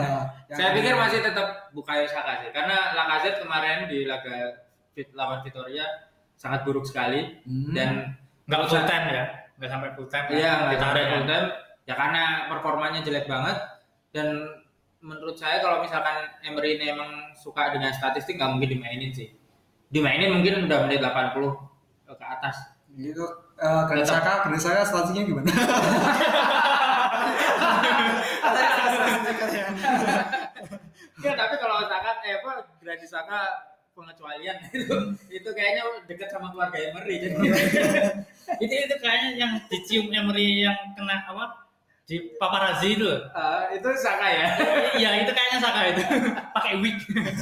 Nah, 0.45 0.61
Saya 0.61 0.77
pikir 0.77 0.93
masih 0.93 1.25
tetap 1.25 1.73
Bukayo 1.73 2.05
Saka 2.05 2.45
sih, 2.45 2.53
karena 2.53 2.93
Lacazette 2.93 3.41
kemarin 3.41 3.89
di 3.89 4.05
laga 4.05 4.61
lawan 5.11 5.41
Vitoria 5.41 5.83
sangat 6.37 6.63
buruk 6.63 6.85
sekali 6.85 7.41
Hmm. 7.43 7.73
dan 7.73 7.89
nggak 8.45 8.69
full 8.69 8.85
time 8.85 9.07
ya 9.09 9.23
nggak 9.57 9.71
sampai 9.71 9.89
full 9.97 10.07
time 10.07 10.25
Iya, 10.29 10.51
nggak 10.69 10.79
sampai 10.79 11.01
ya. 11.01 11.09
full 11.11 11.25
time. 11.25 11.47
Ya 11.85 11.93
karena 11.95 12.23
performanya 12.47 12.99
jelek 13.01 13.25
banget 13.25 13.57
dan 14.11 14.27
menurut 15.05 15.37
saya 15.37 15.61
kalau 15.61 15.85
misalkan 15.85 16.25
Emery 16.41 16.81
ini 16.81 16.89
emang 16.89 17.29
suka 17.37 17.69
dengan 17.69 17.93
statistik 17.93 18.41
nggak 18.41 18.57
mungkin 18.57 18.69
dimainin 18.73 19.13
sih. 19.13 19.29
Dimainin 19.93 20.33
mungkin 20.33 20.65
udah 20.65 20.89
menit 20.89 20.99
80 21.05 21.45
ke 22.09 22.25
atas. 22.25 22.57
Gitu. 22.97 23.21
Eh, 23.61 23.81
Granit 23.85 24.09
Tetap. 24.09 24.25
Saka, 24.25 24.31
Granit 24.49 24.63
Saka 24.65 24.81
statusnya 24.81 25.21
gimana? 25.29 25.51
Ya, 31.21 31.33
tapi 31.37 31.55
kalau 31.61 31.77
Saka 31.85 32.11
eh 32.25 32.33
apa 32.41 32.51
Granit 32.81 33.05
Saka 33.05 33.39
pengecualian 33.95 34.59
itu 34.75 34.97
itu 35.31 35.49
kayaknya 35.55 36.03
dekat 36.03 36.27
sama 36.27 36.51
keluarga 36.51 36.75
Emery 36.75 37.15
jadi 37.15 37.39
itu 38.67 38.73
itu 38.75 38.95
kayaknya 38.99 39.29
yang 39.39 39.51
dicium 39.71 40.11
Emery 40.11 40.67
yang 40.67 40.75
kena 40.99 41.23
apa 41.23 41.64
di 42.05 42.37
paparazi 42.37 42.93
itu 42.93 43.05
loh. 43.05 43.17
Eh, 43.33 43.81
itu 43.81 43.87
Saka 43.97 44.27
ya. 44.29 44.47
iya 45.01 45.09
itu 45.25 45.31
kayaknya 45.33 45.59
Saka 45.59 45.79
itu 45.89 46.01
pakai 46.55 46.73
wig 46.77 46.97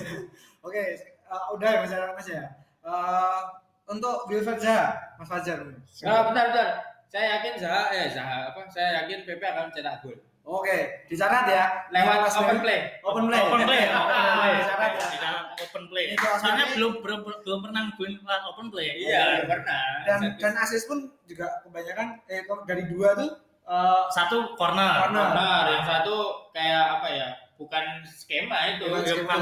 Oke, 0.66 0.80
eh, 0.80 1.44
udah 1.52 1.68
ya 1.68 1.80
Mas 1.84 1.92
Aaron, 1.92 2.16
Mas 2.16 2.28
ya. 2.32 2.44
Eh, 2.80 3.40
untuk 3.84 4.24
Wilfred 4.32 4.64
Zaha, 4.64 4.96
Mas 5.20 5.28
Fajar. 5.28 5.60
Oh, 6.08 6.22
bentar 6.32 6.44
bentar. 6.56 6.70
Saya 7.12 7.38
yakin 7.38 7.54
Zaha 7.60 7.84
eh 7.92 8.08
Zaha 8.10 8.56
apa? 8.56 8.64
Saya 8.72 9.04
yakin 9.04 9.28
PP 9.28 9.44
akan 9.44 9.64
mencetak 9.70 10.00
gol. 10.00 10.16
Oke, 10.44 11.08
dicatat 11.08 11.46
ya. 11.48 11.64
Lewat 11.92 12.28
Mas 12.28 12.36
open 12.36 12.60
play. 12.64 12.80
Open 13.04 13.28
play. 13.28 13.40
open 13.44 13.64
play 13.64 13.84
open 13.88 14.28
play 14.40 14.54
Dicatat 14.60 14.92
ya. 14.92 15.06
di 15.08 15.18
dalam 15.20 15.44
open 15.56 15.84
play 15.88 16.06
soalnya 16.20 16.66
belum 16.76 16.94
belum 17.00 17.20
belum 17.44 17.60
pernah 17.64 17.84
lewat 17.96 18.44
open 18.52 18.68
play 18.72 18.88
Iya, 19.00 19.44
pernah. 19.48 19.84
Dan 20.08 20.20
dan 20.40 20.54
assist 20.60 20.88
pun 20.88 21.12
juga 21.28 21.48
kebanyakan 21.64 22.08
eh 22.28 22.44
dari 22.68 22.84
dua 22.92 23.16
tuh 23.16 23.32
eh, 23.68 24.02
satu 24.12 24.56
corner 24.60 25.08
Corner. 25.08 25.28
Benar, 25.34 25.64
yang 25.72 25.86
satu 25.86 26.16
kayak 26.52 27.00
apa 27.00 27.08
ya? 27.12 27.28
Bukan 27.56 28.04
skema 28.10 28.76
itu, 28.76 28.90
Bukan 28.90 29.04
ya, 29.04 29.14
skema 29.24 29.36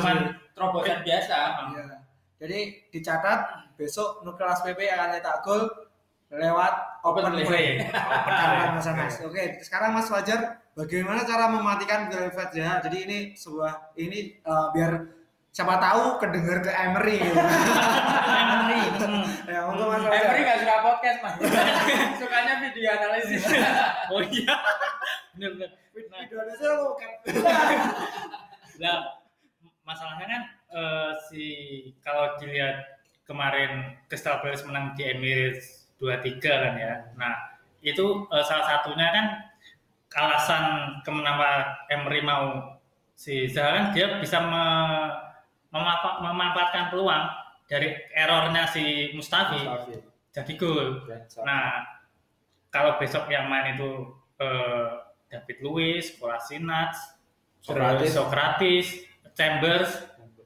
terobosan 0.53 0.99
biasa. 1.01 1.37
Iya. 1.73 1.83
Jadi 2.41 2.59
dicatat 2.89 3.39
besok 3.77 4.25
Nukleus 4.25 4.61
PP 4.65 4.89
akan 4.89 5.13
cetak 5.13 5.37
gol 5.45 5.61
lewat 6.31 6.73
open, 7.03 7.27
Open 7.27 7.33
play. 7.43 7.45
play. 7.45 7.65
Open. 7.85 8.69
Mas 8.77 8.87
Anas. 8.87 9.13
Oke, 9.25 9.59
sekarang 9.61 9.91
Mas 9.91 10.07
Fajar, 10.07 10.63
bagaimana 10.73 11.27
cara 11.27 11.51
mematikan 11.51 12.07
Wilfred 12.07 12.49
Zaha? 12.55 12.79
Jadi 12.87 12.97
ini 13.03 13.19
sebuah 13.35 13.93
ini 13.99 14.39
eh, 14.39 14.67
biar 14.71 15.20
siapa 15.51 15.75
tahu 15.83 16.15
kedenger 16.23 16.63
ke 16.63 16.71
Emery. 16.71 17.19
gitu. 17.19 17.35
Emery 18.41 18.79
hmm. 18.87 19.23
ya, 19.51 19.59
untuk 19.67 19.85
Mas. 19.91 20.03
Emery 20.07 20.41
nggak 20.47 20.59
suka 20.63 20.75
podcast 20.79 21.17
mas, 21.19 21.35
sukanya 22.19 22.53
video 22.63 22.89
analisis. 22.95 23.43
oh 24.15 24.23
iya 24.23 24.55
bener 25.35 25.51
bener 25.55 25.69
nah, 26.07 26.19
Video 26.23 26.39
saya 26.55 26.71
lo 26.79 26.95
kan. 26.95 27.11
Nah, 28.79 28.97
masalahnya 29.83 30.25
kan 30.25 30.41
eh, 30.71 31.11
si 31.27 31.43
kalau 31.99 32.39
dilihat 32.39 33.03
kemarin 33.27 33.99
Crystal 34.07 34.39
Palace 34.39 34.63
menang 34.63 34.95
di 34.95 35.03
Emirates 35.03 35.91
2-3 35.99 36.39
kan 36.39 36.73
ya. 36.79 36.93
Nah, 37.19 37.59
itu 37.83 38.23
eh, 38.31 38.43
salah 38.47 38.65
satunya 38.71 39.07
kan 39.11 39.25
alasan 40.11 40.63
kenapa 41.03 41.75
Emery 41.91 42.23
mau 42.23 42.79
si 43.15 43.51
Zaha 43.51 43.75
kan 43.75 43.85
dia 43.91 44.19
bisa 44.19 44.39
me- 44.39 45.30
memapa- 45.71 46.19
memanfaatkan 46.21 46.91
peluang 46.91 47.25
dari 47.65 47.95
errornya 48.13 48.67
si 48.67 49.15
Mustafi 49.15 49.63
jadi 50.31 50.51
gol. 50.55 51.03
Nah, 51.43 51.83
kalau 52.71 52.95
besok 52.95 53.27
yang 53.27 53.51
main 53.51 53.75
itu 53.75 54.15
eh, 54.39 54.89
David 55.27 55.57
Luiz, 55.59 56.15
Kolasinac. 56.15 56.95
Sokratis, 57.61 58.17
Sokratis, 58.17 58.87
Chambers, 59.37 59.91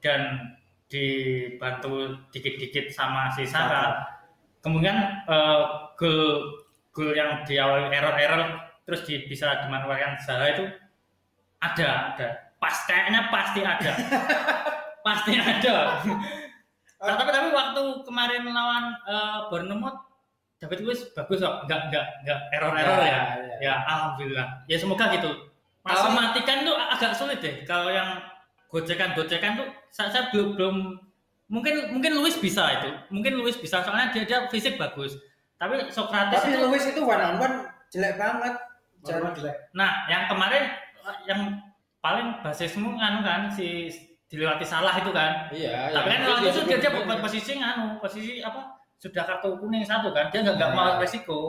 dan 0.04 0.52
dibantu 0.90 2.20
dikit-dikit 2.28 2.92
sama 2.92 3.32
si 3.32 3.48
Saka. 3.48 4.04
Kemungkinan 4.60 4.98
eh, 5.30 5.62
gol 5.94 6.20
gol 6.90 7.14
yang 7.14 7.46
di 7.46 7.56
awal 7.56 7.88
error-error 7.88 8.66
terus 8.86 9.06
di, 9.06 9.26
bisa 9.30 9.64
dimanfaatkan 9.66 10.18
Zaha 10.22 10.46
itu 10.50 10.64
ada, 11.62 12.14
ada. 12.14 12.28
Pas 12.58 12.76
kayaknya 12.86 13.30
pasti 13.30 13.60
ada. 13.62 13.92
pasti 15.06 15.38
ada. 15.38 16.02
Nah, 16.96 17.14
tapi 17.14 17.30
tapi 17.30 17.48
waktu 17.54 17.82
kemarin 18.02 18.42
lawan 18.50 18.90
eh, 19.06 19.38
Bournemouth 19.46 20.00
David 20.58 20.80
Luiz 20.82 21.00
bagus 21.12 21.44
kok, 21.44 21.68
enggak 21.68 21.92
enggak 21.92 22.06
enggak 22.24 22.38
error-error 22.56 22.98
Ya, 22.98 23.06
ya. 23.06 23.12
ya. 23.12 23.22
Ya, 23.60 23.74
alhamdulillah. 23.84 24.46
Ya 24.66 24.76
semoga 24.80 25.12
gitu. 25.12 25.30
Kalau 25.86 26.10
matikan 26.16 26.66
tuh 26.66 26.74
agak 26.74 27.12
sulit 27.14 27.38
deh. 27.38 27.62
Kalau 27.62 27.92
yang 27.92 28.18
gocekan-gocekan 28.72 29.60
tuh 29.60 29.68
saya, 29.94 30.08
saya 30.10 30.24
belum 30.34 30.58
belum 30.58 30.76
mungkin 31.46 31.94
mungkin 31.94 32.18
Luis 32.18 32.40
bisa 32.40 32.66
itu. 32.80 32.90
Mungkin 33.12 33.38
Luis 33.38 33.60
bisa 33.60 33.84
soalnya 33.84 34.10
dia 34.10 34.24
dia 34.26 34.38
fisik 34.50 34.80
bagus. 34.80 35.14
Tapi 35.60 35.92
Sokrates 35.92 36.42
Tapi 36.42 36.56
itu 36.56 36.64
Luis 36.66 36.84
itu 36.88 37.00
one 37.04 37.22
on 37.22 37.36
one 37.38 37.56
jelek 37.92 38.16
banget. 38.18 38.54
Jelek. 39.06 39.54
Nah, 39.76 40.08
yang 40.10 40.26
kemarin 40.26 40.64
yang 41.28 41.40
paling 42.02 42.40
basismu 42.42 42.98
kan 42.98 43.22
kan 43.22 43.40
si 43.52 43.92
dilewati 44.26 44.66
salah 44.66 44.94
itu 44.98 45.10
kan. 45.14 45.46
Iya. 45.54 45.94
Tapi 45.94 46.06
kan 46.10 46.18
yang 46.22 46.32
waktu 46.38 46.48
itu 46.50 46.60
dia, 46.66 46.78
dia 46.82 46.90
posisi 47.22 47.52
nganu, 47.58 48.02
posisi 48.02 48.42
apa? 48.42 48.74
Sudah 48.98 49.22
kartu 49.22 49.54
kuning 49.60 49.86
satu 49.86 50.10
kan. 50.10 50.28
Dia 50.34 50.42
nggak 50.42 50.54
nggak 50.58 50.70
Iya. 50.72 50.76
mau 50.76 50.98
resiko. 50.98 51.40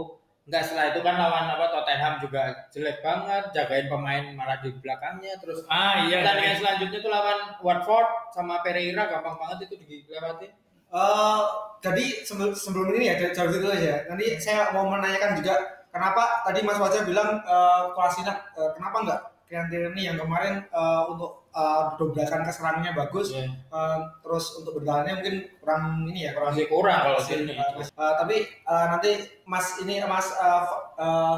Enggak 0.47 0.63
setelah 0.63 0.95
itu 0.95 1.03
kan 1.03 1.15
lawan 1.19 1.45
apa 1.51 1.65
Tottenham 1.75 2.13
juga 2.23 2.39
jelek 2.71 3.03
banget, 3.03 3.43
jagain 3.51 3.91
pemain 3.91 4.31
malah 4.31 4.55
di 4.63 4.71
belakangnya 4.79 5.35
terus 5.43 5.59
Ah 5.67 6.07
iya. 6.07 6.23
pertandingan 6.23 6.55
selanjutnya 6.63 6.99
tuh 7.03 7.11
lawan 7.11 7.39
Watford 7.59 8.07
sama 8.31 8.63
Pereira 8.63 9.11
gampang 9.11 9.35
banget 9.35 9.67
itu 9.67 9.75
dilewatin. 9.83 10.55
Eh, 10.87 11.41
jadi 11.83 12.05
sebelum, 12.23 12.55
sebelum 12.55 12.95
ini 12.95 13.11
ya 13.11 13.15
jauh 13.35 13.51
dulu 13.51 13.75
aja. 13.75 14.07
Nanti 14.07 14.39
saya 14.39 14.71
mau 14.71 14.87
menanyakan 14.87 15.35
juga 15.35 15.59
kenapa 15.91 16.39
tadi 16.47 16.63
Mas 16.63 16.79
Wajah 16.79 17.03
bilang 17.03 17.43
uh, 17.43 17.91
Kolasinac 17.91 18.39
eh, 18.55 18.71
kenapa 18.79 19.03
enggak 19.03 19.19
Kian 19.47 19.67
Tierney 19.67 20.03
yang 20.05 20.15
kemarin 20.15 20.59
eh, 20.61 21.03
untuk 21.07 21.47
eh, 21.49 21.83
dobrakan 21.95 22.43
ke 22.43 22.51
serangnya 22.51 22.91
bagus, 22.91 23.31
Iya. 23.31 23.47
eh, 23.47 23.97
terus 24.19 24.45
untuk 24.55 24.77
bertahannya 24.77 25.13
mungkin 25.17 25.35
kurang 25.57 25.83
ini 26.05 26.19
ya 26.23 26.31
kurang 26.31 26.51
Masih 26.51 26.67
kurang 26.67 26.99
kalau 27.01 27.17
masih, 27.17 27.35
eh, 27.45 27.71
mas- 27.73 27.93
eh, 27.93 28.13
tapi 28.17 28.35
eh, 28.45 28.85
nanti 28.87 29.11
Mas 29.43 29.67
ini 29.79 29.95
Mas 30.03 30.27
F- 30.35 30.83
eh, 30.95 31.37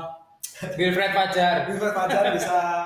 Wilfred 0.76 1.12
Fajar. 1.12 1.56
Wilfred 1.66 1.94
Fajar 1.94 2.24
bisa 2.30 2.84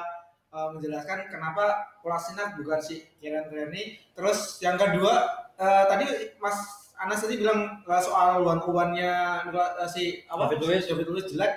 uh, 0.52 0.70
menjelaskan 0.78 1.26
kenapa 1.26 1.90
Kolasinac 2.00 2.54
bukan 2.54 2.78
si 2.78 3.02
Kieran 3.18 3.50
Tierney. 3.50 3.98
Terus 4.14 4.60
yang 4.60 4.78
kedua 4.78 5.26
uh, 5.56 5.84
tadi 5.88 6.06
Mas 6.38 6.54
Anas 6.94 7.20
tadi 7.20 7.36
bilang 7.36 7.82
uh, 7.82 7.98
soal 7.98 8.46
one-one-nya 8.46 9.42
uh, 9.50 9.90
si 9.90 10.22
apa 10.24 10.54
David 10.54 10.60
Luiz. 10.62 10.84
David 10.86 11.08
Luiz 11.10 11.26
jelek. 11.26 11.50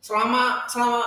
Selama 0.00 0.64
selama 0.66 1.04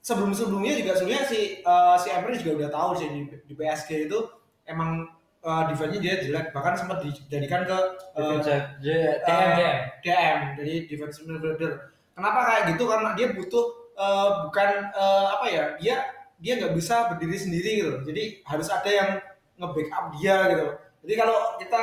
sebelum 0.00 0.32
sebelumnya 0.32 0.76
juga 0.80 0.96
sebenarnya 0.96 1.24
si 1.28 1.40
uh, 1.64 1.96
si 2.00 2.08
Emery 2.08 2.40
juga 2.40 2.64
udah 2.64 2.70
tahu 2.72 2.90
sih 2.96 3.08
di, 3.12 3.20
di 3.44 3.54
PSG 3.56 4.08
itu 4.08 4.18
emang 4.64 5.04
uh, 5.44 5.68
defense-nya 5.68 6.00
dia 6.00 6.14
jelek 6.24 6.52
bahkan 6.56 6.76
sempat 6.76 7.04
dijadikan 7.04 7.68
ke 7.68 7.78
uh, 8.16 8.40
TM. 8.40 9.76
DM 10.00 10.38
jadi 10.56 10.74
defensive 10.88 11.28
midfielder. 11.28 11.92
Kenapa 12.20 12.38
kayak 12.44 12.62
gitu? 12.76 12.84
Karena 12.84 13.10
dia 13.16 13.32
butuh 13.32 13.64
eh, 13.96 14.30
bukan 14.44 14.70
eh, 14.92 15.26
apa 15.32 15.46
ya? 15.48 15.64
Dia 15.80 15.96
dia 16.36 16.52
nggak 16.60 16.76
bisa 16.76 17.08
berdiri 17.08 17.36
sendiri 17.36 17.70
gitu. 17.80 17.92
Jadi 18.12 18.44
harus 18.44 18.68
ada 18.68 18.90
yang 18.92 19.10
nge-backup 19.56 20.04
dia 20.20 20.36
gitu. 20.52 20.66
Jadi 21.00 21.14
kalau 21.16 21.36
kita 21.56 21.78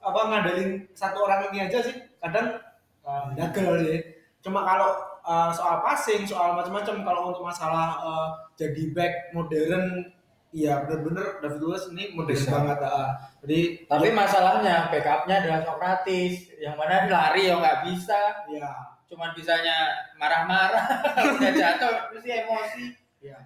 apa 0.00 0.20
ngandelin 0.24 0.88
satu 0.96 1.28
orang 1.28 1.52
ini 1.52 1.68
aja 1.68 1.84
sih 1.84 1.96
kadang 2.16 2.56
uh, 3.04 3.28
gagal 3.36 3.84
sih. 3.84 3.98
Cuma 4.40 4.64
kalau 4.64 5.04
uh, 5.24 5.50
soal 5.50 5.80
passing, 5.82 6.22
soal 6.26 6.54
macam-macam 6.54 7.02
kalau 7.02 7.22
untuk 7.32 7.44
masalah 7.46 7.98
uh, 8.02 8.28
jadi 8.58 8.92
back 8.92 9.32
modern 9.32 10.14
Iya 10.48 10.80
bener-bener 10.88 11.44
David 11.44 11.60
Luiz 11.60 11.84
ini 11.92 12.16
modern 12.16 12.32
Bisa. 12.32 12.56
banget 12.56 12.80
ah. 12.80 13.12
Jadi 13.44 13.84
Tapi 13.84 14.08
masalahnya 14.16 14.88
backupnya 14.88 15.44
adalah 15.44 15.60
Sokratis, 15.60 16.48
yang 16.56 16.72
mana 16.72 17.04
lari 17.04 17.52
ya 17.52 17.60
nggak 17.60 17.84
bisa, 17.84 18.48
ya 18.48 18.72
cuman 19.08 19.36
bisanya 19.36 19.92
marah-marah, 20.16 20.84
udah 21.36 21.52
jatuh 21.52 22.12
terus 22.12 22.24
dia 22.24 22.48
emosi. 22.48 22.84
ya. 23.20 23.36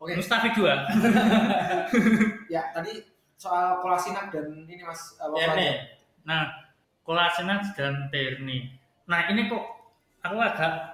Oke. 0.00 0.16
Mustafi 0.16 0.52
dua. 0.56 0.84
Ya 2.52 2.68
tadi 2.76 3.04
soal 3.40 3.80
Kolasinac 3.80 4.28
dan 4.28 4.64
ini 4.68 4.82
Mas 4.84 5.16
apa 5.16 5.32
Ya 5.40 5.54
nih, 5.56 5.74
Nah, 6.28 6.50
Kolasinac 7.06 7.72
dan 7.72 8.08
Tierney. 8.12 8.74
Nah, 9.08 9.30
ini 9.32 9.48
kok 9.48 9.64
aku 10.20 10.36
agak 10.36 10.89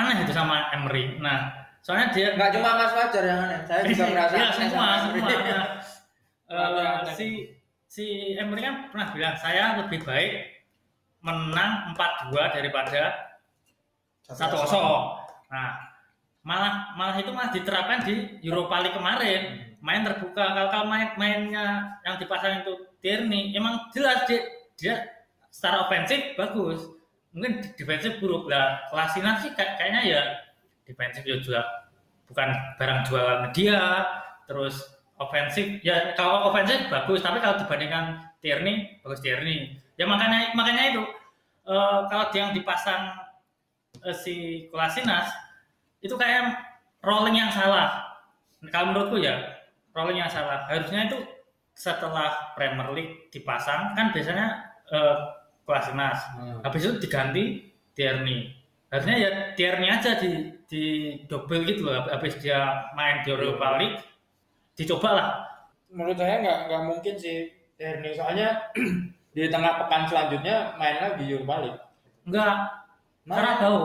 aneh 0.00 0.16
itu 0.24 0.32
sama 0.32 0.72
Emery. 0.72 1.20
Nah, 1.20 1.52
soalnya 1.84 2.12
dia 2.12 2.26
nggak 2.36 2.50
cuma 2.56 2.80
Mas 2.80 2.92
Fajar 2.96 3.24
yang 3.24 3.40
aneh, 3.44 3.60
saya 3.68 3.80
juga 3.84 4.04
merasa 4.08 4.34
ya, 4.34 4.44
aneh 4.48 4.68
semua, 4.68 4.86
sama 4.86 5.08
semua. 5.12 5.30
Yang 6.50 6.78
aneh? 6.80 7.14
si 7.14 7.26
si 7.86 8.04
Emery 8.34 8.62
kan 8.66 8.74
pernah 8.90 9.06
bilang 9.14 9.36
saya 9.38 9.78
lebih 9.82 10.02
baik 10.02 10.32
menang 11.20 11.94
4-2 11.94 12.56
daripada 12.56 13.02
1-0. 14.26 14.40
Nah, 15.50 15.70
malah 16.40 16.96
malah 16.96 17.16
itu 17.20 17.30
malah 17.34 17.52
diterapkan 17.52 18.00
di 18.06 18.40
Europa 18.40 18.80
League 18.80 18.96
kemarin 18.96 19.42
main 19.80 20.04
terbuka 20.04 20.44
kalau 20.56 20.68
kalau 20.68 20.86
main 20.88 21.12
mainnya 21.16 21.96
yang 22.04 22.16
dipasang 22.20 22.64
itu 22.64 22.72
Tierney 23.00 23.56
emang 23.56 23.88
jelas 23.92 24.28
dia, 24.28 24.40
dia 24.76 24.94
secara 25.48 25.88
ofensif 25.88 26.36
bagus 26.36 26.99
mungkin 27.30 27.62
defensif 27.78 28.18
buruk. 28.18 28.50
Lah 28.50 28.86
Kolasinac 28.90 29.42
sih 29.42 29.50
kayak- 29.54 29.78
kayaknya 29.78 30.02
ya 30.06 30.22
defensif 30.86 31.22
ya 31.22 31.38
juga 31.38 31.62
bukan 32.26 32.48
barang 32.78 33.00
jualan 33.06 33.40
dia 33.54 34.06
terus 34.46 34.86
ofensif 35.18 35.82
ya 35.82 36.14
kalau 36.14 36.50
ofensif 36.50 36.86
bagus 36.90 37.22
tapi 37.22 37.38
kalau 37.42 37.58
dibandingkan 37.58 38.18
Tierney 38.42 38.98
bagus 39.02 39.20
Tierney. 39.22 39.78
Ya 39.98 40.08
makanya 40.08 40.54
makanya 40.56 40.94
itu 40.96 41.02
eh, 41.68 41.98
kalau 42.10 42.26
yang 42.34 42.50
dipasang 42.56 43.14
eh, 44.02 44.16
si 44.16 44.66
Kolasinac 44.72 45.28
itu 46.00 46.14
kayak 46.16 46.56
rolling 47.04 47.36
yang 47.36 47.52
salah. 47.52 48.18
Kalau 48.72 48.92
menurutku 48.92 49.20
ya 49.20 49.36
rolling 49.94 50.18
yang 50.18 50.30
salah. 50.30 50.66
Harusnya 50.66 51.06
itu 51.06 51.18
setelah 51.76 52.52
Premier 52.58 52.88
League 52.92 53.14
dipasang 53.30 53.94
kan 53.94 54.10
biasanya 54.10 54.46
eh, 54.90 55.16
Kolasinac 55.70 56.18
Hmm. 56.34 56.58
habis 56.66 56.82
itu 56.82 56.98
diganti 56.98 57.44
Tierney. 57.94 58.50
Harusnya 58.90 59.14
ya 59.14 59.30
Tierney 59.54 59.86
aja 59.86 60.18
di 60.18 60.30
di 60.66 60.82
double 61.30 61.62
gitu 61.62 61.86
loh. 61.86 62.02
Habis 62.04 62.42
dia 62.42 62.58
main 62.92 63.22
di 63.22 63.30
Europa 63.30 63.78
League 63.78 64.02
dicoba 64.74 65.10
lah 65.14 65.28
Menurut 65.86 66.14
saya 66.14 66.38
nggak 66.38 66.58
nggak 66.66 66.82
mungkin 66.86 67.14
sih 67.14 67.46
Tierney. 67.74 68.10
Soalnya 68.10 68.70
di 69.34 69.46
tengah 69.46 69.78
pekan 69.78 70.06
selanjutnya 70.06 70.74
main 70.74 70.98
lagi 70.98 71.22
Europa 71.24 71.56
League. 71.62 71.80
enggak 72.26 72.54
Main. 73.22 73.36
karena 73.38 73.52
bau 73.58 73.80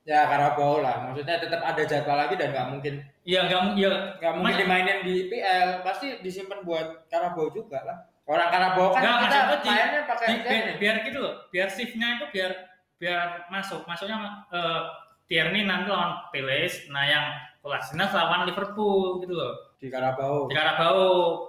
Ya 0.00 0.24
Karabau 0.26 0.80
lah, 0.80 1.06
maksudnya 1.06 1.36
tetap 1.38 1.60
ada 1.60 1.82
jadwal 1.84 2.16
lagi 2.16 2.34
dan 2.34 2.50
nggak 2.50 2.68
mungkin. 2.72 2.94
Ya 3.22 3.44
enggak 3.46 3.76
ya 3.76 3.92
nggak 4.18 4.32
mungkin 4.32 4.48
Mas- 4.48 4.58
dimainin 4.58 4.98
di 5.04 5.28
PL, 5.28 5.84
pasti 5.84 6.18
disimpan 6.24 6.64
buat 6.64 7.04
Karabau 7.06 7.52
juga 7.52 7.84
lah. 7.84 8.09
Orang 8.30 8.48
Karabau 8.48 8.94
kan 8.94 9.02
Enggak, 9.02 9.18
kita 9.18 9.38
mainnya 9.66 10.02
pakai 10.06 10.26
di- 10.28 10.42
biar, 10.46 10.64
biar 10.78 10.96
gitu 11.02 11.18
loh 11.18 11.34
biar 11.50 11.66
shiftnya 11.66 12.08
itu 12.14 12.26
biar 12.30 12.52
biar 12.94 13.50
masuk. 13.50 13.82
Masuknya 13.84 14.22
eh, 14.48 14.80
Tierney 15.26 15.66
nanti 15.66 15.90
lawan 15.90 16.30
Palace 16.30 16.86
nah 16.88 17.02
yang 17.02 17.26
Kolasinac 17.58 18.10
lawan 18.10 18.46
Liverpool 18.46 19.18
gitu 19.18 19.34
loh. 19.34 19.74
Di 19.76 19.90
Karabau. 19.90 20.46
di 20.46 20.54
Karabau. 20.54 21.02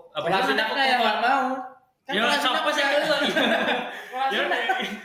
Itu 0.10 0.26
Kolasinaknya 0.26 0.84
yang 0.88 1.00
nggak 1.00 1.20
mau. 1.20 1.46
Kan 2.02 2.12
ya 2.12 2.22
Kolasinak 2.26 2.52
siapa 2.52 2.70
sih 2.72 2.82
udah- 2.82 2.98
itu 2.98 3.14
ya 4.32 4.44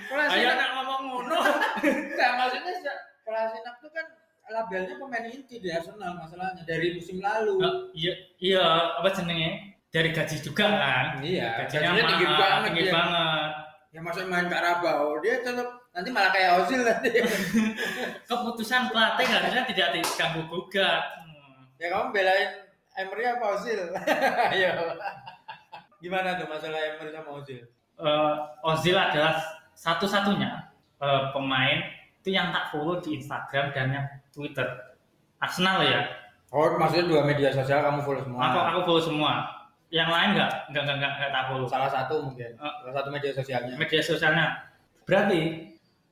Kolasinak, 0.09 0.33
ayo 0.33 0.49
nak 0.51 0.71
ngomong 0.75 1.01
ngono. 1.05 1.39
Enggak 1.85 2.31
maksudnya 2.35 2.73
Kolasinak 3.21 3.75
tuh 3.79 3.91
kan 3.93 4.07
labelnya 4.47 4.95
pemain 4.97 5.27
inti 5.27 5.59
di 5.59 5.69
Arsenal 5.69 6.15
masalahnya 6.17 6.62
dari 6.62 6.95
musim 6.95 7.19
lalu. 7.19 7.59
Iya 7.93 8.12
iya 8.39 8.65
apa 8.97 9.11
jenenge 9.11 9.76
dari 9.96 10.11
gaji 10.12 10.37
juga 10.38 10.66
kan 10.68 11.04
Iya, 11.18 11.46
gajinya 11.59 11.80
gajinya 11.88 12.04
tinggi 12.04 12.26
banget 12.28 12.61
tinggi 12.68 12.82
dia. 12.82 12.92
banget 12.92 13.50
Ya 13.88 14.00
masa 14.04 14.20
main 14.22 14.44
Karabau, 14.44 15.16
dia 15.18 15.40
tetap 15.40 15.64
nanti 15.90 16.12
malah 16.12 16.28
kayak 16.28 16.61
Ozil 16.61 16.85
nanti. 16.85 17.09
keputusan 18.28 18.92
pelatih 18.92 19.24
harusnya 19.24 19.64
tidak 19.64 19.88
diganggu 19.94 20.44
gugat 20.46 21.00
Hmm. 21.16 21.64
ya 21.76 21.88
kamu 21.88 22.12
belain 22.12 22.50
Emery 22.94 23.24
apa 23.26 23.56
Ozil? 23.56 23.80
Ayo. 24.52 24.72
Gimana 25.96 26.37
tuh 26.37 26.44
masalah 26.46 26.76
Emery 26.87 27.09
sama 27.11 27.30
Ozil? 27.35 27.64
eh, 27.96 28.35
Ozil 28.62 28.92
adalah 28.94 29.40
satu-satunya 29.72 30.50
eh, 30.98 31.22
pemain 31.32 31.80
itu 32.18 32.28
yang 32.30 32.52
tak 32.52 32.68
follow 32.68 32.98
di 32.98 33.16
Instagram 33.16 33.72
dan 33.72 33.87
yang 33.90 34.06
Twitter. 34.28 34.66
Arsenal 35.38 35.80
ya. 35.80 36.04
Oh, 36.48 36.76
maksudnya 36.76 37.06
dua 37.06 37.22
media 37.22 37.48
sosial 37.48 37.80
kamu 37.80 38.00
follow 38.00 38.20
semua? 38.20 38.40
Aku 38.42 38.59
aku 38.62 38.80
follow 38.85 39.02
semua. 39.02 39.32
Yang 39.94 40.09
lain 40.11 40.29
enggak, 40.35 40.51
enggak 40.66 40.83
enggak 40.83 40.96
enggak, 40.99 41.12
enggak 41.14 41.31
tak 41.31 41.44
follow. 41.46 41.66
Salah 41.70 41.90
satu 41.90 42.14
mungkin. 42.27 42.51
Eh. 42.59 42.75
Salah 42.83 42.94
satu 42.99 43.09
media 43.14 43.31
sosialnya. 43.31 43.75
Media 43.79 44.01
sosialnya. 44.03 44.46
Berarti 45.07 45.40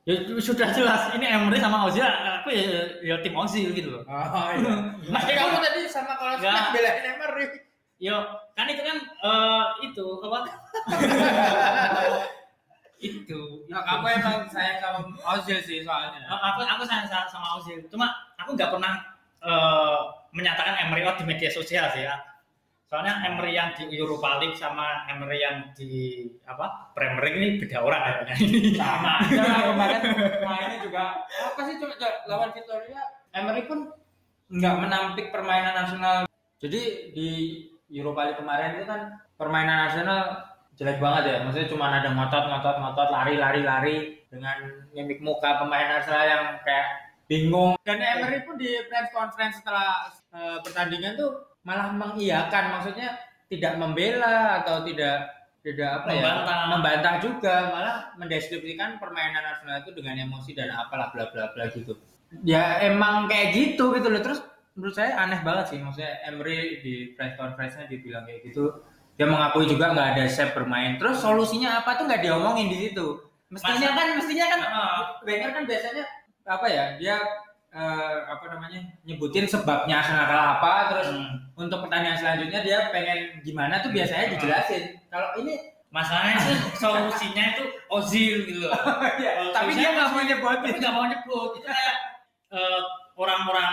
ya 0.05 0.15
sudah 0.37 0.69
jelas 0.71 1.17
ini 1.17 1.27
Emery 1.27 1.59
sama 1.59 1.89
Ozil 1.89 2.05
aku 2.05 2.53
ya, 2.53 2.63
ya 3.01 3.17
tim 3.25 3.35
Ozil 3.35 3.73
gitu 3.75 3.99
loh. 3.99 4.03
Oh 4.07 4.49
iya. 4.55 4.75
Mas 5.15 5.25
kamu 5.27 5.59
tadi 5.59 5.81
sama 5.91 6.15
kalau 6.15 6.39
Enggak. 6.39 6.71
belain 6.71 7.05
Emery. 7.19 7.47
Yo, 7.99 8.17
kan 8.55 8.67
itu 8.69 8.83
kan 8.85 8.99
eh, 9.01 9.65
itu 9.91 10.07
apa? 10.23 10.39
itu. 13.01 13.41
Nah, 13.67 13.81
itu. 13.81 13.89
kamu 13.91 14.05
emang 14.23 14.39
sayang 14.51 14.79
sama 14.79 14.99
Ozil 15.35 15.59
sih 15.65 15.83
soalnya. 15.83 16.21
Aku 16.31 16.63
aku 16.63 16.83
sayang 16.87 17.09
sa- 17.11 17.27
sama 17.27 17.59
Ozil 17.59 17.83
cuma 17.91 18.13
aku 18.39 18.55
nggak 18.55 18.71
pernah 18.71 19.03
eh, 19.43 20.01
menyatakan 20.31 20.79
Emery 20.87 21.03
oh, 21.11 21.17
di 21.19 21.25
media 21.27 21.51
sosial 21.51 21.91
sih 21.91 22.07
ya 22.07 22.15
soalnya 22.95 23.27
Emery 23.27 23.59
yang 23.59 23.75
di 23.75 23.99
Europa 23.99 24.39
League 24.39 24.55
sama 24.55 25.03
Emery 25.11 25.43
yang 25.43 25.67
di 25.75 26.31
apa 26.47 26.95
Premier 26.95 27.27
League 27.27 27.39
ini 27.43 27.49
beda 27.59 27.83
orang 27.83 28.23
kayaknya 28.23 28.39
sama 28.87 29.19
aja 29.19 29.43
kemarin. 29.75 30.01
Mainnya 30.47 30.79
juga 30.79 31.27
apa 31.27 31.61
sih 31.67 31.75
coba 31.83 31.95
lawan 32.31 32.55
Victoria? 32.55 33.03
Emery 33.35 33.67
pun 33.67 33.91
nggak 34.47 34.77
menampik 34.79 35.35
permainan 35.35 35.75
nasional. 35.75 36.31
Jadi 36.63 37.11
di 37.11 37.31
Europa 37.91 38.31
League 38.31 38.39
kemarin 38.39 38.79
itu 38.79 38.87
kan 38.87 39.27
permainan 39.35 39.91
nasional 39.91 40.55
jelek 40.79 41.03
banget 41.03 41.23
ya. 41.35 41.37
Maksudnya 41.43 41.71
cuma 41.75 41.91
ada 41.91 42.15
ngotot 42.15 42.47
ngotot 42.47 42.77
ngotot 42.79 43.09
lari 43.11 43.35
lari 43.35 43.61
lari 43.67 43.97
dengan 44.31 44.71
mimik 44.95 45.19
muka 45.19 45.59
pemain 45.59 45.99
Arsenal 45.99 46.31
yang 46.31 46.45
kayak 46.63 47.11
bingung. 47.27 47.75
Dan 47.83 47.99
Emery 47.99 48.47
pun 48.47 48.55
di 48.55 48.71
press 48.87 49.11
conference 49.11 49.59
setelah 49.59 50.15
eh, 50.31 50.63
pertandingan 50.63 51.19
tuh 51.19 51.54
malah 51.65 51.91
mengiyakan 51.91 52.65
maksudnya 52.71 53.17
tidak 53.49 53.77
membela 53.77 54.61
atau 54.61 54.85
tidak 54.85 55.33
tidak 55.61 55.89
apa 55.97 56.09
ya 56.11 56.21
Membantah. 56.21 56.59
membantah 56.69 57.15
juga 57.19 57.55
malah 57.73 57.97
mendeskripsikan 58.15 59.01
permainan 59.01 59.41
Arsenal 59.43 59.81
itu 59.81 59.91
dengan 59.93 60.21
emosi 60.23 60.53
dan 60.53 60.69
apalah 60.71 61.09
bla 61.09 61.33
bla 61.33 61.49
bla 61.51 61.65
gitu. 61.69 61.97
Ya 62.45 62.85
emang 62.85 63.25
kayak 63.27 63.57
gitu 63.57 63.97
gitu 63.97 64.09
loh. 64.09 64.21
Terus 64.21 64.45
menurut 64.77 64.93
saya 64.93 65.17
aneh 65.17 65.41
banget 65.41 65.73
sih 65.73 65.79
maksudnya 65.81 66.21
Emery 66.23 66.85
di 66.85 66.95
press 67.15 67.33
conference-nya 67.35 67.89
dibilang 67.89 68.29
kayak 68.29 68.45
gitu. 68.45 68.85
Dia 69.17 69.25
mengakui 69.25 69.65
juga 69.65 69.95
nggak 69.95 70.09
ada 70.15 70.25
shape 70.27 70.53
bermain. 70.53 71.01
Terus 71.01 71.17
solusinya 71.17 71.81
apa 71.81 71.97
tuh 71.97 72.05
nggak 72.05 72.21
diomongin 72.21 72.69
di 72.69 72.79
situ. 72.85 73.25
Mestinya 73.49 73.89
Masa- 73.89 73.97
kan 73.97 74.07
mestinya 74.21 74.45
kan 74.51 74.61
Ah, 74.67 74.99
Wenger 75.23 75.51
kan 75.55 75.65
biasanya 75.65 76.05
apa 76.45 76.67
ya 76.69 76.85
dia 77.01 77.17
eh, 77.75 78.17
apa 78.31 78.45
namanya 78.55 78.81
nyebutin 79.03 79.51
sebabnya 79.51 79.99
Arsenal 79.99 80.31
kalah 80.31 80.49
apa 80.63 80.75
terus 80.95 81.09
hmm. 81.11 81.59
untuk 81.59 81.83
pertanyaan 81.83 82.15
selanjutnya 82.15 82.61
dia 82.63 82.79
pengen 82.95 83.43
gimana 83.43 83.83
tuh 83.83 83.91
biasanya 83.91 84.31
dijelasin. 84.39 84.95
Kalau 85.11 85.35
ini 85.43 85.59
masalahnya 85.91 86.39
itu 86.39 86.55
solusinya 86.79 87.45
itu 87.55 87.65
Ozil 87.91 88.37
gitu 88.47 88.67
loh. 88.67 88.75
Tapi 89.57 89.71
dia 89.75 89.91
nggak 89.91 90.09
mau 90.15 90.23
nyebutin. 90.23 90.63
tapi 90.63 90.79
nggak 90.79 90.95
mau 90.95 91.07
nyebut. 91.11 91.51
Itu 91.59 91.67
kayak 91.67 91.97
eh, 92.55 92.83
orang-orang 93.19 93.71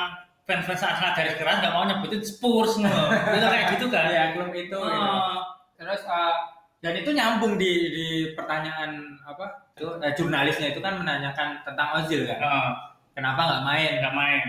fans-fans 0.50 0.82
Arsenal 0.82 1.14
garis 1.14 1.38
keras 1.38 1.62
nggak 1.62 1.74
mau 1.74 1.86
nyebutin 1.86 2.22
Spurs 2.26 2.82
gitu 2.82 3.02
itu 3.38 3.48
kayak 3.48 3.66
gitu 3.78 3.86
kan? 3.94 4.10
Ya 4.10 4.34
klub 4.34 4.50
itu 4.50 4.66
gitu. 4.66 4.80
Oh, 4.82 5.46
terus 5.78 6.02
eh, 6.02 6.38
dan 6.82 6.98
itu 6.98 7.10
nyambung 7.14 7.62
di 7.62 7.72
di 7.94 8.08
pertanyaan 8.34 9.18
apa? 9.22 9.70
Itu 9.78 10.02
eh, 10.02 10.14
jurnalisnya 10.18 10.74
itu 10.74 10.82
kan 10.82 10.98
menanyakan 10.98 11.62
tentang 11.62 12.02
Ozil 12.02 12.26
kan? 12.26 12.42
Eh, 12.42 12.72
kenapa 13.12 13.42
nggak 13.42 13.64
main 13.64 13.92
nggak 14.00 14.16
main 14.16 14.42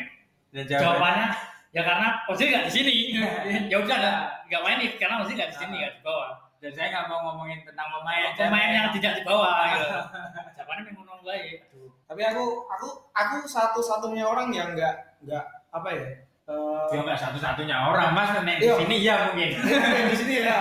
dan 0.53 0.65
jawabannya 0.67 1.29
ya 1.71 1.83
karena 1.83 2.09
Ozil 2.27 2.47
nggak 2.49 2.65
di 2.69 2.73
sini 2.73 2.93
ya 3.73 3.77
udah 3.79 3.97
nggak 3.97 4.19
nggak 4.47 4.63
main 4.63 4.77
nih 4.79 4.91
karena 4.97 5.15
Ozil 5.21 5.35
nggak 5.35 5.51
di 5.51 5.59
sini 5.59 5.75
nggak 5.79 5.95
di 5.97 6.03
bawah 6.03 6.31
Dan 6.63 6.71
saya 6.71 6.95
nggak 6.95 7.07
mau 7.11 7.19
ngomongin 7.27 7.59
tentang 7.67 7.91
pemain. 7.91 8.31
pemain 8.39 8.71
yang 8.71 8.95
tidak 8.95 9.19
di 9.19 9.23
bawah 9.27 9.51
gitu. 9.67 9.87
Jawabannya 10.57 10.95
memang 10.95 11.19
baik. 11.27 11.67
Aduh. 11.67 11.91
Tapi 12.07 12.23
aku 12.23 12.45
aku 12.71 12.89
aku 13.11 13.37
satu-satunya 13.51 14.23
orang 14.23 14.55
yang 14.55 14.71
nggak 14.71 14.95
nggak 15.27 15.43
apa 15.75 15.89
ya? 15.91 16.07
eh, 16.47 16.87
Ya 16.95 16.99
nggak 17.03 17.19
satu-satunya 17.19 17.75
orang 17.75 18.15
mas, 18.15 18.31
nek 18.39 18.63
di 18.63 18.71
Iya. 18.71 18.75
sini 18.79 18.97
ya 19.03 19.15
mungkin. 19.27 19.51
di 20.11 20.15
sini 20.15 20.35
ya. 20.39 20.57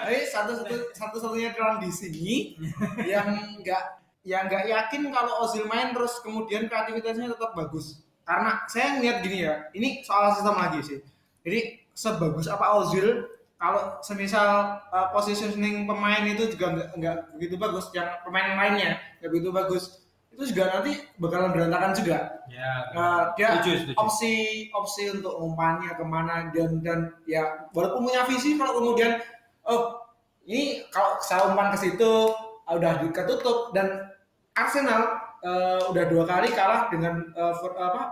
Tapi 0.00 0.16
satu 0.24 0.52
satu 0.56 0.74
satu 0.96 1.16
satunya 1.20 1.52
orang 1.52 1.84
di 1.84 1.90
sini 1.92 2.56
yang 3.04 3.28
nggak 3.60 3.82
yang 4.26 4.50
nggak 4.50 4.66
yakin 4.66 5.06
kalau 5.14 5.46
Ozil 5.46 5.70
main 5.70 5.94
terus 5.94 6.18
kemudian 6.18 6.66
kreativitasnya 6.66 7.30
tetap 7.30 7.54
bagus. 7.54 8.02
Karena 8.26 8.66
saya 8.66 8.98
ngeliat 8.98 9.22
gini 9.22 9.46
ya, 9.46 9.70
ini 9.70 10.02
soal 10.02 10.34
sistem 10.34 10.58
lagi 10.58 10.82
sih. 10.82 10.98
Jadi 11.46 11.86
sebagus 11.94 12.50
apa 12.50 12.82
Ozil 12.82 13.22
kalau 13.54 14.02
semisal 14.02 14.82
uh, 14.90 15.14
positioning 15.14 15.86
pemain 15.86 16.26
itu 16.26 16.50
juga 16.58 16.90
nggak 16.98 17.38
begitu 17.38 17.54
bagus, 17.54 17.86
yang 17.94 18.18
pemain 18.26 18.58
lainnya 18.58 18.98
nggak 19.22 19.30
begitu 19.30 19.48
bagus, 19.54 20.04
itu 20.34 20.52
juga 20.52 20.74
nanti 20.74 20.92
bakalan 21.22 21.54
berantakan 21.54 21.94
juga. 21.94 22.18
Ya. 22.50 22.92
Uh, 22.92 23.22
dia 23.38 23.62
Setuju, 23.62 23.72
setuju. 23.80 23.96
opsi 23.96 24.34
opsi 24.74 25.02
untuk 25.14 25.38
umpannya 25.38 25.94
ke 25.94 26.04
mana 26.04 26.50
dan 26.50 26.82
dan 26.82 27.14
ya 27.30 27.70
walaupun 27.72 28.10
punya 28.10 28.26
visi 28.26 28.58
kalau 28.58 28.82
kemudian 28.82 29.22
oh 29.64 30.02
ini 30.44 30.82
kalau 30.90 31.16
saya 31.22 31.46
umpan 31.46 31.70
ke 31.72 31.78
situ 31.78 32.34
ah, 32.66 32.74
udah 32.74 33.06
diketutup 33.06 33.70
dan 33.72 34.15
Arsenal 34.56 35.02
eh, 35.40 35.80
udah 35.86 36.04
dua 36.08 36.24
kali 36.24 36.48
kalah 36.50 36.88
dengan 36.88 37.20
eh, 37.30 37.54
for- 37.54 37.76
apa 37.76 38.02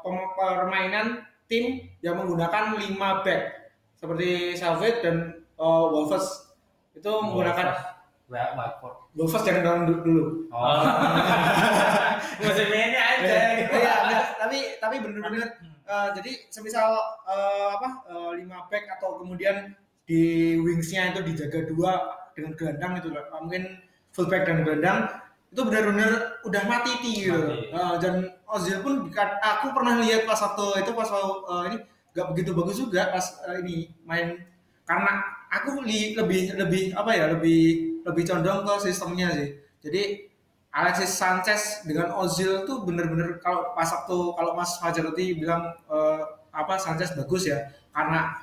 pem- 0.00 0.32
permainan 0.32 1.06
tim 1.44 1.64
yang 2.00 2.16
menggunakan 2.16 2.74
5 2.74 2.96
back 3.20 3.42
seperti 3.94 4.28
Savage 4.54 5.04
dan 5.04 5.16
eh, 5.38 5.84
Wolves 5.86 6.56
itu 6.90 7.10
menggunakan 7.10 7.76
Wa- 8.26 8.52
Watford. 8.54 8.94
Wolves 9.12 9.42
jangan 9.42 9.62
dalam 9.62 9.80
du- 9.84 10.02
dulu 10.02 10.24
Oh. 10.48 10.80
Musim 12.40 12.68
ini 12.68 12.96
aja. 12.96 13.36
Iya, 13.60 13.92
enggak, 14.06 14.24
tapi 14.38 14.58
tapi 14.78 14.96
bener-bener 14.98 15.48
eh, 15.84 16.08
jadi 16.16 16.30
semisal 16.48 16.96
eh, 17.26 17.68
apa 17.76 17.88
eh, 18.08 18.30
lima 18.38 18.64
back 18.66 18.88
atau 18.96 19.20
kemudian 19.20 19.76
di 20.06 20.22
wingsnya 20.58 21.12
itu 21.12 21.20
dijaga 21.22 21.68
dua 21.68 21.92
dengan 22.32 22.56
gelandang 22.56 22.92
itu 22.98 23.08
lah. 23.12 23.22
mungkin 23.36 23.78
fullback 24.10 24.42
dan 24.42 24.64
gelandang 24.64 24.98
itu 25.50 25.60
benar-benar 25.66 26.40
udah 26.46 26.62
mati 26.70 26.92
gitu 27.02 27.34
Mati. 27.34 27.74
Eh, 27.74 27.94
dan 28.02 28.14
Ozil 28.50 28.78
pun 28.82 29.10
aku 29.42 29.66
pernah 29.74 29.98
lihat 30.02 30.26
pas 30.26 30.38
waktu 30.38 30.82
itu 30.82 30.90
pas 30.94 31.08
eh, 31.10 31.62
ini 31.70 31.76
nggak 32.14 32.26
begitu 32.34 32.50
bagus 32.54 32.76
juga 32.78 33.10
pas 33.10 33.26
eh, 33.50 33.58
ini 33.66 33.76
main. 34.06 34.38
Karena 34.86 35.22
aku 35.50 35.82
li- 35.86 36.14
lebih 36.18 36.54
lebih 36.58 36.82
apa 36.94 37.10
ya 37.14 37.24
lebih 37.34 37.60
lebih 38.06 38.22
condong 38.26 38.62
ke 38.66 38.74
sistemnya 38.90 39.28
sih. 39.34 39.48
Jadi 39.82 40.02
Alexis 40.70 41.10
Sanchez 41.18 41.82
dengan 41.82 42.14
Ozil 42.14 42.62
tuh 42.62 42.86
bener-bener 42.86 43.42
kalau 43.42 43.74
pas 43.74 43.90
waktu 43.90 44.16
kalau 44.38 44.52
Mas 44.54 44.78
Fajaroti 44.78 45.34
bilang 45.34 45.66
eh, 45.90 46.20
apa 46.54 46.78
Sanchez 46.78 47.10
bagus 47.18 47.50
ya. 47.50 47.58
Karena 47.90 48.38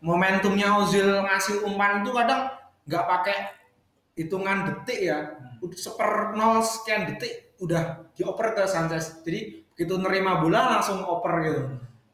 momentumnya 0.00 0.76
Ozil 0.80 1.08
ngasih 1.24 1.64
umpan 1.64 2.00
itu 2.04 2.12
kadang 2.12 2.52
nggak 2.88 3.04
pakai 3.04 3.36
hitungan 4.18 4.66
detik 4.66 5.00
ya 5.06 5.18
udah 5.60 5.78
seper 5.78 6.34
nol 6.34 6.64
sekian 6.64 7.08
detik 7.10 7.56
udah 7.60 8.10
dioper 8.16 8.56
ke 8.56 8.64
Sanchez. 8.64 9.20
Jadi 9.22 9.68
begitu 9.72 9.94
nerima 10.00 10.40
bola 10.40 10.78
langsung 10.78 11.04
oper 11.04 11.34
gitu. 11.44 11.62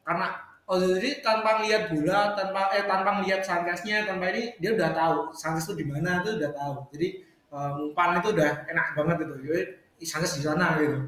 Karena 0.02 0.46
Ozil 0.66 0.98
ini 0.98 1.22
tanpa 1.22 1.62
lihat 1.62 1.94
bola 1.94 2.34
tanpa 2.34 2.74
eh 2.74 2.90
tanpa 2.90 3.22
lihat 3.22 3.46
Sancheznya 3.46 4.02
tanpa 4.02 4.34
ini 4.34 4.50
dia 4.58 4.74
udah 4.74 4.90
tahu 4.90 5.16
Sanchez 5.30 5.70
itu 5.70 5.78
di 5.78 5.86
mana 5.86 6.26
tuh 6.26 6.42
udah 6.42 6.50
tahu. 6.50 6.74
Jadi 6.90 7.08
eh, 7.54 7.72
umpan 7.86 8.18
itu 8.18 8.34
udah 8.34 8.50
enak 8.66 8.86
banget 8.98 9.16
itu 9.22 9.34
jadi 9.46 9.62
Sanchez 10.02 10.42
di 10.42 10.42
sana 10.42 10.74
gitu. 10.82 11.06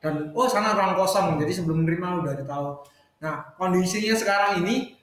Dan 0.00 0.32
oh 0.32 0.48
sana 0.48 0.72
ruang 0.72 0.96
kosong. 0.96 1.36
Jadi 1.36 1.52
sebelum 1.52 1.84
menerima 1.84 2.24
udah 2.24 2.32
ada 2.32 2.44
tahu. 2.48 2.68
Nah 3.20 3.52
kondisinya 3.60 4.16
sekarang 4.16 4.64
ini 4.64 4.96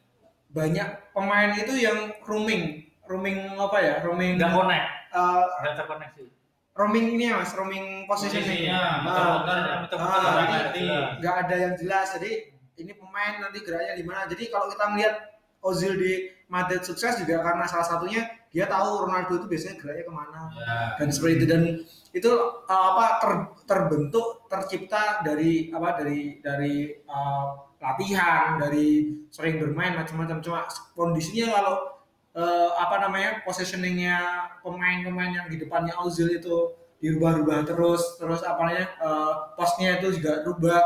banyak 0.49 1.13
pemain 1.13 1.53
itu 1.53 1.77
yang 1.77 2.17
roaming. 2.25 2.89
Roaming 3.05 3.53
apa 3.62 3.77
ya? 3.77 3.95
Roaming 4.01 4.41
Nggak 4.41 4.53
connect, 4.57 4.88
eh, 5.13 5.43
nggak 5.62 5.76
terkoneksi. 5.86 6.26
roaming 6.73 7.06
ini 7.13 7.30
ya 7.30 7.38
mas 7.38 7.54
roaming 7.54 8.10
positioning 8.10 8.65
Posisinya, 8.65 8.82
Ah, 9.06 9.45
ah, 9.93 11.13
nggak 11.21 11.36
ada 11.45 11.56
yang 11.56 11.73
jelas 11.78 12.17
jadi 12.17 12.49
ini 12.82 12.91
pemain 12.97 13.38
nanti 13.38 13.62
geraknya 13.62 13.93
di 13.93 14.06
mana. 14.06 14.26
Jadi 14.26 14.49
kalau 14.49 14.65
kita 14.73 14.86
melihat 14.89 15.15
Ozil 15.63 15.95
di 15.95 16.28
Madrid 16.49 16.84
sukses 16.84 17.21
juga 17.23 17.39
karena 17.39 17.63
salah 17.69 17.86
satunya 17.88 18.26
dia 18.52 18.65
tahu 18.67 19.08
Ronaldo 19.08 19.39
itu 19.41 19.47
biasanya 19.47 19.76
geraknya 19.80 20.04
ke 20.10 20.13
mana. 20.13 20.41
Ya. 20.58 20.78
dan 20.99 21.08
seperti 21.13 21.34
itu. 21.39 21.45
Dan 21.47 21.62
itu 22.13 22.32
uh, 22.67 22.86
apa 22.93 23.06
ter- 23.23 23.49
terbentuk 23.65 24.45
tercipta 24.52 25.21
dari 25.23 25.69
apa 25.71 26.02
dari 26.04 26.41
dari 26.43 26.89
uh, 27.08 27.45
latihan 27.80 28.60
dari 28.60 29.13
sering 29.30 29.62
bermain 29.62 29.93
macam-macam. 29.95 30.41
Cuma 30.41 30.65
kondisinya 30.97 31.54
kalau 31.62 31.76
uh, 32.34 32.69
apa 32.78 32.96
namanya 33.02 33.41
positioningnya 33.46 34.17
pemain-pemain 34.62 35.32
yang 35.34 35.48
di 35.50 35.58
depannya 35.58 35.93
Ozil 36.02 36.30
itu 36.34 36.74
dirubah-rubah 37.00 37.67
terus 37.67 38.15
terus 38.15 38.41
apa 38.43 38.60
namanya 38.63 38.88
uh, 39.04 39.34
posnya 39.60 40.00
itu 40.00 40.22
juga 40.22 40.41
rubah 40.48 40.82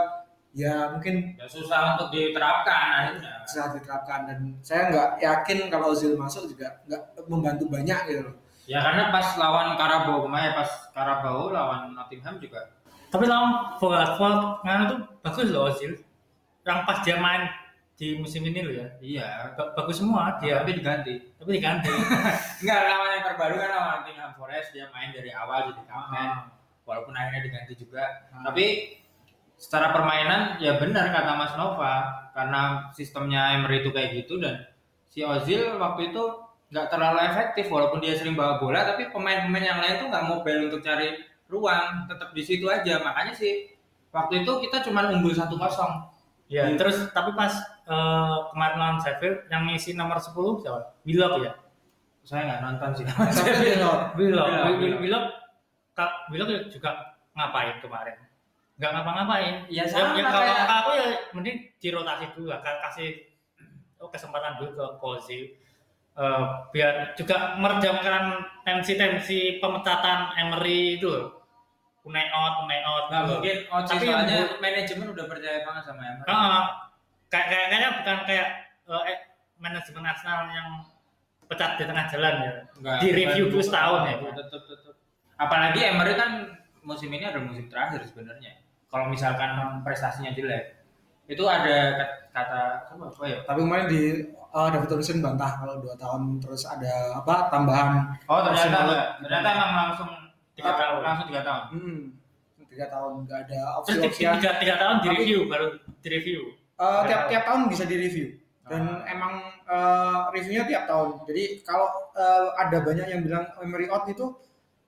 ya 0.57 0.89
mungkin 0.89 1.37
Ya 1.37 1.45
susah 1.45 1.93
untuk 1.93 2.09
diterapkan 2.09 3.13
akhirnya. 3.13 3.33
bisa 3.45 3.61
diterapkan 3.77 4.19
dan 4.25 4.37
saya 4.65 4.89
nggak 4.89 5.09
yakin 5.21 5.57
kalau 5.69 5.93
Ozil 5.93 6.17
masuk 6.17 6.49
juga 6.49 6.81
nggak 6.89 7.03
membantu 7.29 7.69
banyak 7.69 7.99
gitu 8.09 8.23
loh 8.31 8.35
Ya 8.67 8.83
karena 8.83 9.15
pas 9.15 9.39
lawan 9.39 9.79
Karabau 9.79 10.27
kemarin 10.27 10.51
pas 10.51 10.67
Karabau 10.91 11.53
lawan 11.55 11.95
Nottingham 11.95 12.35
juga 12.41 12.67
Tapi 13.07 13.23
lawan 13.23 13.79
Watford 13.79 14.59
nganu 14.67 14.83
tuh 14.91 14.99
bagus 15.23 15.47
loh 15.47 15.71
Ozil. 15.71 15.95
Yang 16.67 16.79
pas 16.83 16.97
dia 16.99 17.15
main 17.15 17.47
di 17.97 18.13
musim 18.15 18.45
ini 18.45 18.61
loh 18.61 18.73
ya. 18.77 18.87
iya 19.01 19.27
Ba- 19.57 19.73
Bagus 19.73 19.97
semua 19.97 20.37
dia, 20.37 20.61
tapi 20.61 20.77
diganti. 20.77 21.17
tapi 21.33 21.49
diganti. 21.51 21.89
Enggak 22.61 22.79
lawan 22.85 23.09
yang 23.11 23.23
terbaru 23.25 23.55
kan 23.57 23.69
lawan 23.73 23.89
Nottingham 23.99 24.31
Forest 24.37 24.69
dia 24.69 24.85
main 24.93 25.09
dari 25.09 25.33
awal 25.33 25.73
jadi 25.73 25.81
kapten 25.83 26.29
Ah. 26.29 26.45
walaupun 26.85 27.11
akhirnya 27.11 27.41
diganti 27.41 27.73
juga. 27.73 28.05
Ah. 28.29 28.45
Tapi 28.45 28.65
secara 29.57 29.89
permainan 29.89 30.61
ya 30.61 30.77
benar 30.77 31.09
kata 31.09 31.31
Mas 31.33 31.57
Nova 31.57 31.93
karena 32.31 32.61
sistemnya 32.93 33.57
Emery 33.57 33.81
itu 33.81 33.89
kayak 33.89 34.13
gitu 34.15 34.37
dan 34.37 34.69
si 35.09 35.25
Ozil 35.25 35.81
waktu 35.81 36.13
itu 36.13 36.21
nggak 36.69 36.87
terlalu 36.87 37.25
efektif 37.25 37.65
walaupun 37.65 37.97
dia 37.97 38.13
sering 38.13 38.37
bawa 38.37 38.61
bola 38.61 38.85
tapi 38.85 39.09
pemain-pemain 39.09 39.65
yang 39.65 39.79
lain 39.81 39.97
tuh 39.97 40.07
nggak 40.07 40.25
mobile 40.29 40.69
untuk 40.69 40.85
cari 40.85 41.17
ruang 41.49 42.05
tetap 42.05 42.29
di 42.29 42.43
situ 42.45 42.69
aja 42.69 43.01
makanya 43.01 43.33
sih 43.33 43.73
waktu 44.13 44.45
itu 44.45 44.51
kita 44.61 44.85
cuma 44.85 45.09
unggul 45.09 45.33
satu 45.33 45.57
kosong 45.57 46.13
Ya, 46.47 46.63
terus 46.79 47.11
tapi 47.11 47.33
pas 47.33 47.51
eh, 47.87 48.37
kemarin 48.51 48.77
lawan 48.77 48.97
Sheffield 48.99 49.47
yang 49.47 49.63
ngisi 49.65 49.91
nomor 49.93 50.17
10 50.17 50.35
siapa? 50.59 50.79
Willock 51.01 51.33
ya. 51.41 51.53
saya 52.21 52.43
nggak 52.43 52.59
nonton 52.61 52.89
sih 52.93 53.05
Willock. 53.63 53.99
Willock, 54.13 54.47
Willock, 54.75 54.99
Willock, 54.99 55.25
Willock 56.27 56.49
juga 56.67 56.91
ngapain 57.33 57.79
kemarin? 57.79 58.15
Nggak 58.75 58.91
ngapa-ngapain. 58.91 59.55
Ya, 59.67 59.81
Ya, 59.81 59.83
sama 59.87 60.13
ya, 60.13 60.27
kalau 60.27 60.43
kayak- 60.45 60.67
aku 60.69 60.89
ya 60.93 61.05
mending 61.31 61.57
dirotasi 61.77 62.25
dulu 62.31 62.51
lah, 62.51 62.59
ka- 62.59 62.77
kasih 62.83 63.09
oh, 63.97 64.07
kesempatan 64.07 64.59
dulu 64.59 64.69
ke 64.73 64.85
Kozi. 64.97 65.41
Eh, 66.13 66.43
biar 66.69 67.13
juga 67.13 67.55
meredamkan 67.55 68.37
tensi-tensi 68.61 69.57
pemecatan 69.57 70.33
Emery 70.35 70.97
itu 70.97 71.07
loh. 71.07 71.45
Unai 72.03 72.25
out, 72.27 72.63
unai 72.63 72.79
out. 72.81 73.03
gitu. 73.05 73.23
mungkin 73.29 73.57
Ozil 73.69 73.91
Tapi 73.93 74.05
soalnya 74.05 74.35
yang 74.37 74.49
manajemen 74.57 75.07
udah 75.11 75.25
percaya 75.27 75.59
banget 75.61 75.83
sama 75.83 76.01
Emery 76.03 76.27
Ah, 76.27 76.63
kayak 77.27 77.45
kayak- 77.47 77.67
kayaknya 77.69 77.89
bukan 77.95 78.17
kayak 78.23 78.47
eh, 78.85 79.03
eh, 79.05 79.17
manajemen 79.57 80.03
Arsenal 80.05 80.47
yang 80.47 80.69
pecat 81.43 81.75
di 81.75 81.83
tengah 81.83 82.05
jalan 82.07 82.35
ya. 82.39 82.51
Enggak, 82.73 82.97
Di 82.99 83.09
review 83.09 83.45
dulu 83.47 83.61
setahun 83.61 84.01
ya. 84.03 84.15
Tetep, 84.21 84.61
tetep. 84.63 84.93
Apalagi 85.35 85.79
Emery 85.85 86.13
kan 86.13 86.31
musim 86.81 87.09
ini 87.09 87.23
adalah 87.23 87.45
musim 87.45 87.67
terakhir 87.67 88.03
sebenarnya. 88.03 88.57
Kalau 88.87 89.07
misalkan 89.07 89.51
prestasinya 89.81 90.31
jelek, 90.31 90.79
itu 91.25 91.43
ada 91.43 91.75
kat- 91.93 92.15
kata 92.31 92.61
apa, 92.87 93.03
apa 93.05 93.23
ya? 93.25 93.37
tapi 93.43 93.59
kemarin 93.59 93.85
di 93.85 94.01
uh, 94.47 94.69
David 94.69 94.87
Ornstein 94.89 95.19
bantah 95.19 95.51
kalau 95.57 95.75
dua 95.77 95.91
tahun 95.93 96.39
terus 96.39 96.63
ada 96.63 97.17
apa 97.17 97.51
tambahan 97.51 98.15
Oh 98.23 98.39
ternyata 98.41 98.77
enggak. 98.85 99.05
ternyata 99.19 99.47
emang 99.51 99.71
langsung 99.75 100.09
Tiga 100.55 100.71
tahun. 100.73 100.99
langsung 101.03 101.27
tiga 101.27 101.41
tahun. 101.43 101.63
hmm, 101.69 101.99
tiga 102.65 102.85
tahun 102.87 103.11
nggak 103.25 103.39
ada 103.43 103.59
opsi 103.75 103.91
opsi 103.99 104.21
tiga, 104.23 104.51
tiga 104.55 104.75
tahun 104.77 104.95
di 104.97 105.07
review 105.11 105.39
baru 105.45 105.67
di 105.99 106.07
review. 106.07 106.39
Eh, 106.77 107.01
tiap 107.09 107.21
tiap 107.25 107.43
tahun 107.43 107.61
bisa 107.67 107.83
direview 107.83 108.37
dan 108.67 108.83
Ah. 108.85 109.01
emang 109.09 109.33
eh, 109.65 110.19
reviewnya 110.29 110.67
tiap 110.67 110.83
tahun 110.85 111.25
jadi 111.25 111.65
kalau 111.65 111.87
eh, 112.13 112.47
ada 112.55 112.77
banyak 112.79 113.07
yang 113.09 113.21
bilang 113.23 113.49
Emery 113.57 113.89
out 113.89 114.05
itu 114.05 114.37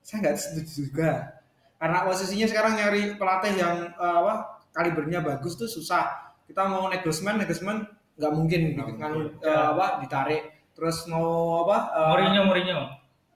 saya 0.00 0.22
nggak 0.22 0.36
setuju 0.38 0.62
juga 0.86 1.10
karena 1.76 2.04
posisinya 2.04 2.46
sekarang 2.46 2.78
nyari 2.78 3.18
pelatih 3.18 3.58
yang 3.58 3.76
eh, 3.90 4.14
apa 4.22 4.34
kalibernya 4.70 5.18
bagus 5.18 5.58
tuh 5.58 5.66
susah 5.66 6.30
kita 6.46 6.62
mau 6.62 6.86
Nagelsmann 6.86 7.42
Nagelsmann 7.42 7.82
nggak 8.14 8.32
mungkin 8.36 8.60
Nggak 8.76 8.86
kan 8.94 9.10
mungkin. 9.10 9.42
eh, 9.42 9.64
apa 9.74 9.86
ditarik 9.98 10.42
terus 10.76 11.10
mau 11.10 11.26
apa 11.64 11.76
eh, 11.90 12.06
Mourinho, 12.14 12.42
Mourinho. 12.46 12.80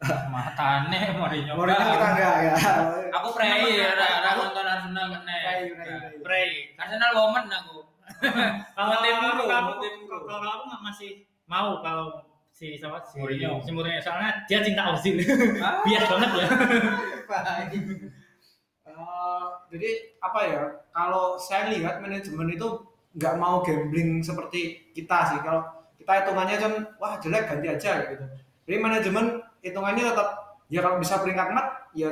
Matane 0.30 1.00
Mourinho. 1.16 1.52
Mourinho 1.56 1.84
kita 1.90 2.06
enggak 2.12 2.34
ya. 2.44 2.54
Aku 3.18 3.32
pray 3.32 3.64
ya, 3.72 3.96
ra 3.96 4.30
nonton 4.36 4.62
Arsenal 4.62 5.06
pray. 5.24 5.72
Pray. 6.20 6.48
Arsenal 6.76 7.10
woman 7.16 7.48
aku. 7.48 7.83
Kalau 8.76 8.96
tim 9.00 9.16
aku, 9.16 9.42
bro, 10.08 10.18
kalau, 10.28 10.50
aku 10.60 10.64
masih 10.84 11.24
mau 11.48 11.80
kalau 11.80 12.24
si 12.54 12.78
siapa 12.78 13.02
si 13.02 13.18
Mourinho. 13.18 13.58
si 13.60 13.70
Mourinho 13.74 13.98
soalnya 13.98 14.46
dia 14.46 14.62
cinta 14.62 14.94
Ozil. 14.94 15.18
Ah. 15.58 15.82
Bias 15.86 16.06
banget 16.06 16.30
ya. 16.38 16.46
Eh, 18.94 19.46
jadi 19.74 19.90
apa 20.22 20.40
ya? 20.44 20.62
Kalau 20.94 21.34
saya 21.40 21.72
lihat 21.72 21.98
manajemen 21.98 22.52
itu 22.52 22.68
nggak 23.18 23.34
mau 23.40 23.58
gambling 23.64 24.22
seperti 24.22 24.92
kita 24.94 25.34
sih. 25.34 25.38
Kalau 25.42 25.66
kita 25.98 26.22
hitungannya 26.22 26.56
kan 26.60 26.72
wah 27.02 27.18
jelek 27.18 27.48
ganti 27.50 27.66
aja 27.74 28.06
gitu. 28.06 28.22
Jadi 28.68 28.76
manajemen 28.78 29.42
hitungannya 29.66 30.14
tetap 30.14 30.60
ya 30.70 30.78
kalau 30.84 31.00
bisa 31.02 31.16
peringkat 31.18 31.48
4 31.50 31.96
ya 31.98 32.10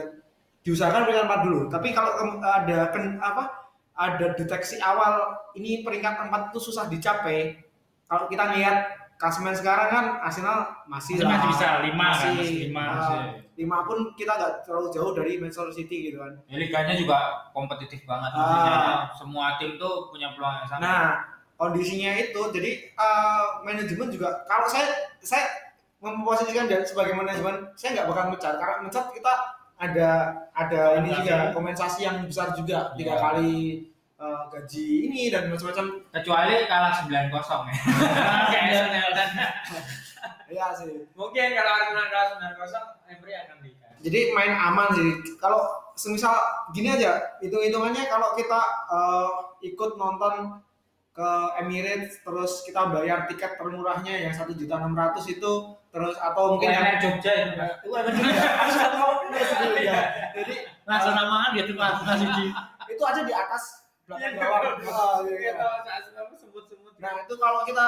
diusahakan 0.66 1.06
peringkat 1.06 1.26
4 1.30 1.46
dulu. 1.46 1.60
Tapi 1.70 1.88
kalau 1.94 2.40
ada 2.40 2.78
ken, 2.90 3.20
apa 3.22 3.61
ada 3.94 4.26
deteksi 4.32 4.76
awal 4.78 5.24
ini 5.52 5.80
peringkat 5.80 6.26
4 6.26 6.48
itu 6.48 6.58
susah 6.62 6.86
dicapai. 6.86 7.60
Kalau 8.04 8.26
kita 8.26 8.52
lihat 8.52 8.76
klasemen 9.16 9.52
sekarang 9.52 9.88
kan 9.88 10.04
Arsenal 10.20 10.84
masih 10.84 11.16
Masih, 11.16 11.24
masih 11.24 11.38
lah. 11.38 11.48
bisa 11.48 11.66
lima 11.80 12.06
kan, 12.08 12.10
Masih, 12.10 12.32
masih 12.34 12.56
lima. 12.66 12.82
eh, 12.82 12.90
masih. 12.90 13.20
lima 13.54 13.76
pun 13.84 13.98
kita 14.12 14.32
nggak 14.32 14.52
terlalu 14.62 14.88
jauh 14.90 15.12
dari 15.12 15.32
Manchester 15.36 15.70
City 15.70 16.10
gitu 16.10 16.18
kan. 16.18 16.32
Ya, 16.46 16.56
liganya 16.56 16.94
juga 16.94 17.18
kompetitif 17.50 18.02
banget. 18.02 18.32
Maksudnya 18.32 18.80
semua 19.14 19.44
tim 19.56 19.76
tuh 19.76 20.08
punya 20.08 20.32
peluang 20.32 20.56
yang 20.56 20.66
sama. 20.66 20.80
Nah, 20.80 21.04
kondisinya 21.54 22.10
itu 22.14 22.40
jadi 22.50 22.70
eh, 22.90 23.44
manajemen 23.62 24.08
juga 24.08 24.42
kalau 24.44 24.66
saya 24.66 24.88
saya 25.18 25.46
memposisikan 26.00 26.66
dan 26.66 26.82
sebagai 26.82 27.14
manajemen 27.14 27.70
saya 27.72 27.94
nggak 27.94 28.08
bakal 28.10 28.24
mencat 28.28 28.54
karena 28.58 28.76
mencat 28.82 29.04
kita 29.14 29.32
ada 29.82 30.10
ada 30.52 30.80
ini 30.94 31.10
Kompensasi. 31.10 31.18
juga 31.18 31.36
kompensasi 31.50 32.00
yang 32.02 32.16
besar 32.22 32.54
juga 32.54 32.94
tiga 32.94 33.12
Iya. 33.12 33.20
kali 33.20 33.54
eh, 34.16 34.42
gaji 34.48 34.86
ini 35.04 35.22
dan 35.28 35.50
macam-macam 35.50 35.86
kecuali 36.08 36.54
kalah 36.64 36.92
9-0 37.00 37.26
ya. 37.66 37.74
Kayak 38.46 38.62
Arsenal 38.70 39.10
kan. 39.12 39.28
ya 40.48 40.66
sih 40.70 40.94
Mungkin 41.12 41.46
kalau 41.50 41.72
Arsenal 41.74 42.06
kalah 42.06 42.26
9-0 42.54 43.10
Emery 43.10 43.34
akan 43.36 43.56
diikat. 43.60 43.90
jadi 43.98 44.20
main 44.30 44.54
aman 44.54 44.88
sih 44.92 45.10
kalau 45.36 45.66
semisal 45.92 46.32
gini 46.70 46.88
aja 46.88 47.18
hitung 47.38 47.60
hitungannya 47.60 48.06
kalau 48.06 48.32
kita 48.34 48.60
eh, 48.88 49.28
ikut 49.64 49.90
nonton 49.94 50.62
ke 51.12 51.30
Emirates 51.60 52.24
terus 52.24 52.64
kita 52.64 52.88
bayar 52.88 53.28
tiket 53.28 53.60
termurahnya 53.60 54.16
yang 54.16 54.32
satu 54.32 54.56
juta 54.56 54.80
enam 54.80 54.96
ratus 54.96 55.28
itu 55.28 55.52
terus 55.92 56.16
atau 56.16 56.56
mungkin 56.56 56.72
yang 56.72 56.96
Jogja 57.04 57.32
itu. 57.36 57.52
Mas. 57.60 57.72
itu 57.84 57.92
emang 57.92 58.16
juga 58.16 58.32
harus 58.48 58.76
tahu 58.80 59.12
dulu 59.28 59.76
ya 59.84 60.00
jadi 60.32 60.54
Langsung 60.82 61.14
namaan 61.14 61.52
gitu 61.54 61.76
kelas 61.76 62.00
kelas 62.02 62.18
siji. 62.18 62.46
itu 62.88 63.02
aja 63.04 63.20
di 63.22 63.34
atas 63.36 63.62
belakang 64.08 64.34
bawah 64.34 64.60
Oh, 64.82 65.22
iya, 65.28 65.52
iya. 65.52 65.54
sebut-sebut. 66.34 66.92
nah 66.98 67.12
itu 67.22 67.34
kalau 67.36 67.60
kita 67.62 67.86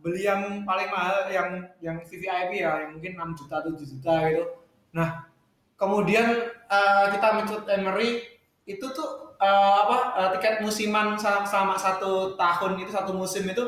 beli 0.00 0.24
yang 0.24 0.64
paling 0.64 0.88
mahal 0.88 1.28
yang 1.28 1.48
yang 1.78 1.96
VVIP 2.00 2.64
ya 2.64 2.80
yang 2.88 2.96
mungkin 2.96 3.12
6 3.36 3.38
juta 3.44 3.56
7 3.60 3.76
juta 3.76 4.12
gitu 4.32 4.44
nah 4.90 5.28
kemudian 5.76 6.26
eh, 6.48 7.06
kita 7.12 7.28
mencut 7.36 7.62
Emery 7.68 8.24
itu 8.64 8.86
tuh 8.88 9.33
eh, 9.44 9.76
apa 9.82 9.96
eh, 10.16 10.28
tiket 10.32 10.54
musiman 10.58 11.14
sa- 11.14 11.44
sama 11.44 11.76
satu 11.76 12.12
tahun 12.34 12.78
itu 12.78 12.90
satu 12.90 13.12
musim 13.12 13.44
itu 13.44 13.64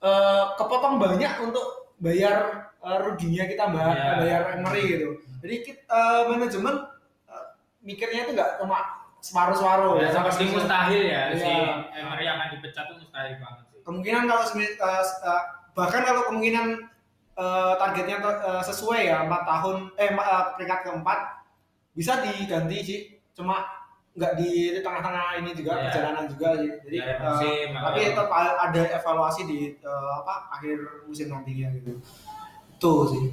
eh, 0.00 0.44
kepotong 0.54 0.96
banyak 0.98 1.32
untuk 1.40 1.64
bayar 1.96 2.68
eh, 2.78 2.98
ruginya 3.00 3.44
kita 3.44 3.64
bayar, 3.66 3.94
Iya. 3.94 4.12
bayar 4.20 4.42
Emery 4.54 4.82
gitu 4.90 5.08
jadi 5.40 5.56
kita, 5.62 5.84
eh, 5.88 6.22
manajemen 6.28 6.74
eh, 7.26 7.44
mikirnya 7.80 8.20
itu 8.22 8.32
nggak 8.32 8.50
cuma 8.58 8.78
separuh-separuh 9.18 9.96
Ya, 9.96 10.12
seperti 10.12 10.52
mustahil 10.52 11.00
ya 11.02 11.22
si 11.32 11.40
Iya. 11.42 11.88
Emery 11.96 12.24
akan 12.26 12.46
dipecat 12.52 12.84
tuh 12.86 12.96
mustahil 12.98 13.34
banget 13.34 13.64
sih. 13.66 13.80
kemungkinan 13.80 14.22
kalau 14.26 14.44
s- 14.44 14.56
eh, 15.22 15.42
bahkan 15.72 16.02
kalau 16.02 16.28
kemungkinan 16.28 16.66
eh, 17.34 17.72
targetnya 17.74 18.16
eh, 18.20 18.62
sesuai 18.62 19.00
ya 19.02 19.24
empat 19.24 19.42
tahun 19.44 19.76
eh 19.96 20.10
eh, 20.10 20.44
peringkat 20.54 20.80
keempat 20.82 21.18
bisa 21.94 22.20
diganti 22.20 22.78
sih 22.80 23.00
cuma 23.32 23.64
nggak 24.14 24.32
di 24.34 24.50
tengah-tengah 24.78 25.42
ini 25.42 25.50
juga 25.52 25.72
Iya. 25.72 25.82
perjalanan 25.84 26.24
juga 26.28 26.48
sih 26.54 26.70
jadi 26.80 26.96
Dari 26.96 27.10
eh, 27.10 27.18
musim, 27.20 27.66
tapi 27.74 27.98
atau- 28.00 28.08
tetap 28.14 28.28
ada 28.60 28.82
evaluasi 28.94 29.42
di 29.44 29.58
eh, 29.74 30.12
apa 30.16 30.34
akhir 30.52 30.78
musim 31.04 31.26
nantinya 31.28 31.68
gitu 31.72 31.92
itu 32.70 32.92
sih 33.08 33.24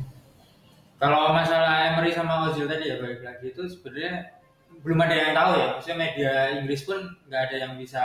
Kalau 0.97 1.34
masalah 1.34 1.89
Emery 1.89 2.09
sama 2.09 2.45
Ozil 2.45 2.65
tadi 2.65 2.86
ya 2.86 2.97
balik 2.97 3.21
lagi 3.21 3.49
itu 3.49 3.65
sebenarnya 3.65 4.38
belum 4.82 4.97
ada 4.99 5.15
yang 5.15 5.34
tahu 5.34 5.51
ya. 5.55 5.67
Maksudnya 5.73 5.97
media 5.99 6.32
Inggris 6.55 6.82
pun 6.84 6.97
nggak 7.25 7.41
ada 7.43 7.55
yang 7.59 7.73
bisa 7.73 8.01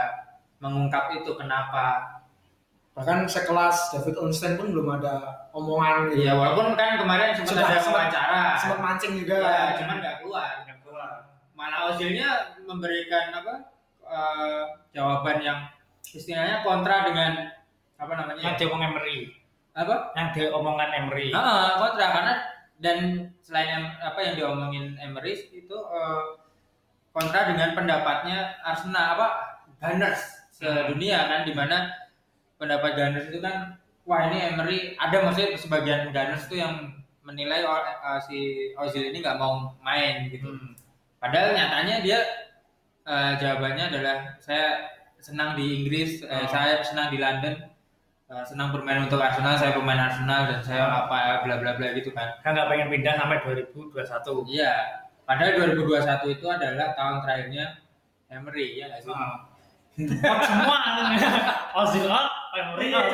mengungkap 0.58 1.12
itu 1.14 1.28
kenapa. 1.32 2.16
bahkan 2.92 3.28
sekelas 3.28 3.92
David 3.92 4.16
Ornstein 4.16 4.56
pun 4.56 4.72
belum 4.72 4.88
ada 4.90 5.44
omongan 5.52 6.08
gitu 6.08 6.24
Iya 6.24 6.32
walaupun 6.32 6.72
kan 6.72 6.96
kemarin 6.96 7.36
sempat 7.36 7.52
Sempat- 7.52 7.68
ada 7.68 7.84
wawancara. 7.84 8.42
sempat 8.56 8.78
mancing 8.80 9.12
juga 9.14 9.36
Ya, 9.36 9.76
cuman 9.76 9.96
nggak 10.00 10.16
keluar. 10.24 10.64
Nggak 10.64 10.78
keluar. 10.80 11.10
Malah 11.52 11.80
Ozilnya 11.92 12.55
memberikan 12.66 13.32
apa 13.32 13.54
eh, 14.02 14.64
jawaban 14.92 15.38
yang 15.40 15.58
istilahnya 16.02 16.62
kontra 16.66 17.06
dengan 17.06 17.50
apa 17.96 18.12
namanya? 18.12 18.42
Yang 18.52 18.56
diomong 18.66 18.82
Emery. 18.92 19.18
apa? 19.76 20.16
Yang 20.16 20.28
diomongan 20.40 20.90
Emery. 21.04 21.28
Ah, 21.36 21.76
kontra 21.76 22.06
karena 22.12 22.34
dan 22.76 23.28
selain 23.40 23.96
apa 24.00 24.20
yang 24.20 24.34
diomongin 24.36 24.96
Emery 25.00 25.36
itu 25.52 25.76
eh, 25.76 26.22
kontra 27.12 27.48
dengan 27.48 27.72
pendapatnya 27.72 28.60
Arsenal 28.60 29.16
apa 29.16 29.28
Gunners 29.80 30.48
sedunia 30.52 31.28
kan 31.28 31.44
di 31.48 31.52
mana 31.56 31.92
pendapat 32.60 32.96
Gunners 32.96 33.28
itu 33.28 33.40
kan 33.40 33.76
wah 34.04 34.28
ini 34.28 34.52
Emery 34.52 34.78
ada 34.96 35.24
maksudnya 35.24 35.56
sebagian 35.56 36.12
Gunners 36.12 36.48
itu 36.48 36.60
yang 36.60 36.92
menilai 37.24 37.64
eh, 37.64 38.20
si 38.24 38.38
Ozil 38.76 39.12
ini 39.12 39.24
nggak 39.24 39.40
mau 39.40 39.72
main 39.80 40.28
gitu. 40.28 40.52
Hmm. 40.52 40.72
Padahal 41.16 41.56
nyatanya 41.56 42.04
dia 42.04 42.20
eh, 43.06 43.32
jawabannya 43.38 43.84
adalah 43.94 44.16
saya 44.42 44.90
senang 45.22 45.54
di 45.54 45.82
Inggris, 45.82 46.22
eh, 46.22 46.44
Oh. 46.44 46.46
saya 46.50 46.82
senang 46.82 47.08
di 47.10 47.18
London, 47.22 47.54
eh, 48.26 48.44
senang 48.44 48.74
bermain 48.74 49.06
untuk 49.06 49.22
Arsenal, 49.22 49.54
saya 49.56 49.72
pemain 49.74 49.98
Arsenal 49.98 50.50
dan 50.50 50.60
saya 50.62 50.84
apa 51.06 51.46
bla 51.46 51.56
bla 51.62 51.72
bla 51.78 51.88
gitu 51.94 52.10
kan. 52.10 52.34
Kan 52.42 52.54
nggak 52.54 52.68
pengen 52.70 52.88
pindah 52.90 53.14
sampai 53.14 53.38
2021. 53.42 54.42
Iya. 54.50 54.74
Padahal 55.26 55.58
2021 55.58 56.30
itu 56.30 56.46
adalah 56.46 56.94
tahun 56.94 57.16
terakhirnya 57.22 57.64
Emery 58.30 58.78
ya 58.78 58.84
nggak 58.90 59.02
sih? 59.02 59.10
Ah. 59.14 59.42
Out 59.96 60.40
semua 60.44 60.76
Ozil 61.82 62.04
out, 62.04 62.30
Emery 62.52 62.92
out. 62.92 63.06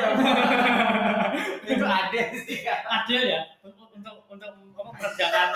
itu 1.71 1.85
ada 1.85 2.21
sih 2.35 2.59
kan. 2.61 2.81
Adil 3.01 3.21
ya 3.23 3.41
untuk 3.63 3.87
untuk 3.95 4.15
untuk 4.27 4.51
apa 4.75 4.89
mengerjakan 4.91 5.47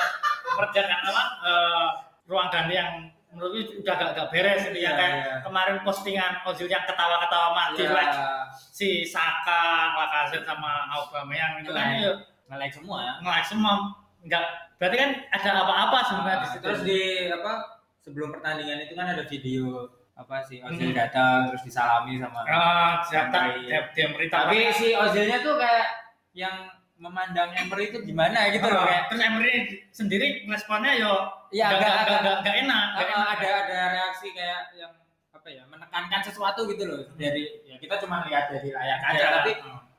mengerjakan 0.55 0.99
apa 1.03 1.23
eh, 1.45 1.87
ruang 2.25 2.47
ganti 2.47 2.73
yang 2.79 2.91
menurutku 3.29 3.79
udah 3.79 3.93
agak 3.93 4.09
agak 4.13 4.27
beres 4.29 4.61
gitu 4.63 4.77
Iya, 4.77 4.87
ya 4.87 4.91
kayak 4.93 5.13
iya. 5.13 5.35
kemarin 5.43 5.77
postingan 5.83 6.33
Ozil 6.43 6.65
yang 6.65 6.83
ketawa-ketawa 6.83 7.47
mati 7.51 7.83
Iya. 7.83 7.91
like 7.91 8.15
si 8.55 9.03
Saka, 9.03 9.63
Lacazette 9.93 10.43
sama 10.43 10.87
Aubameyang 10.89 11.59
itu 11.59 11.69
kan 11.69 11.91
Nge-like. 11.91 12.03
yuk 12.03 12.17
nge-like 12.47 12.73
semua 12.73 12.97
ya. 13.01 13.13
nge-like 13.19 13.47
semua 13.47 13.71
enggak 14.19 14.43
berarti 14.77 14.95
kan 14.95 15.09
ada 15.31 15.49
apa-apa 15.59 15.97
sebenarnya 16.03 16.37
di 16.37 16.47
situ. 16.47 16.63
Terus 16.63 16.81
di 16.81 16.99
apa 17.29 17.51
sebelum 17.99 18.29
pertandingan 18.31 18.79
itu 18.81 18.93
kan 18.93 19.07
ada 19.09 19.23
video 19.23 19.65
apa 20.13 20.35
sih 20.41 20.57
Ozil 20.59 20.89
Hmm. 20.89 20.97
datang 20.97 21.39
terus 21.47 21.61
disalami 21.61 22.17
sama 22.17 22.41
Ah, 22.43 23.03
siapa 23.03 23.59
dia, 23.59 23.91
dia 23.91 24.07
berita 24.09 24.45
tapi 24.45 24.71
si 24.71 24.91
Ozilnya 24.91 25.37
tuh 25.39 25.57
kayak 25.57 25.87
yang 26.33 26.55
memandang 26.97 27.53
Emery 27.53 27.89
itu 27.89 27.99
gimana 28.03 28.49
gitu 28.49 28.65
loh 28.65 28.83
kayak 28.83 29.03
terus 29.07 29.21
Emery 29.21 29.53
sendiri 29.89 30.27
responnya 30.45 30.93
yo 30.93 31.13
nggak- 31.47 31.77
agak- 31.77 31.97
agak- 32.03 32.21
nggak- 32.21 32.39
nggak 32.41 32.55
enak 32.65 32.85
nggak 32.91 33.05
uh, 33.05 33.13
enak. 33.13 33.27
ada 33.33 33.49
ada 33.63 33.77
reaksi 33.93 34.27
kayak 34.33 34.61
yang 34.73 34.93
apa 35.29 35.47
ya 35.47 35.63
menekankan 35.63 36.21
sesuatu 36.21 36.65
gitu 36.65 36.83
loh. 36.83 36.99
Dari 37.13 37.45
ya 37.63 37.77
kita 37.77 38.01
cuma 38.01 38.25
lihat 38.25 38.49
dari 38.49 38.69
layar 38.69 38.97
kaca 38.99 39.15
Ya, 39.15 39.29
tapi 39.37 39.51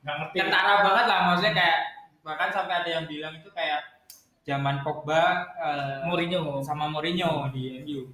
nggak 0.03 0.15
ngerti. 0.19 0.35
kentara 0.37 0.73
banget 0.83 1.05
lah 1.07 1.19
maksudnya 1.25 1.53
kayak 1.55 1.79
bahkan 2.19 2.49
sampai 2.51 2.75
ada 2.75 2.89
yang 2.91 3.05
bilang 3.05 3.33
itu 3.33 3.49
kayak 3.49 3.81
zaman 4.43 4.83
Pogba 4.83 5.23
eh, 5.55 5.97
Mourinho. 6.03 6.59
sama 6.59 6.85
Mourinho 6.85 7.47
di 7.49 7.79
MU 7.79 8.11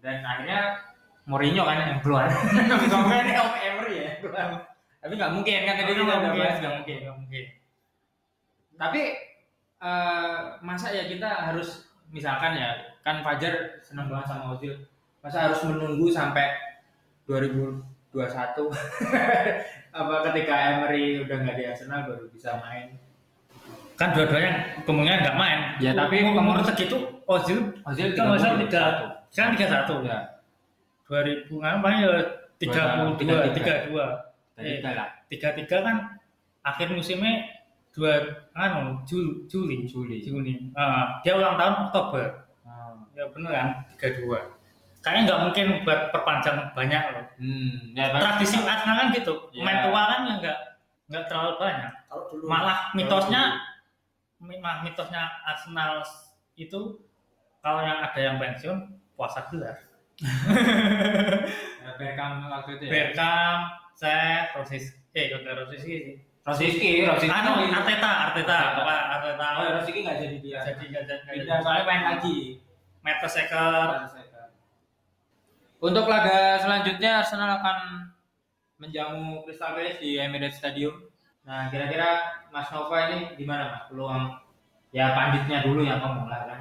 dan 0.00 0.20
akhirnya 0.20 0.80
Mourinho 1.24 1.62
kan 1.62 1.76
yang 1.80 2.00
keluar. 2.00 2.28
Om 2.96 3.08
Emery 3.54 3.94
ya 3.98 4.10
keluar. 4.18 4.72
tapi 4.98 5.12
nggak 5.14 5.32
mungkin 5.32 5.58
kan 5.62 5.74
tadi 5.76 5.84
kita 5.86 6.00
nggak 6.00 6.08
udah 6.08 6.18
mungkin 6.24 6.40
bahas 6.40 6.56
nggak 6.58 6.74
mungkin. 6.74 6.96
nggak 6.98 7.16
mungkin 7.20 7.44
tapi 8.74 9.02
eh, 9.80 10.40
masa 10.60 10.90
ya 10.90 11.04
kita 11.06 11.28
harus 11.52 11.88
misalkan 12.10 12.54
ya 12.58 12.94
kan 13.04 13.20
Fajar 13.20 13.80
senang 13.84 14.08
banget 14.08 14.26
sama 14.32 14.56
Ozil. 14.56 14.74
Masa 15.20 15.48
harus 15.48 15.60
menunggu 15.64 16.12
sampai 16.12 16.52
2021 17.28 17.80
apa 19.98 20.14
ketika 20.30 20.54
Emery 20.74 21.22
udah 21.24 21.36
nggak 21.40 21.56
di 21.56 21.64
Arsenal 21.68 22.00
baru 22.08 22.26
bisa 22.28 22.60
main? 22.60 22.96
Kan 23.94 24.10
dua-duanya 24.12 24.82
kemungkinan 24.84 25.22
nggak 25.22 25.38
main. 25.38 25.60
Ya, 25.78 25.94
tapi 25.94 26.20
umur, 26.24 26.42
umur 26.42 26.60
umur- 26.60 26.66
segitu 26.66 26.98
Ozil 27.24 27.72
Ozil 27.86 28.12
kan 28.12 28.34
Ozil 28.34 28.52
30, 28.58 28.68
tiga 28.68 28.82
sekarang 29.30 29.52
tiga 29.56 29.66
satu. 29.70 29.94
Ya. 30.04 30.20
dua 31.04 31.20
ribu 31.20 31.60
ngapain 31.60 32.00
ya 32.00 32.10
tiga 32.56 32.82
puluh 32.96 33.12
dua 33.20 33.52
tiga 33.52 33.74
dua. 33.88 34.06
Tiga 35.28 35.48
tiga 35.52 35.76
kan 35.84 35.96
akhir 36.64 36.88
musimnya 36.96 37.53
dua 37.94 38.12
anu 38.52 38.98
Juli 39.04 39.46
Juli 39.46 39.86
Juli. 39.86 40.18
Juni 40.18 40.52
Ah, 40.72 41.22
dia 41.22 41.34
ulang 41.34 41.54
tahun 41.54 41.88
Oktober 41.88 42.26
Hmm. 42.60 43.06
ya 43.12 43.24
bener 43.30 43.50
kan 43.50 43.68
tiga 43.92 44.08
dua 44.18 44.38
kayaknya 44.98 45.20
nggak 45.24 45.40
mungkin 45.42 45.66
buat 45.82 46.00
perpanjang 46.10 46.58
banyak 46.72 47.02
loh 47.10 47.24
Hmm. 47.34 47.92
Ya, 47.92 48.10
tradisi 48.10 48.56
Arsenal 48.58 48.96
kan 48.96 49.08
gitu 49.10 49.32
Ya. 49.50 49.62
pemain 49.62 49.78
tua 49.84 50.02
kan 50.06 50.20
nggak 50.34 50.58
nggak 51.06 51.24
terlalu 51.26 51.52
banyak 51.56 51.92
Kalau 52.04 52.24
dulu 52.28 52.44
malah 52.44 52.78
mitosnya 52.92 53.42
mi- 54.38 54.58
malah 54.58 54.82
mitosnya 54.82 55.22
Arsenal 55.44 56.02
itu 56.54 56.80
kalau 57.60 57.80
yang 57.80 58.00
ada 58.00 58.18
yang 58.18 58.36
pensiun 58.36 58.78
puasa 59.12 59.46
gelar 59.48 59.78
Ya, 61.84 61.90
Beckham 61.94 62.46
waktu 62.46 62.70
itu 62.74 62.84
ya. 62.86 62.90
Beckham, 62.90 63.58
Seth, 63.92 64.46
Rosis, 64.54 64.84
eh 65.12 65.30
nggak 65.30 65.54
Rosis 65.58 65.80
sih 65.80 66.00
Rosiski, 66.44 67.08
Rosiski. 67.08 67.32
anu 67.32 67.56
Arteta 67.72 68.10
Arteta 68.28 68.58
apa 68.76 68.94
Arteta 69.16 69.46
Oh, 69.56 69.62
ya, 69.64 69.70
Rosiski 69.80 70.00
nggak 70.04 70.16
jadi 70.20 70.36
dia. 70.44 70.58
jadi 70.60 70.84
nggak 70.92 71.04
jadi 71.08 71.24
Pindah 71.40 71.58
soalnya 71.64 71.84
main 71.88 72.02
lagi. 72.04 72.36
Mertesacker 73.00 74.08
Untuk 75.80 76.04
laga 76.08 76.56
selanjutnya 76.60 77.20
Arsenal 77.20 77.60
akan 77.60 77.78
menjamu 78.76 79.44
Crystal 79.44 79.76
Palace 79.76 80.00
di 80.00 80.16
Emirates 80.16 80.56
Stadium. 80.56 80.96
Nah, 81.44 81.68
kira-kira 81.68 82.40
Mas 82.48 82.72
Nova 82.72 83.12
ini 83.12 83.36
gimana 83.36 83.68
Mas? 83.68 83.84
Peluang 83.92 84.32
ya 84.96 85.12
panditnya 85.12 85.60
dulu 85.60 85.84
yang 85.84 86.00
ngomong 86.00 86.28
lah 86.28 86.48
kan. 86.48 86.60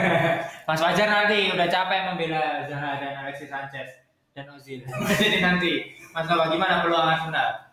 Mas 0.68 0.80
Fajar 0.80 1.08
nanti 1.08 1.48
udah 1.48 1.64
capek 1.64 2.00
membela 2.12 2.68
Zaha 2.68 3.00
dan 3.00 3.12
Alexis 3.24 3.48
Sanchez 3.48 3.88
dan 4.32 4.52
Ozil. 4.52 4.84
Jadi 5.20 5.40
nanti 5.40 5.72
Mas 6.12 6.28
Nova 6.28 6.52
gimana 6.52 6.84
peluang 6.84 7.08
Arsenal? 7.08 7.71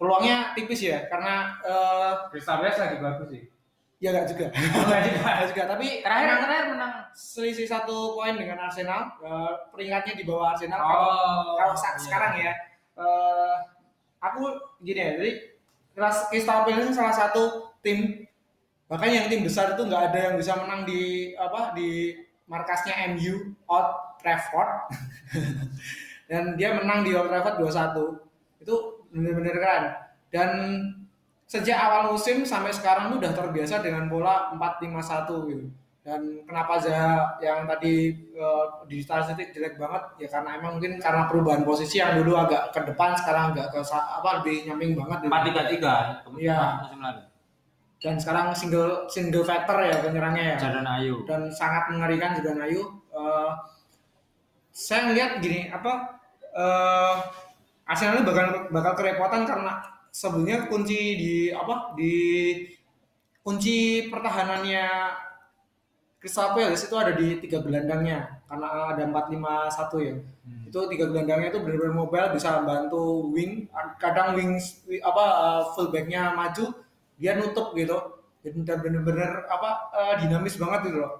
Peluangnya 0.00 0.56
tipis 0.56 0.80
ya 0.80 1.04
karena 1.06 1.60
eh, 1.60 2.12
Crystal 2.28 2.56
Palace 2.56 2.80
lagi 2.80 2.96
bagus 2.98 3.28
sih. 3.28 3.44
ya 4.00 4.08
nggak 4.10 4.26
juga 4.26 4.46
Enggak 4.80 5.00
juga. 5.04 5.18
Nggak 5.20 5.46
juga 5.46 5.62
tapi 5.68 5.86
Terakhir 6.00 6.24
emang 6.26 6.40
terakhir 6.40 6.66
menang. 6.72 6.92
selisih 7.12 7.68
satu 7.68 7.96
poin 8.14 8.32
dengan 8.32 8.56
Arsenal 8.58 9.12
eh, 9.20 9.52
peringkatnya 9.68 10.14
di 10.14 10.24
bawah 10.24 10.50
Arsenal 10.50 10.80
Oh, 10.80 11.54
kalau 11.54 11.76
sa- 11.76 11.92
iya. 11.92 12.00
sekarang 12.00 12.32
ya 12.34 12.52
eh, 12.96 13.56
aku 14.18 14.40
gini 14.80 14.96
ya 14.98 15.10
jadi 15.14 15.32
Crystal 16.26 16.64
Palace 16.64 16.80
ini 16.82 16.96
salah 16.96 17.12
satu 17.12 17.42
tim 17.78 18.24
bahkan 18.86 19.06
yang 19.06 19.28
tim 19.28 19.44
besar 19.44 19.76
itu 19.76 19.84
nggak 19.84 20.10
ada 20.10 20.18
yang 20.18 20.34
bisa 20.34 20.56
menang 20.56 20.82
di 20.82 21.02
apa 21.36 21.76
di 21.76 22.16
markasnya 22.44 23.12
MU 23.12 23.52
Old 23.64 23.88
Trafford 24.16 24.90
dan 26.30 26.56
dia 26.56 26.72
menang 26.72 27.02
di 27.02 27.12
Old 27.12 27.28
Trafford 27.28 27.60
2-1 27.60 28.62
itu 28.62 28.74
benar-benar 29.10 29.54
keren 29.54 29.84
dan 30.30 30.50
sejak 31.50 31.74
awal 31.74 32.14
musim 32.14 32.46
sampai 32.46 32.70
sekarang 32.70 33.10
tuh 33.10 33.18
udah 33.18 33.32
terbiasa 33.34 33.82
dengan 33.82 34.06
pola 34.06 34.54
4-5-1 34.54 35.50
gitu 35.50 35.66
dan 36.00 36.22
kenapa 36.48 36.80
Zaha 36.80 37.36
yang 37.44 37.68
tadi 37.68 38.16
eh, 38.16 38.66
di 38.88 39.04
statistik 39.04 39.52
jelek 39.52 39.76
banget 39.76 40.24
ya 40.24 40.28
karena 40.32 40.50
emang 40.56 40.80
mungkin 40.80 40.96
karena 40.96 41.28
perubahan 41.28 41.60
posisi 41.66 42.00
yang 42.00 42.16
dulu 42.16 42.40
agak 42.40 42.72
ke 42.72 42.80
depan 42.88 43.12
sekarang 43.18 43.52
agak 43.52 43.68
ke 43.74 43.80
apa 43.92 44.28
lebih 44.40 44.64
nyamping 44.64 44.96
banget 44.96 45.18
Empat 45.28 45.42
tiga 45.52 45.62
tiga. 45.68 45.94
Iya. 46.40 46.60
Musim 46.80 47.00
lalu. 47.04 47.22
dan 48.00 48.16
sekarang 48.16 48.46
single 48.56 49.04
single 49.12 49.44
factor 49.44 49.76
ya 49.84 50.00
penyerangnya 50.00 50.44
ya 50.46 50.56
Jordan 50.56 50.88
Ayu. 50.88 51.20
dan 51.28 51.52
sangat 51.52 51.92
mengerikan 51.92 52.32
juga 52.32 52.56
Ayu 52.64 52.80
Eh, 53.10 53.52
saya 54.70 55.10
ngeliat 55.10 55.42
gini 55.42 55.66
apa 55.66 56.22
eh 56.54 57.14
Arsenal 57.90 58.22
ini 58.22 58.24
bakal 58.30 58.46
bakal 58.70 58.92
kerepotan 58.94 59.42
karena 59.50 59.72
sebenarnya 60.14 60.70
kunci 60.70 60.98
di 61.18 61.34
apa 61.50 61.94
di 61.98 62.14
kunci 63.44 64.08
pertahanannya 64.12 64.84
Crystal 66.20 66.52
Palace 66.52 66.84
itu 66.84 66.96
ada 67.00 67.16
di 67.16 67.40
tiga 67.40 67.64
gelandangnya 67.64 68.44
karena 68.44 68.92
ada 68.92 69.02
451 69.08 70.04
ya. 70.04 70.14
Hmm. 70.44 70.68
itu 70.68 70.78
tiga 70.92 71.04
gelandangnya 71.08 71.48
itu 71.48 71.60
benar-benar 71.64 71.94
mobile 71.96 72.28
bisa 72.36 72.60
bantu 72.60 73.32
wing 73.32 73.64
kadang 73.96 74.36
wing 74.36 74.60
wi- 74.84 75.00
apa 75.00 75.24
uh, 75.24 75.62
fullbacknya 75.72 76.36
maju 76.36 76.64
dia 77.16 77.32
nutup 77.40 77.72
gitu. 77.72 77.96
Dan 78.44 78.78
benar-benar 78.84 79.48
apa 79.48 79.70
uh, 79.96 80.14
dinamis 80.20 80.60
banget 80.60 80.92
gitu 80.92 80.98
loh. 81.04 81.12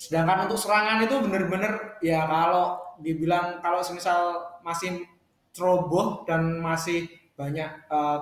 Sedangkan 0.00 0.48
untuk 0.48 0.56
serangan 0.56 1.04
itu 1.04 1.16
benar-benar 1.20 2.00
ya 2.00 2.24
kalau 2.24 2.80
dibilang 3.04 3.60
kalau 3.60 3.84
semisal 3.84 4.40
masih 4.64 5.04
ceroboh 5.50 6.22
dan 6.24 6.58
masih 6.58 7.06
banyak 7.34 7.68
uh, 7.88 8.18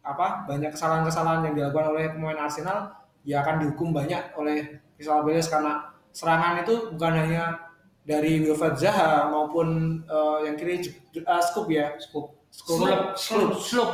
apa 0.00 0.48
banyak 0.48 0.72
kesalahan-kesalahan 0.72 1.44
yang 1.50 1.54
dilakukan 1.54 1.92
oleh 1.92 2.08
pemain 2.08 2.40
Arsenal 2.40 2.88
ya 3.20 3.44
akan 3.44 3.60
dihukum 3.60 3.92
banyak 3.92 4.32
oleh 4.32 4.80
Crystal 4.96 5.20
Palace 5.20 5.52
karena 5.52 5.92
serangan 6.08 6.64
itu 6.64 6.88
bukan 6.96 7.12
hanya 7.14 7.68
dari 8.00 8.40
Wilfred 8.40 8.80
Zaha 8.80 9.28
maupun 9.28 10.00
eh, 10.02 10.38
yang 10.48 10.56
kiri 10.56 10.80
uh, 11.20 11.36
Scoop 11.38 11.68
ya 11.68 11.92
Scoop 12.00 12.32
Scoop. 12.48 12.80
Sloop 13.14 13.60
Sloop. 13.60 13.90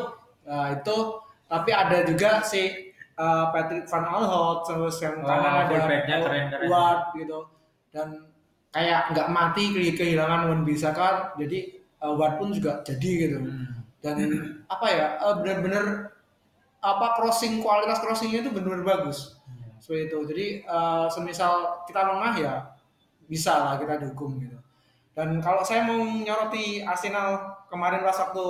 Nah, 0.47 0.79
itu 0.79 0.97
tapi 1.45 1.71
ada 1.75 2.07
juga 2.07 2.39
si 2.41 2.71
eh, 2.95 3.45
Patrick 3.51 3.91
Van 3.91 4.07
Aanholt 4.07 4.63
terus 4.65 5.03
yang 5.03 5.21
Oh, 5.21 5.27
kanan 5.27 5.67
ada. 5.67 6.57
Ward 6.71 7.01
gitu 7.19 7.51
dan 7.91 8.31
kayak 8.71 9.11
nggak 9.11 9.29
mati 9.29 9.75
ke- 9.75 9.97
kehilangan 9.99 10.49
Wan 10.49 10.63
Bisaka 10.63 11.35
jadi 11.35 11.76
Ward 12.03 12.35
pun 12.37 12.53
juga 12.53 12.85
jadi 12.85 13.11
gitu. 13.29 13.39
Hmm. 13.41 13.85
dan 14.05 14.23
apa 14.71 14.87
ya 14.87 15.07
eh, 15.19 15.35
benar-benar 15.43 16.15
apa 16.79 17.07
crossing 17.19 17.59
kualitas 17.59 17.99
crossingnya 17.99 18.47
itu 18.47 18.51
benar-benar 18.55 18.85
bagus. 18.87 19.35
Seperti 19.83 20.13
itu. 20.13 20.19
Jadi 20.31 20.47
eh, 20.63 21.07
semisal 21.11 21.83
kita 21.89 22.01
lengah 22.07 22.33
ya 22.39 22.55
bisa 23.27 23.59
lah 23.59 23.75
kita 23.81 23.99
dukung 24.07 24.39
gitu. 24.39 24.55
Dan 25.17 25.41
kalau 25.41 25.65
saya 25.65 25.83
mau 25.89 26.05
nyoroti 26.05 26.85
Arsenal 26.85 27.57
kemarin 27.73 28.05
pas 28.05 28.15
waktu 28.21 28.47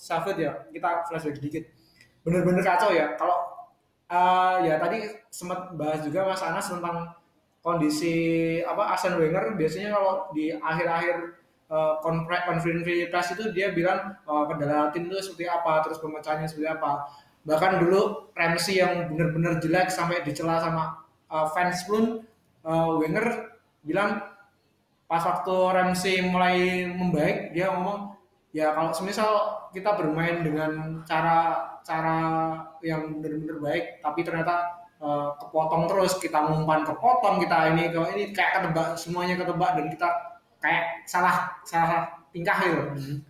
Sheffield 0.00 0.38
ya 0.40 0.52
kita 0.72 1.06
flashback 1.06 1.38
sedikit. 1.38 1.64
Bener-bener 2.26 2.64
kacau 2.64 2.90
ya 2.90 3.14
kalau 3.14 3.36
eh, 4.10 4.54
ya 4.66 4.74
tadi 4.82 5.06
sempat 5.30 5.76
bahas 5.78 6.02
juga 6.02 6.26
Mas 6.26 6.42
Anas 6.42 6.66
tentang 6.66 7.14
kondisi 7.62 8.14
apa 8.66 8.96
Arsene 8.96 9.20
Wenger. 9.22 9.54
Biasanya 9.54 9.94
kalau 9.94 10.30
di 10.34 10.50
akhir-akhir 10.50 11.35
eh, 11.70 11.94
konfre- 12.04 12.44
konferensi 12.46 13.06
pers 13.10 13.34
itu 13.34 13.44
dia 13.54 13.70
bilang 13.74 14.14
eh, 14.24 14.44
kendala 14.48 14.90
tim 14.94 15.08
itu 15.08 15.18
seperti 15.22 15.46
apa 15.50 15.82
terus 15.86 15.98
pemecahannya 16.02 16.48
seperti 16.48 16.68
apa. 16.70 17.06
Bahkan 17.46 17.72
dulu 17.86 18.30
Ramsey 18.34 18.82
yang 18.82 19.06
benar-benar 19.10 19.62
jelek 19.62 19.86
sampai 19.86 20.26
dicela 20.26 20.58
sama 20.58 21.06
uh, 21.30 21.46
fans 21.54 21.86
pun 21.86 22.22
uh, 22.66 22.90
Wenger 22.98 23.54
bilang 23.86 24.18
pas 25.06 25.22
waktu 25.22 25.54
Ramsey 25.54 26.26
mulai 26.26 26.90
membaik 26.90 27.54
dia 27.54 27.70
ngomong 27.70 28.18
ya 28.50 28.74
kalau 28.74 28.90
semisal 28.90 29.62
kita 29.70 29.94
bermain 29.94 30.42
dengan 30.42 31.02
cara 31.06 31.54
cara 31.86 32.18
yang 32.82 33.22
benar-benar 33.22 33.58
baik 33.62 33.84
tapi 34.02 34.26
ternyata 34.26 34.82
uh, 34.98 35.30
kepotong 35.38 35.86
terus 35.86 36.18
kita 36.18 36.42
ngumpan 36.42 36.82
kepotong 36.82 37.38
kita 37.38 37.70
ini 37.70 37.94
ke 37.94 38.00
ini 38.18 38.22
kayak 38.34 38.58
ketebak 38.58 38.98
semuanya 38.98 39.38
ketebak 39.38 39.78
dan 39.78 39.86
kita 39.86 40.08
kayak 40.66 41.06
salah 41.06 41.54
salah 41.62 42.10
tingkah 42.34 42.58
gitu. 42.58 42.82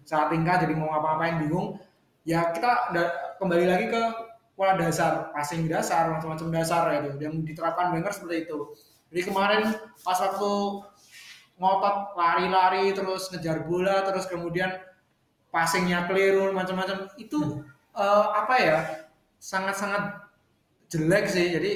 Salah 0.09 0.33
tingkah 0.33 0.57
jadi 0.57 0.73
mau 0.73 0.89
ngapa-ngapain 0.89 1.45
bingung. 1.45 1.77
Ya 2.25 2.49
kita 2.57 2.97
kembali 3.37 3.69
lagi 3.69 3.87
ke 3.93 4.03
pola 4.57 4.73
dasar 4.81 5.29
passing 5.37 5.69
dasar 5.69 6.09
macam-macam 6.17 6.49
dasar 6.49 6.89
ya 6.89 7.05
itu 7.05 7.21
yang 7.21 7.45
diterapkan 7.45 7.93
Wenger 7.93 8.09
seperti 8.09 8.49
itu. 8.49 8.73
Jadi 9.13 9.21
kemarin 9.29 9.63
pas 10.01 10.17
waktu 10.17 10.53
ngotot 11.61 11.97
lari-lari 12.17 12.97
terus 12.97 13.29
ngejar 13.29 13.69
bola 13.69 14.01
terus 14.09 14.25
kemudian 14.25 14.73
passingnya 15.53 16.09
keliru 16.09 16.57
macam-macam 16.57 17.13
itu 17.21 17.61
eh, 17.93 18.27
apa 18.33 18.55
ya 18.57 18.79
sangat-sangat 19.37 20.25
jelek 20.89 21.29
sih. 21.29 21.53
Jadi 21.53 21.73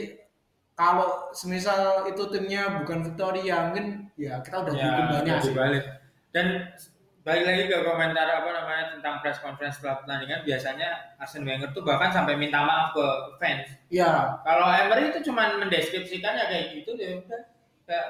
kalau 0.80 1.28
semisal 1.36 2.08
itu 2.08 2.24
timnya 2.32 2.80
bukan 2.80 3.04
Victoria 3.04 3.68
mungkin 3.68 4.08
ya 4.16 4.40
kita 4.40 4.64
udah 4.64 4.72
dihukum 4.72 5.04
banyak 5.12 5.36
sih 5.44 5.52
dibalik. 5.52 5.84
Dan 6.32 6.72
balik 7.20 7.44
lagi 7.44 7.62
ke 7.68 7.76
komentar 7.84 8.24
apa 8.24 8.48
namanya 8.48 8.84
tentang 8.96 9.20
press 9.20 9.44
conference 9.44 9.76
setelah 9.76 10.00
pertandingan 10.00 10.40
biasanya 10.40 11.20
Arsene 11.20 11.44
Wenger 11.44 11.68
tuh 11.76 11.84
bahkan 11.84 12.08
sampai 12.08 12.32
minta 12.40 12.64
maaf 12.64 12.96
ke 12.96 13.06
fans. 13.36 13.68
ya 13.92 14.40
Kalau 14.40 14.72
Emery 14.72 15.12
itu 15.12 15.20
cuma 15.28 15.52
mendeskripsikan 15.60 16.32
ya 16.32 16.48
kayak 16.48 16.72
gitu 16.72 16.96
deh 16.96 17.20
udah 17.20 17.40
kayak 17.84 18.06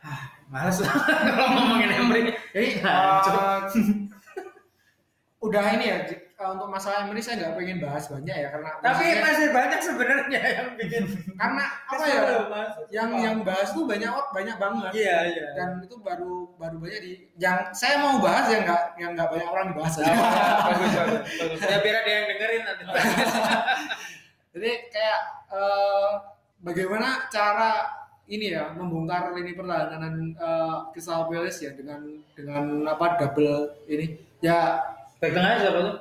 ah, 0.00 0.24
males 0.48 0.80
lah 0.80 0.96
kalau 1.36 1.48
ngomongin 1.52 1.92
Emery. 1.92 2.32
Jadi 2.56 2.68
Hancur. 2.80 3.34
eh, 3.36 3.60
udah 5.46 5.64
ini 5.76 5.84
ya 5.84 5.98
uh, 6.38 6.54
untuk 6.54 6.68
masalah 6.68 7.04
Emery 7.04 7.18
saya 7.18 7.34
nggak 7.38 7.54
pengen 7.54 7.78
bahas 7.78 8.04
banyak 8.06 8.30
ya 8.32 8.48
karena 8.48 8.70
Tapi 8.78 8.86
maksudnya- 8.86 9.24
masih 9.26 9.48
banyak 9.50 9.80
sebenarnya 9.82 10.40
yang 10.54 10.68
bikin 10.74 11.04
karena 11.34 11.64
apa 11.84 12.04
ya 12.06 12.20
yang 12.88 13.10
yang 13.18 13.36
bahas 13.42 13.68
tuh 13.70 13.84
banyak 13.84 14.08
banyak 14.30 14.56
banget 14.56 14.90
Iya, 14.94 15.18
iya. 15.28 15.46
dan 15.54 15.68
itu 15.82 15.98
baru 15.98 16.46
baru 16.54 16.76
banyak 16.78 17.00
di 17.02 17.12
yang 17.36 17.68
saya 17.70 17.98
mau 17.98 18.18
bahas 18.18 18.46
yang 18.48 18.62
nggak 18.62 18.82
yang 18.96 19.10
nggak 19.12 19.28
banyak 19.28 19.48
orang 19.48 19.66
dibahas 19.74 19.94
aja. 19.98 20.12
bagus, 20.14 20.92
bagus, 20.94 21.20
bagus. 21.36 21.58
Ya 21.60 21.76
biar 21.78 21.96
ada 21.98 22.10
yang 22.10 22.24
dengerin 22.26 22.62
nanti. 22.64 22.82
Jadi 24.56 24.70
kayak 24.90 25.20
eh, 25.52 26.10
bagaimana 26.60 27.28
cara 27.28 27.72
ini 28.28 28.52
ya 28.52 28.68
membongkar 28.76 29.32
lini 29.32 29.56
pertahanan 29.56 30.36
uh, 30.36 30.92
Crystal 30.92 31.24
Palace 31.24 31.64
ya 31.64 31.72
dengan 31.72 32.04
dengan 32.36 32.84
apa 32.84 33.16
double 33.16 33.72
ini 33.88 34.20
ya 34.44 34.84
Baik 35.16 35.32
tengahnya 35.32 35.58
siapa 35.64 35.78
tuh? 35.80 35.96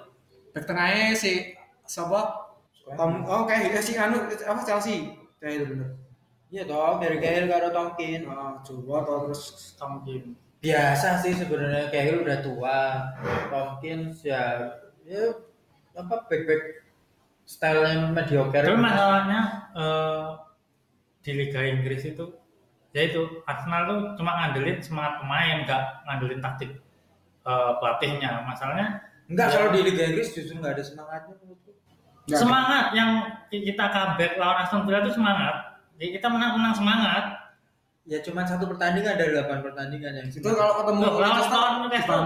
Back 0.57 0.65
tengahnya 0.65 1.13
si 1.13 1.53
siapa? 1.85 2.49
Tom 2.97 3.21
oh 3.29 3.45
kayak 3.45 3.77
si 3.85 3.93
anu 3.93 4.25
apa 4.25 4.61
Chelsea? 4.65 5.13
Kayak 5.37 5.53
itu 5.53 5.65
bener. 5.69 5.89
Iya 6.47 6.63
toh, 6.63 6.95
Gary 7.03 7.19
Cahill 7.19 7.51
karo 7.51 7.67
Tomkin. 7.75 8.23
nah, 8.23 8.57
coba 8.63 9.03
atau 9.03 9.27
terus 9.27 9.75
Tomkin 9.75 10.33
Biasa 10.63 11.19
sih 11.21 11.35
sebenarnya 11.37 11.91
Cahill 11.93 12.23
udah 12.25 12.39
tua. 12.41 12.79
Tomkin 13.53 14.09
ya 14.25 14.73
ya 15.05 15.35
apa 15.93 16.25
back 16.25 16.43
back 16.47 16.63
stylenya 17.45 18.09
mediocre. 18.09 18.63
tapi 18.65 18.79
masalahnya 18.79 19.39
eh, 19.77 20.27
di 21.21 21.31
Liga 21.37 21.61
Inggris 21.61 22.07
itu 22.07 22.25
ya 22.95 23.05
itu 23.05 23.43
Arsenal 23.45 23.83
tuh 23.85 23.99
cuma 24.17 24.31
ngandelin 24.41 24.79
semangat 24.81 25.21
pemain 25.21 25.57
nggak 25.67 25.83
ngandelin 26.09 26.41
taktik 26.41 26.71
eh, 27.45 27.71
pelatihnya. 27.77 28.47
Masalahnya 28.47 29.06
Enggak 29.27 29.47
Ya. 29.47 29.53
kalau 29.53 29.69
di 29.71 29.81
Liga 29.83 30.03
Inggris 30.05 30.29
justru 30.31 30.55
nggak 30.55 30.73
ada 30.73 30.83
semangatnya 30.83 31.33
menurutku. 31.37 31.71
Semangat 32.27 32.85
yang 32.91 33.11
kita 33.47 33.85
comeback 33.87 34.35
lawan 34.35 34.57
Aston 34.59 34.83
Villa 34.83 34.99
itu 34.99 35.15
semangat 35.15 35.55
jadi 35.95 36.09
kita 36.19 36.27
menang 36.27 36.51
menang 36.55 36.75
semangat 36.75 37.25
Ya 38.07 38.23
cuma 38.23 38.43
satu 38.43 38.67
pertandingan 38.67 39.19
ada 39.19 39.27
delapan 39.27 39.59
pertandingan 39.59 40.11
yang 40.15 40.27
itu 40.27 40.39
kalau 40.39 40.79
ketemu 40.79 40.99
Loh, 41.01 41.19
lawan 41.19 41.27
Newcastle 41.83 42.23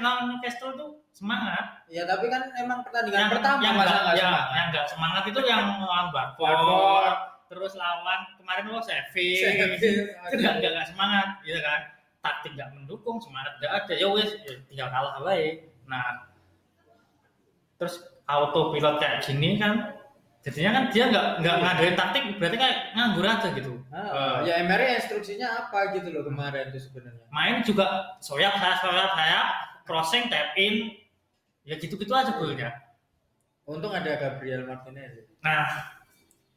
lawan 0.00 0.24
Newcastle 0.28 0.70
tuh 0.80 0.90
semangat 1.12 1.84
Ya 1.88 2.04
tapi 2.04 2.28
kan 2.28 2.48
emang 2.56 2.80
pertandingan 2.80 3.16
yang 3.18 3.32
pertama 3.32 3.60
yang 3.60 3.76
masa 3.76 3.88
nggak 3.88 4.00
nggak 4.00 4.16
yang, 4.16 4.28
semangat. 4.32 4.48
yang 4.56 4.66
nggak 4.72 4.86
semangat 4.88 5.22
itu 5.24 5.40
yang 5.44 5.62
lawan 5.84 6.06
Barford 6.08 6.40
Watford. 6.40 7.16
terus 7.48 7.72
lawan 7.76 8.20
kemarin 8.36 8.64
lo 8.68 8.80
Sheffield 8.80 9.40
Sheffield. 9.40 9.76
itu 9.80 9.88
nggak 10.36 10.52
nggak 10.56 10.70
nggak 10.72 10.86
semangat 10.88 11.28
gitu 11.44 11.60
kan 11.60 11.80
taktik 12.20 12.52
nggak 12.56 12.70
mendukung 12.72 13.16
semangat 13.20 13.52
nggak 13.56 13.72
ada 13.72 13.92
ya 13.92 14.08
wes 14.08 14.30
ya 14.44 14.52
tinggal 14.68 14.88
kalah 14.88 15.16
baik 15.20 15.68
nah 15.88 16.28
terus 17.76 17.96
autopilot 18.24 18.98
kayak 18.98 19.22
gini 19.22 19.56
kan 19.56 19.96
jadinya 20.40 20.70
kan 20.72 20.84
dia 20.88 21.04
nggak 21.06 21.26
nggak 21.40 21.56
ngadain 21.58 21.94
taktik 21.94 22.22
berarti 22.36 22.56
kayak 22.56 22.76
nganggur 22.92 23.26
aja 23.26 23.48
gitu 23.50 23.72
Ah, 23.88 24.44
Eh, 24.44 24.52
ya 24.52 24.60
Emery 24.60 24.94
instruksinya 24.94 25.48
apa 25.58 25.96
gitu 25.96 26.12
loh 26.12 26.22
kemarin 26.22 26.68
tuh 26.68 26.78
sebenarnya. 26.78 27.24
main 27.28 27.60
juga 27.62 27.88
soyak 28.20 28.52
saya 28.54 28.76
soyak 28.78 29.10
saya 29.10 29.40
crossing 29.82 30.28
tap 30.28 30.52
in 30.54 30.92
ya 31.62 31.74
gitu-gitu 31.74 32.12
aja 32.12 32.36
bolnya 32.36 32.68
Untung 33.64 33.90
ada 33.90 34.12
Gabriel 34.14 34.64
Martinez. 34.64 35.24
nah 35.38 35.64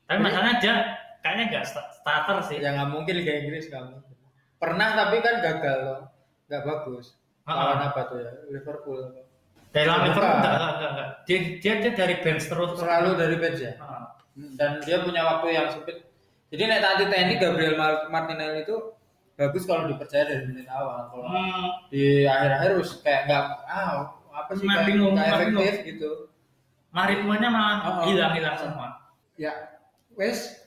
tapi 0.06 0.20
masalahnya 0.20 0.60
dia 0.60 0.76
kayaknya 1.20 1.44
nggak 1.50 1.66
sta- 1.66 1.88
starter 1.94 2.38
sih 2.44 2.60
Ya 2.60 2.72
nggak 2.74 2.90
mungkin 2.90 3.14
Liga 3.16 3.34
Inggris 3.34 3.68
nggak 3.68 3.84
mungkin. 3.86 4.16
Pernah 4.58 4.90
tapi 4.94 5.18
kan 5.20 5.40
gagal 5.40 5.78
loh, 5.82 6.00
nggak 6.46 6.64
bagus. 6.64 7.16
Lawan 7.44 7.80
ah. 7.80 7.90
apa 7.90 8.02
tuh 8.06 8.18
ya? 8.20 8.32
Liverpool. 8.50 9.21
Dari 9.72 9.86
lawan 9.88 10.02
Bukan. 10.02 10.12
Liverpool 10.12 10.36
enggak, 10.36 10.52
enggak, 10.52 10.72
enggak, 10.72 10.92
enggak. 10.92 11.10
Dia, 11.24 11.38
dia, 11.58 11.74
dia 11.80 11.92
dari 11.94 12.16
bench 12.20 12.44
terus 12.46 12.70
Selalu 12.76 13.10
dari 13.16 13.36
bench 13.36 13.60
ya. 13.60 13.74
Ah. 13.78 14.06
Dan 14.32 14.72
dia 14.82 14.98
punya 15.00 15.22
waktu 15.24 15.48
yang 15.50 15.68
sempit. 15.68 15.98
Jadi 16.52 16.62
nek 16.66 16.80
tadi 16.80 17.04
TNI 17.08 17.36
Gabriel 17.38 17.76
Mar- 17.76 18.08
Martinelli 18.08 18.64
itu 18.64 18.76
bagus 19.34 19.64
kalau 19.64 19.88
dipercaya 19.88 20.28
dari 20.28 20.44
menit 20.46 20.68
awal. 20.68 21.08
Kalau 21.08 21.24
Hmm, 21.24 21.88
di 21.88 22.24
akhir-akhir 22.24 22.72
harus 22.76 22.92
kayak 23.00 23.22
nggak 23.26 23.44
ah 23.64 24.12
apa 24.30 24.52
sih 24.54 24.64
kayak 24.64 24.84
bingung, 24.86 25.16
bingung. 25.16 25.60
efektif 25.64 25.74
gitu. 25.88 26.12
ritmenya 26.92 27.48
malah 27.48 27.78
Oh, 27.80 27.88
oh. 27.88 28.04
hilang-hilang 28.06 28.56
semua. 28.56 28.88
ya 29.36 29.52
wes 30.14 30.60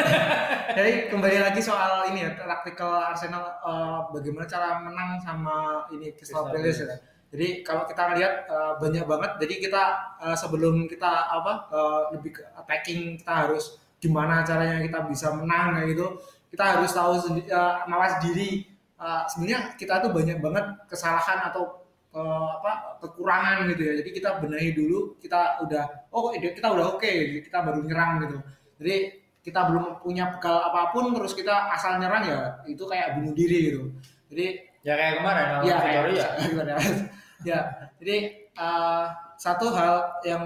Jadi 0.76 1.08
kembali 1.08 1.36
lagi 1.40 1.58
soal 1.58 2.04
ini 2.12 2.20
ya 2.20 2.36
taktikal 2.36 2.92
Arsenal 3.02 3.42
eh, 3.58 3.98
bagaimana 4.12 4.44
cara 4.44 4.78
menang 4.78 5.16
sama 5.18 5.88
ini 5.90 6.12
Crystal 6.12 6.46
Palace 6.46 6.84
ya. 6.84 6.96
Jadi 7.30 7.62
kalau 7.62 7.86
kita 7.86 8.18
lihat 8.18 8.34
eh, 8.50 8.72
banyak 8.82 9.04
banget. 9.06 9.30
Jadi 9.42 9.54
kita 9.62 9.82
eh, 10.18 10.36
sebelum 10.36 10.86
kita 10.90 11.10
apa 11.30 11.52
eh, 11.70 12.02
lebih 12.18 12.30
ke 12.38 12.42
attacking 12.58 13.18
kita 13.22 13.46
harus 13.46 13.78
gimana 14.02 14.42
caranya 14.42 14.82
kita 14.82 14.98
bisa 15.06 15.30
menang 15.38 15.78
kayak 15.78 15.94
gitu. 15.94 16.06
Kita 16.50 16.64
harus 16.76 16.90
tahu 16.90 17.12
sendi- 17.22 17.46
eh, 17.46 17.74
mawas 17.86 18.18
diri. 18.24 18.66
Eh, 19.00 19.22
sebenarnya 19.30 19.60
kita 19.78 20.02
tuh 20.02 20.10
banyak 20.10 20.38
banget 20.42 20.64
kesalahan 20.90 21.38
atau 21.50 21.86
eh, 22.10 22.48
apa 22.58 22.98
kekurangan 22.98 23.70
gitu 23.70 23.82
ya. 23.86 23.92
Jadi 24.02 24.10
kita 24.10 24.42
benahi 24.42 24.70
dulu. 24.74 25.14
Kita 25.22 25.62
udah 25.62 25.84
oh 26.10 26.34
kita 26.34 26.68
udah 26.74 26.86
oke. 26.98 27.12
kita 27.46 27.58
baru 27.62 27.80
nyerang 27.86 28.26
gitu. 28.26 28.38
Jadi 28.82 28.96
kita 29.40 29.60
belum 29.72 30.04
punya 30.04 30.36
bekal 30.36 30.68
apa 30.68 30.92
pun 30.92 31.16
terus 31.16 31.32
kita 31.32 31.72
asal 31.72 31.96
nyerang 31.96 32.24
ya 32.28 32.40
itu 32.68 32.84
kayak 32.84 33.16
bunuh 33.16 33.32
diri 33.32 33.72
gitu 33.72 33.82
jadi 34.28 34.46
Ya 34.80 34.96
kayak 34.96 35.14
kemarin 35.20 35.44
ya 35.60 35.76
Victoria. 35.76 36.28
gimana 36.48 36.72
ya 37.46 37.90
jadi 38.00 38.16
eh, 38.52 39.06
satu 39.40 39.72
hal 39.72 40.20
yang 40.24 40.44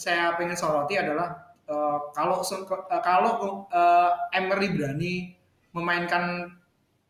saya 0.00 0.32
pengen 0.40 0.56
soroti 0.56 0.96
adalah 0.96 1.52
eh, 1.68 1.98
kalau 2.16 2.40
eh, 2.40 3.02
kalau 3.04 3.32
eh, 3.68 4.10
Emery 4.36 4.68
berani 4.72 5.14
memainkan 5.76 6.50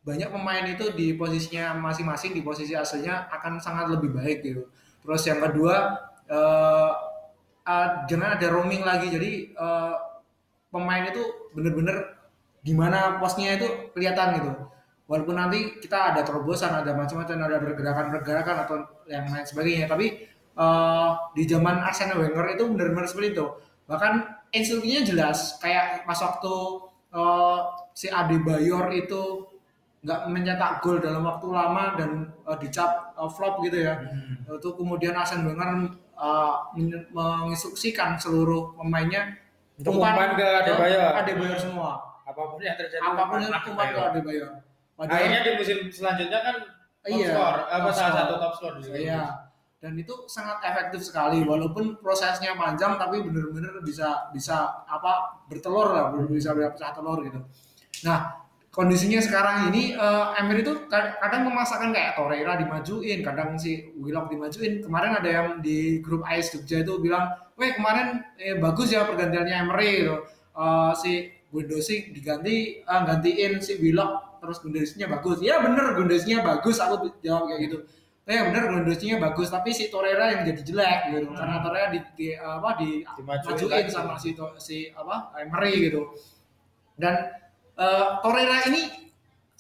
banyak 0.00 0.32
pemain 0.32 0.64
itu 0.64 0.90
di 0.96 1.12
posisinya 1.14 1.76
masing-masing 1.76 2.32
di 2.32 2.42
posisi 2.42 2.72
aslinya 2.72 3.28
akan 3.30 3.60
sangat 3.60 3.92
lebih 3.92 4.16
baik 4.16 4.40
gitu. 4.42 4.62
Terus 5.04 5.22
yang 5.28 5.40
kedua 5.44 5.76
eh, 6.28 6.92
eh, 7.68 7.88
jangan 8.08 8.36
ada 8.40 8.46
roaming 8.50 8.82
lagi. 8.82 9.08
Jadi 9.12 9.54
eh, 9.54 9.94
pemain 10.72 11.04
itu 11.06 11.22
bener-bener 11.54 12.16
di 12.60 12.72
mana 12.76 13.16
posnya 13.18 13.56
itu 13.56 13.90
kelihatan 13.96 14.28
gitu 14.36 14.52
walaupun 15.10 15.34
nanti 15.34 15.82
kita 15.82 16.14
ada 16.14 16.22
terobosan 16.22 16.70
ada 16.70 16.94
macam-macam 16.94 17.34
ada 17.42 17.58
pergerakan-pergerakan 17.58 18.56
atau 18.62 18.76
yang 19.10 19.26
lain 19.26 19.42
sebagainya. 19.42 19.90
Tapi 19.90 20.06
eh, 20.54 21.10
di 21.34 21.42
zaman 21.50 21.82
Arsene 21.82 22.14
Wenger 22.14 22.54
itu 22.54 22.70
benar-benar 22.70 23.10
seperti 23.10 23.34
itu. 23.34 23.46
Bahkan 23.90 24.12
instruksinya 24.54 25.02
jelas. 25.02 25.58
Kayak 25.58 26.06
pas 26.06 26.14
waktu 26.22 26.54
eh, 27.10 27.58
si 27.90 28.06
Adebayor 28.06 28.86
itu 28.94 29.50
nggak 30.00 30.32
mencetak 30.32 30.80
gol 30.80 30.96
dalam 31.02 31.26
waktu 31.26 31.46
lama 31.50 31.98
dan 31.98 32.10
eh, 32.46 32.56
dicap 32.62 33.10
eh, 33.18 33.30
flop 33.34 33.66
gitu 33.66 33.82
ya. 33.82 33.98
Itu 34.46 34.78
kemudian 34.78 35.18
Arsene 35.18 35.42
Wenger 35.42 35.90
men- 36.78 37.06
menginstruksikan 37.10 38.14
seluruh 38.14 38.78
pemainnya. 38.78 39.34
Untuk 39.74 39.98
umpan 39.98 40.38
ke 40.38 40.46
Adebayor. 40.46 41.18
Adebayor 41.18 41.58
semua. 41.58 41.98
Apa 42.22 42.46
pun 42.46 42.62
yang 42.62 42.78
terjadi. 42.78 43.02
apa 43.02 43.26
pun 43.26 43.42
itu 43.42 43.50
Adebayor. 43.50 43.74
umpan 43.74 43.88
ke 43.90 44.00
Adebayor 44.14 44.69
Padahal- 45.00 45.16
Akhirnya 45.16 45.40
di 45.40 45.50
musim 45.56 45.78
selanjutnya 45.88 46.40
kan 46.42 46.56
top 47.00 47.08
Iya, 47.08 47.28
score, 47.32 47.58
apa 47.64 47.80
top 47.82 47.96
salah 47.96 48.04
score. 48.04 48.18
satu 48.20 48.34
top 48.36 48.52
score 48.52 48.74
di 48.76 48.82
Liga 48.84 48.98
Iya. 49.00 49.24
Dan 49.80 49.92
itu 49.96 50.14
sangat 50.28 50.60
efektif 50.60 51.00
sekali 51.00 51.40
walaupun 51.40 51.96
prosesnya 51.96 52.52
panjang 52.52 53.00
tapi 53.00 53.24
benar-benar 53.24 53.80
bisa 53.80 54.28
bisa 54.28 54.84
apa 54.84 55.40
bertelur 55.48 55.88
lah, 55.88 56.04
bisa 56.28 56.52
pecah 56.52 56.92
telur 56.92 57.24
gitu. 57.24 57.40
Nah, 58.04 58.44
kondisinya 58.68 59.16
sekarang 59.18 59.72
ini 59.72 59.96
eh, 59.96 60.26
Emery 60.36 60.60
itu 60.60 60.84
ka- 60.84 61.16
kadang 61.16 61.48
memasakkan 61.48 61.90
kayak 61.90 62.12
Torreira 62.12 62.54
dimajuin, 62.54 63.24
kadang 63.24 63.56
si 63.56 63.88
Willock 63.96 64.28
dimajuin. 64.28 64.84
Kemarin 64.84 65.16
ada 65.16 65.30
yang 65.32 65.48
di 65.58 65.98
grup 65.98 66.22
AS 66.22 66.52
Jogja 66.52 66.84
itu 66.84 67.00
bilang, 67.00 67.24
"Weh, 67.56 67.72
kemarin 67.72 68.20
eh, 68.36 68.60
bagus 68.60 68.92
ya 68.92 69.08
pergantiannya 69.08 69.64
Emery 69.64 70.04
gitu. 70.04 70.16
Eh, 70.52 70.92
si 70.94 71.12
Gundosi 71.48 72.12
diganti 72.12 72.56
eh, 72.78 73.00
gantiin 73.02 73.56
si 73.58 73.80
Willock 73.80 74.29
terus 74.40 74.58
Gundosinya 74.58 75.06
bagus. 75.06 75.38
Iya 75.38 75.60
bener 75.60 75.94
Gundosinya 75.94 76.40
bagus, 76.42 76.76
aku 76.80 77.12
jawab 77.20 77.52
kayak 77.52 77.60
gitu. 77.68 77.78
Ya 78.24 78.46
bener 78.46 78.70
Gundosinya 78.70 79.16
bagus, 79.20 79.50
tapi 79.50 79.70
si 79.70 79.90
Torreira 79.90 80.30
yang 80.32 80.42
jadi 80.46 80.62
jelek 80.62 80.98
gitu. 81.12 81.28
Karena 81.34 81.60
Torreira 81.60 81.88
di, 81.90 82.00
di- 82.14 82.34
apa 82.34 82.70
di 82.78 83.02
majuin 83.20 83.86
sama 83.90 84.14
si 84.16 84.32
To- 84.34 84.54
si 84.56 84.88
apa 84.90 85.34
Emery 85.36 85.90
gitu. 85.90 86.14
Dan 86.94 87.14
eh, 87.76 88.08
Torreira 88.22 88.64
ini 88.68 89.10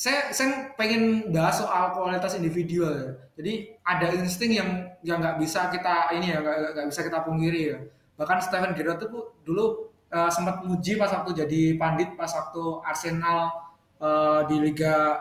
saya 0.00 0.32
saya 0.32 0.72
pengen 0.80 1.28
bahas 1.28 1.60
soal 1.60 1.92
kualitas 1.92 2.32
individual 2.36 2.92
ya. 2.96 3.10
Jadi 3.36 3.52
ada 3.84 4.06
insting 4.16 4.52
yang 4.56 4.70
yang 5.04 5.18
nggak 5.20 5.36
bisa 5.40 5.68
kita 5.68 6.12
ini 6.16 6.32
ya 6.32 6.38
nggak 6.40 6.86
bisa 6.88 7.00
kita 7.04 7.20
pungkiri 7.24 7.62
ya. 7.74 7.78
Bahkan 8.16 8.38
Steven 8.44 8.72
Gerrard 8.76 9.00
itu 9.02 9.18
dulu 9.42 9.88
eh, 10.08 10.30
sempat 10.30 10.62
muji 10.62 10.94
pas 10.94 11.10
waktu 11.10 11.42
jadi 11.44 11.62
pandit 11.74 12.14
pas 12.14 12.28
waktu 12.28 12.64
Arsenal 12.84 13.69
eh, 14.00 14.40
di 14.48 14.56
Liga 14.58 15.20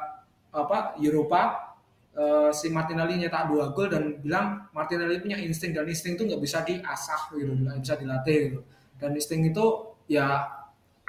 apa 0.50 0.98
Eropa 0.98 1.76
eh, 2.16 2.50
si 2.56 2.72
Martinelli 2.74 3.22
nyetak 3.22 3.52
dua 3.52 3.76
gol 3.76 3.92
dan 3.92 4.18
bilang 4.24 4.72
Martinelli 4.74 5.22
punya 5.22 5.38
insting 5.38 5.76
dan 5.76 5.86
insting 5.86 6.18
itu 6.18 6.24
nggak 6.26 6.42
bisa 6.42 6.64
diasah 6.64 7.22
gitu, 7.36 7.52
nggak 7.54 7.78
bisa 7.84 7.94
dilatih 8.00 8.38
gitu. 8.50 8.60
Dan 9.00 9.16
insting 9.16 9.48
itu 9.48 9.66
ya 10.10 10.48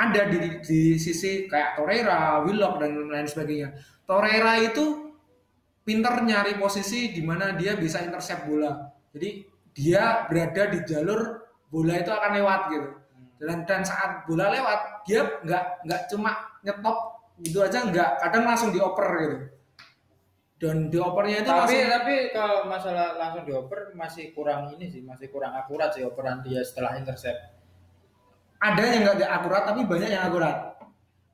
ada 0.00 0.22
di, 0.32 0.64
di 0.64 0.80
sisi 0.96 1.44
kayak 1.44 1.76
Torreira, 1.76 2.40
Willock 2.44 2.80
dan 2.80 2.96
lain 2.96 3.28
sebagainya. 3.28 3.68
Torreira 4.08 4.56
itu 4.64 5.12
pinter 5.84 6.24
nyari 6.24 6.56
posisi 6.56 7.12
di 7.12 7.20
mana 7.20 7.52
dia 7.52 7.76
bisa 7.76 8.00
intercept 8.00 8.48
bola. 8.48 8.88
Jadi 9.12 9.44
dia 9.76 10.24
berada 10.26 10.72
di 10.72 10.78
jalur 10.88 11.44
bola 11.68 11.94
itu 12.00 12.10
akan 12.10 12.30
lewat 12.40 12.60
gitu. 12.72 12.88
Dan 13.40 13.64
dan 13.68 13.82
saat 13.84 14.24
bola 14.24 14.48
lewat 14.52 15.04
dia 15.04 15.20
nggak 15.44 15.64
nggak 15.84 16.00
cuma 16.12 16.32
nyetop 16.64 17.19
gitu 17.40 17.58
aja 17.58 17.82
nggak 17.82 18.10
kadang 18.18 18.44
langsung 18.44 18.70
dioper 18.70 19.08
gitu. 19.18 19.36
Dan 20.56 20.88
diopernya 20.88 21.40
itu 21.40 21.48
tapi 21.48 21.56
langsung 21.72 21.88
tapi 21.90 22.14
kalau 22.30 22.58
masalah 22.64 23.16
langsung 23.16 23.42
dioper 23.42 23.92
masih 23.92 24.30
kurang 24.30 24.68
ini 24.70 24.86
sih 24.86 25.00
masih 25.00 25.28
kurang 25.28 25.52
akurat 25.52 25.88
sih 25.88 26.02
operan 26.02 26.40
dia 26.40 26.60
setelah 26.60 26.94
intercept 26.94 27.40
ada 28.58 28.82
yang 28.82 29.00
nggak 29.02 29.24
akurat 29.24 29.64
tapi 29.64 29.84
banyak 29.84 30.10
yang 30.10 30.24
akurat. 30.26 30.76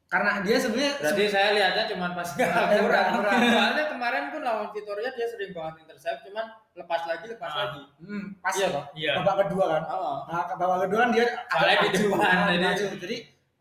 Karena 0.06 0.38
dia 0.38 0.54
sebenarnya 0.54 1.02
berarti 1.02 1.24
saya 1.26 1.48
lihatnya 1.50 1.84
cuma 1.90 2.14
pas 2.14 2.28
nggak 2.30 2.46
akurat 2.70 3.02
akurat. 3.10 3.32
soalnya 3.42 3.84
kemarin 3.90 4.24
pun 4.30 4.40
lawan 4.40 4.70
Vitoria 4.70 5.10
dia 5.10 5.26
sering 5.26 5.50
banget 5.50 5.82
intercept 5.82 6.22
cuman 6.22 6.46
lepas 6.72 7.02
lagi 7.02 7.26
lepas 7.26 7.50
Ah. 7.50 7.58
lagi 7.66 7.82
hmm, 7.98 8.24
pas 8.38 8.54
iya 8.54 8.68
toh 8.70 8.84
Iya. 8.94 9.12
babak 9.18 9.36
kedua 9.42 9.64
kan. 9.66 9.82
oh. 9.90 10.18
Nah, 10.24 10.46
ke 10.46 10.54
babak 10.54 10.78
kedua 10.86 10.98
kan 11.00 11.10
dia 11.10 11.26
Soalnya 11.50 11.76
di 11.82 11.88
depan, 11.98 12.18
nah, 12.22 12.46
jadi- 12.72 12.98
jadi 13.02 13.16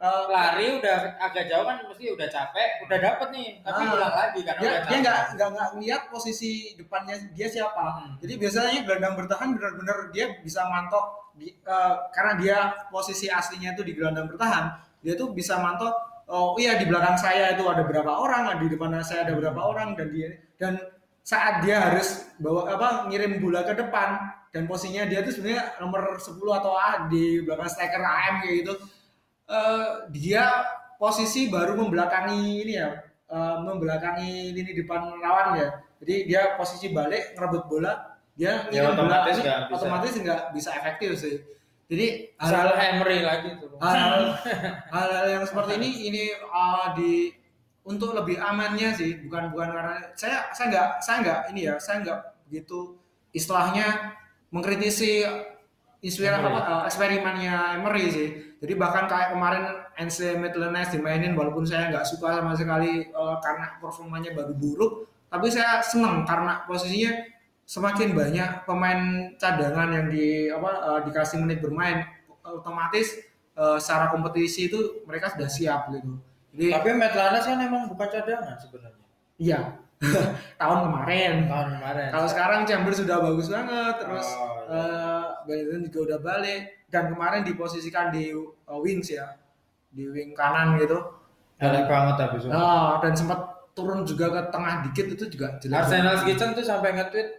eh, 0.06 0.24
lari 0.30 0.68
udah 0.78 0.98
agak 1.18 1.44
jauh 1.50 1.66
kan 1.66 1.82
mesti 1.90 2.06
udah 2.14 2.28
capek 2.30 2.70
udah 2.86 2.98
dapet 3.02 3.28
nih 3.34 3.50
tapi 3.66 3.82
Ah. 3.82 3.90
hilang 3.90 4.14
lagi 4.14 4.40
karena 4.46 4.62
dia 4.62 4.70
udah 4.70 4.86
dia 4.86 4.98
nggak 5.02 5.18
nggak 5.34 5.50
nggak 5.58 5.70
lihat 5.82 6.02
posisi 6.14 6.52
depannya 6.78 7.16
dia 7.34 7.48
siapa. 7.50 7.86
Hmm. 7.98 8.14
Jadi 8.22 8.34
biasanya 8.38 8.82
gelandang 8.86 9.16
bertahan 9.18 9.50
benar-benar 9.58 9.98
dia 10.14 10.26
bisa 10.46 10.62
mantok 10.70 11.06
di, 11.34 11.50
eh, 11.52 11.96
karena 12.14 12.34
dia 12.38 12.58
posisi 12.94 13.26
aslinya 13.28 13.74
itu 13.74 13.82
di 13.84 13.94
gelandang 13.98 14.30
bertahan, 14.30 14.78
dia 15.02 15.14
tuh 15.18 15.34
bisa 15.34 15.58
mantok 15.60 15.92
oh 16.26 16.58
iya 16.58 16.74
di 16.82 16.90
belakang 16.90 17.18
saya 17.22 17.54
itu 17.54 17.62
ada 17.70 17.86
berapa 17.86 18.10
orang, 18.10 18.58
di 18.58 18.68
depan 18.74 18.98
saya 19.06 19.30
ada 19.30 19.38
berapa 19.38 19.62
orang 19.62 19.94
dan 19.94 20.10
dia 20.10 20.30
dan 20.58 20.74
saat 21.22 21.62
dia 21.66 21.82
harus 21.82 22.30
bawa 22.38 22.70
apa 22.70 22.88
ngirim 23.10 23.42
bola 23.42 23.62
ke 23.66 23.74
depan 23.78 24.18
dan 24.50 24.66
posisinya 24.72 25.04
dia 25.10 25.20
tuh 25.26 25.36
sebenarnya 25.36 25.78
nomor 25.84 26.16
10 26.16 26.32
atau 26.56 26.72
A 26.78 27.12
di 27.12 27.44
belakang 27.44 27.68
striker 27.68 28.00
AM 28.00 28.36
kayak 28.46 28.56
gitu. 28.64 28.74
Eh, 29.50 29.90
dia 30.12 30.46
posisi 30.96 31.48
baru 31.52 31.78
membelakangi 31.78 32.66
ini 32.66 32.74
ya 32.76 32.90
eh, 33.30 33.56
membelakangi 33.62 34.54
lini 34.54 34.72
depan 34.74 35.16
lawan 35.22 35.60
ya. 35.60 35.70
Jadi 36.04 36.16
dia 36.28 36.42
posisi 36.60 36.92
balik 36.92 37.34
ngerebut 37.34 37.64
bola, 37.72 37.94
dia 38.36 38.68
Ya, 38.68 38.92
otomatis 38.92 39.40
nggak 39.40 39.72
bisa. 39.72 39.76
otomatis 39.80 40.14
nggak 40.20 40.42
bisa 40.52 40.70
efektif 40.76 41.10
sih. 41.18 41.36
Jadi 41.86 42.34
salah 42.42 42.74
Emery 42.82 43.22
lagi 43.22 43.62
tuh 43.62 43.78
hal 43.78 44.34
hal 44.94 45.10
yang 45.30 45.46
seperti 45.46 45.78
ini 45.78 45.90
ini 46.10 46.24
uh, 46.50 46.98
di 46.98 47.30
untuk 47.86 48.18
lebih 48.18 48.42
amannya 48.42 48.90
sih 48.98 49.22
bukan 49.22 49.54
bukan 49.54 49.70
karena 49.70 49.96
saya 50.18 50.50
saya 50.58 50.74
nggak 50.74 50.90
saya 51.06 51.18
nggak 51.22 51.40
ini 51.54 51.62
ya 51.70 51.76
saya 51.78 52.02
nggak 52.02 52.20
begitu 52.50 52.98
istilahnya 53.30 54.18
mengkritisi 54.50 55.22
isu 56.06 56.22
apa? 56.30 56.50
Uh, 56.62 56.84
eksperimennya 56.86 57.82
Emery 57.82 58.06
sih. 58.14 58.28
Jadi 58.62 58.74
bahkan 58.78 59.10
kayak 59.10 59.34
kemarin 59.34 59.66
NC 59.98 60.38
Midlands 60.38 60.94
dimainin 60.94 61.34
walaupun 61.34 61.66
saya 61.66 61.90
nggak 61.90 62.06
suka 62.06 62.38
sama 62.38 62.54
sekali 62.54 63.10
uh, 63.10 63.42
karena 63.42 63.82
performanya 63.82 64.32
baru 64.38 64.54
buruk 64.54 65.10
tapi 65.26 65.50
saya 65.50 65.82
senang 65.82 66.24
karena 66.24 66.64
posisinya 66.70 67.12
semakin 67.66 68.14
banyak 68.14 68.50
pemain 68.70 69.02
cadangan 69.42 69.90
yang 69.90 70.08
di 70.14 70.48
apa 70.54 70.70
uh, 70.86 71.00
dikasih 71.02 71.42
menit 71.42 71.60
bermain. 71.60 72.06
Otomatis 72.46 73.18
uh, 73.58 73.82
secara 73.82 74.14
kompetisi 74.14 74.70
itu 74.70 75.02
mereka 75.10 75.34
sudah 75.34 75.50
siap 75.50 75.90
gitu. 75.90 76.22
Jadi 76.54 76.70
tapi 76.70 76.94
Matt 76.94 77.18
Lanas 77.18 77.50
kan 77.50 77.58
emang 77.58 77.90
bukan 77.90 78.06
cadangan 78.06 78.56
sebenarnya. 78.62 79.06
Iya 79.42 79.85
tahun 80.62 80.80
kemarin. 80.90 81.34
tahun 81.50 81.68
kemarin 81.80 82.08
Kalau 82.14 82.28
sekarang 82.30 82.60
Chambers 82.64 83.00
sudah 83.02 83.18
bagus 83.22 83.48
banget 83.52 83.96
terus 84.02 84.28
Oh, 84.36 84.56
uh, 84.72 85.82
juga 85.86 86.00
udah 86.12 86.20
balik 86.20 86.62
dan 86.90 87.12
kemarin 87.12 87.42
diposisikan 87.44 88.10
di 88.14 88.34
uh, 88.36 88.80
wings 88.82 89.12
ya 89.12 89.36
di 89.96 90.06
wing 90.12 90.36
kanan 90.36 90.76
gitu. 90.82 91.00
Jelek 91.56 91.88
banget 91.88 92.16
habis 92.20 92.44
itu. 92.44 92.52
Nah, 92.52 93.00
dan 93.00 93.16
sempat 93.16 93.40
turun 93.72 94.04
juga 94.04 94.28
ke 94.28 94.42
tengah 94.52 94.84
dikit 94.84 95.08
itu 95.16 95.24
juga 95.32 95.56
jelek. 95.64 95.76
Arsenal 95.76 96.16
Kitchen 96.28 96.52
tuh 96.52 96.66
sampai 96.68 96.96
nge-tweet 97.00 97.30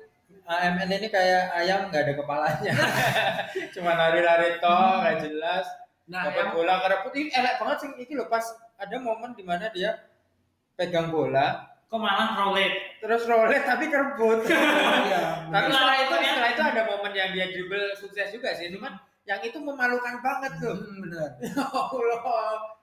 AMN 0.46 0.88
ini 0.88 1.08
kayak 1.10 1.52
ayam 1.52 1.90
nggak 1.90 2.02
ada 2.06 2.12
kepalanya. 2.16 2.72
Cuma 3.74 3.92
lari-lari 3.98 4.56
toh 4.62 5.04
nggak 5.04 5.16
jelas. 5.26 5.66
Nah, 6.06 6.30
Dapat 6.30 6.38
yang 6.38 6.50
bola 6.54 6.74
kerebut 6.86 7.12
ini 7.18 7.28
elek 7.34 7.54
banget 7.58 7.76
sih 7.82 7.90
ini 7.98 8.12
loh 8.14 8.30
pas 8.30 8.46
ada 8.78 8.96
momen 9.02 9.34
di 9.34 9.42
mana 9.42 9.66
dia 9.74 10.06
pegang 10.78 11.10
bola 11.10 11.75
Kok 11.86 11.98
malah 11.98 12.34
roulette? 12.36 12.98
terus 12.98 13.22
rolet 13.24 13.62
tapi 13.62 13.86
kerebut. 13.86 14.42
iya, 15.06 15.46
tapi 15.46 15.70
Nah, 15.70 15.70
setelah 15.70 15.96
itu 15.96 16.14
ya. 16.16 16.30
setelah 16.32 16.50
itu 16.50 16.62
ada 16.64 16.82
momen 16.84 17.12
yang 17.12 17.30
dia 17.30 17.46
dribble 17.46 17.94
sukses 17.94 18.28
juga 18.28 18.50
sih 18.50 18.66
cuman 18.68 18.90
yang 19.22 19.38
itu 19.40 19.54
memalukan 19.56 20.18
banget 20.18 20.52
tuh. 20.58 20.74
Hmm, 20.74 20.98
benar. 21.00 21.30
Ya 21.44 21.62
Allah. 21.62 22.74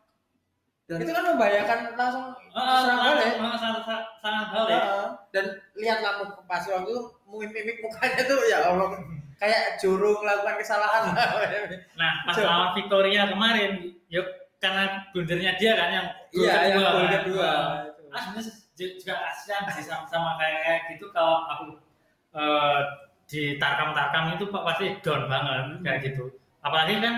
Dan 0.83 0.99
Itu 0.99 1.11
kan 1.11 1.23
membahayakan 1.25 1.79
langsung 1.93 2.25
Ah, 2.51 2.79
serang 2.81 2.99
balik. 3.01 3.31
ah, 3.37 3.55
sangat 3.57 3.81
sangat- 3.81 4.07
sangat 4.19 4.47
balik. 4.49 4.79
Heeh. 4.79 5.07
dan 5.31 5.45
lihat 5.73 5.97
lampu 5.99 6.23
pas 6.43 6.59
waktu 6.61 6.87
itu 6.87 7.01
mimik 7.25 7.77
mukanya 7.79 8.21
tuh 8.21 8.39
ya 8.45 8.59
Allah 8.67 8.87
kayak 9.33 9.75
juru 9.77 10.19
melakukan 10.19 10.55
kesalahan 10.55 11.03
Nah, 11.99 12.11
pas 12.23 12.33
Coba. 12.33 12.45
lawan 12.45 12.69
Victoria 12.73 13.23
kemarin, 13.25 13.71
yuk 14.07 14.27
karena 14.57 14.83
blundernya 15.11 15.51
dia 15.55 15.71
kan 15.73 15.89
yang 15.89 16.07
gol 16.29 16.39
iya 16.39 16.53
yang 16.65 16.77
gol 16.77 16.95
kan. 17.01 17.11
kedua 17.17 17.51
Ah, 18.09 18.23
juga 18.77 19.13
kasihan 19.29 19.63
sih 19.77 19.85
sama, 19.85 20.05
sama 20.09 20.31
kayak, 20.41 20.89
gitu 20.93 21.13
kalau 21.13 21.45
aku 21.45 21.65
eh, 22.33 22.79
di 23.29 23.57
tarkam-tarkam 23.61 24.35
itu 24.35 24.49
pak 24.49 24.63
pasti 24.65 24.85
down 25.05 25.29
banget 25.29 25.79
kayak 25.85 25.99
gitu. 26.11 26.33
Apalagi 26.65 26.99
kan 27.01 27.15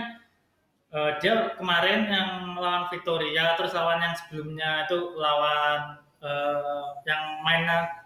eh, 0.91 1.11
dia 1.23 1.55
kemarin 1.55 2.11
yang 2.11 2.29
lawan 2.59 2.91
Victoria, 2.91 3.55
terus 3.55 3.71
lawan 3.71 4.03
yang 4.03 4.15
sebelumnya 4.19 4.85
itu 4.87 4.97
lawan 5.15 5.99
eh, 6.19 6.83
yang 7.07 7.23
mainnya 7.41 8.05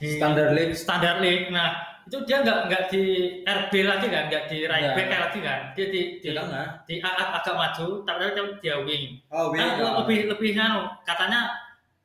di 0.00 0.16
Standard 0.16 0.50
League. 0.56 0.74
Standard 0.74 1.18
League. 1.20 1.52
Nah, 1.52 1.76
itu 2.08 2.16
dia 2.24 2.40
nggak 2.40 2.72
nggak 2.72 2.84
di 2.88 3.02
RB 3.44 3.72
lagi 3.84 4.06
kan, 4.08 4.24
nggak 4.32 4.44
di 4.48 4.58
right 4.64 4.96
back 4.96 5.08
lagi 5.12 5.38
kan. 5.44 5.60
Dia 5.76 5.86
di 5.92 6.00
di, 6.24 6.28
Di 6.32 6.40
di 6.88 6.94
agak 7.04 7.54
maju, 7.54 7.86
tapi 8.08 8.32
dia 8.64 8.80
wing. 8.80 9.20
oh 9.28 9.52
Kan 9.52 9.76
lebih 9.76 10.32
lebih 10.32 10.56
anu, 10.56 10.88
katanya 11.04 11.59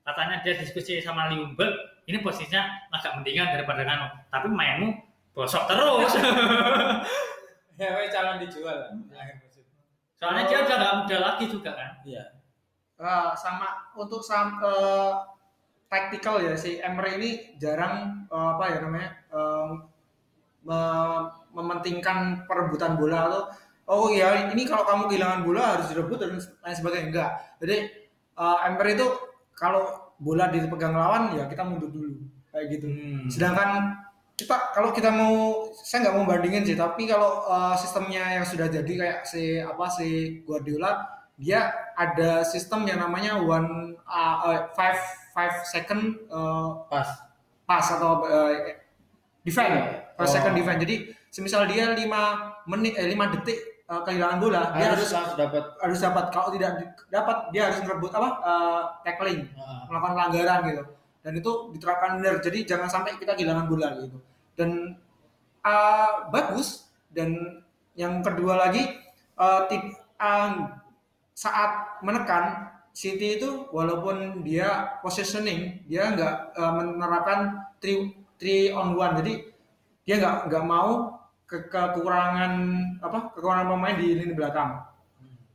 katanya 0.06 0.46
dia 0.46 0.54
diskusi 0.56 1.02
sama 1.02 1.28
Liumberg, 1.34 1.74
ini 2.06 2.22
posisinya 2.22 2.62
agak 2.94 3.18
mendingan 3.18 3.50
daripada 3.58 3.82
Nganu, 3.82 4.08
tapi 4.30 4.48
mainmu 4.54 4.90
bosok 5.34 5.66
terus. 5.68 6.14
ya 7.82 7.90
weh, 7.98 8.08
calon 8.14 8.40
dijual. 8.40 8.94
Soalnya 10.16 10.48
dia 10.48 10.64
udah 10.64 10.76
nggak 10.80 10.96
muda 11.04 11.18
lagi 11.20 11.46
juga 11.52 11.72
kan. 11.76 11.92
iya. 12.08 12.24
Eh, 12.96 13.32
sama 13.36 13.92
untuk 14.00 14.24
sam 14.24 14.56
eh, 14.64 15.12
tactical 15.92 16.40
ya 16.40 16.56
si 16.56 16.80
Emery 16.80 17.20
ini 17.20 17.30
jarang 17.60 18.24
eh, 18.32 18.48
apa 18.56 18.64
ya 18.72 18.78
namanya 18.88 19.10
eh, 19.36 19.72
me- 20.64 21.28
mementingkan 21.52 22.48
perebutan 22.48 22.96
bola 22.96 23.28
atau 23.28 23.42
oh 23.92 24.08
ya 24.08 24.48
ini 24.56 24.64
kalau 24.64 24.88
kamu 24.88 25.12
kehilangan 25.12 25.42
bola 25.44 25.76
harus 25.76 25.92
direbut 25.92 26.18
dan 26.24 26.40
lain 26.40 26.76
sebagainya. 26.80 27.08
Enggak. 27.12 27.32
Jadi 27.60 27.78
eh, 28.40 28.58
Emery 28.72 28.92
itu 28.96 29.08
kalau 29.58 30.14
bola 30.20 30.52
dipegang 30.52 30.94
lawan 30.94 31.34
ya 31.36 31.48
kita 31.50 31.64
mundur 31.64 31.90
dulu. 31.90 32.20
Kayak 32.52 32.66
gitu. 32.80 32.88
Hmm. 32.88 33.28
sedangkan 33.28 33.70
kita 34.36 34.72
kalau 34.72 34.92
kita 34.96 35.12
mau 35.12 35.68
saya 35.76 36.08
nggak 36.08 36.16
mau 36.16 36.28
bandingin 36.28 36.64
sih 36.64 36.76
tapi 36.76 37.08
kalau 37.08 37.44
uh, 37.48 37.76
sistemnya 37.76 38.36
yang 38.40 38.48
sudah 38.48 38.68
jadi 38.68 38.94
kayak 38.96 39.20
si 39.28 39.60
apa 39.60 39.88
si 39.92 40.40
Guardiola 40.44 41.04
dia 41.36 41.72
ada 42.00 42.44
sistem 42.48 42.88
yang 42.88 43.04
namanya 43.04 43.36
one 43.40 43.96
uh, 44.08 44.36
uh, 44.44 44.60
five 44.72 44.96
five 45.36 45.52
second 45.68 46.16
uh, 46.32 46.80
pas 46.88 47.08
pass 47.68 47.92
atau 47.92 48.24
uh, 48.24 48.52
defend. 49.44 49.74
Five 50.16 50.28
Oh. 50.28 50.32
second 50.32 50.56
defend. 50.56 50.80
Jadi 50.80 51.12
semisal 51.28 51.68
dia 51.68 51.92
lima 51.92 52.56
menit 52.72 52.96
eh, 52.96 53.04
lima 53.04 53.28
detik 53.36 53.75
uh, 53.90 54.02
kehilangan 54.06 54.38
bola 54.42 54.74
dia 54.74 54.94
harus 54.94 55.08
harus 55.08 55.12
langsung 55.14 55.40
dapat. 55.40 55.64
harus 55.82 56.00
dapat 56.02 56.26
kalau 56.34 56.50
tidak 56.54 56.72
dapat 57.10 57.38
dia 57.54 57.62
harus 57.70 57.80
merebut 57.86 58.12
apa 58.14 58.30
uh, 58.42 58.82
tackling 59.06 59.46
Heeh. 59.50 59.80
melakukan 59.90 60.14
pelanggaran 60.18 60.60
gitu. 60.70 60.84
Dan 61.26 61.32
itu 61.42 61.52
diterapkan 61.74 62.22
benar 62.22 62.38
jadi 62.38 62.60
jangan 62.70 62.90
sampai 62.90 63.18
kita 63.18 63.34
kehilangan 63.34 63.66
bola 63.66 63.98
gitu. 63.98 64.18
Dan 64.54 64.94
uh, 65.66 66.30
bagus 66.30 66.90
dan 67.10 67.62
yang 67.98 68.22
kedua 68.22 68.60
lagi 68.60 68.94
uh, 69.40 69.66
tip- 69.66 69.98
uh, 70.22 70.70
saat 71.36 72.00
menekan 72.06 72.76
City 72.96 73.36
itu 73.36 73.68
walaupun 73.76 74.40
dia 74.40 74.96
positioning 75.04 75.84
dia 75.84 76.16
nggak 76.16 76.56
uh, 76.56 76.72
menerapkan 76.80 77.68
three 77.84 78.16
three 78.40 78.72
on 78.72 78.96
one 78.96 79.20
jadi 79.20 79.34
dia 80.08 80.16
nggak 80.16 80.48
nggak 80.48 80.64
mau 80.64 81.20
ke 81.46 81.70
kekurangan 81.70 82.54
apa 83.02 83.34
kekurangan 83.34 83.68
pemain 83.70 83.96
di 83.98 84.08
lini 84.18 84.34
belakang. 84.34 84.82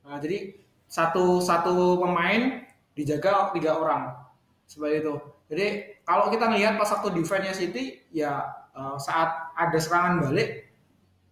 Nah, 0.07 0.19
jadi 0.23 0.55
satu 0.87 1.43
satu 1.43 1.99
pemain 1.99 2.63
dijaga 2.95 3.51
tiga 3.55 3.79
orang. 3.79 4.15
Seperti 4.67 5.03
itu. 5.03 5.15
Jadi 5.51 5.67
kalau 6.07 6.31
kita 6.31 6.47
lihat 6.55 6.79
pas 6.79 6.91
waktu 6.95 7.11
defense-nya 7.19 7.55
City 7.55 8.07
ya 8.15 8.47
uh, 8.71 8.95
saat 8.99 9.51
ada 9.59 9.79
serangan 9.83 10.23
balik 10.23 10.71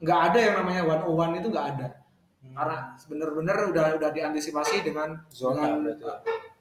nggak 0.03 0.21
ada 0.31 0.39
yang 0.39 0.55
namanya 0.63 0.83
one 0.87 1.03
on 1.07 1.15
one 1.15 1.33
itu 1.39 1.49
nggak 1.51 1.69
ada. 1.79 1.87
Karena 2.59 2.77
benar-benar 3.07 3.57
udah 3.71 3.87
udah 4.03 4.11
diantisipasi 4.11 4.83
dengan 4.83 5.23
Zona 5.31 5.79
dengan 5.79 5.95
ya? 5.95 6.19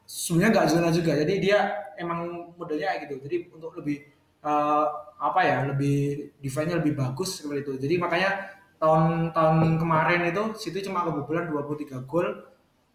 sebenarnya 0.08 0.52
nggak 0.56 0.68
zona 0.72 0.90
juga. 0.90 1.12
Jadi 1.20 1.34
dia 1.44 1.60
emang 2.00 2.54
modelnya 2.56 2.96
kayak 2.96 3.02
gitu. 3.06 3.16
Jadi 3.28 3.38
untuk 3.52 3.76
lebih 3.76 4.08
eh, 4.44 4.86
apa 5.18 5.40
ya 5.42 5.58
lebih 5.66 6.30
defense-nya 6.44 6.78
lebih 6.82 6.94
bagus 6.98 7.42
seperti 7.42 7.60
itu. 7.66 7.74
Jadi 7.82 7.96
makanya 7.98 8.30
tahun 8.78 9.34
tahun 9.34 9.82
kemarin 9.82 10.22
itu 10.30 10.44
situ 10.58 10.86
cuma 10.86 11.02
kebobolan 11.06 11.50
23 11.50 12.06
gol 12.06 12.28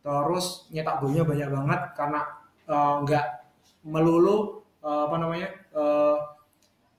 terus 0.02 0.66
nyetak 0.74 0.98
golnya 1.02 1.22
banyak 1.26 1.48
banget 1.50 1.80
karena 1.98 2.20
eh, 2.66 2.94
nggak 3.06 3.26
melulu 3.86 4.62
eh, 4.82 5.02
apa 5.06 5.16
namanya 5.18 5.48
eh, 5.74 6.16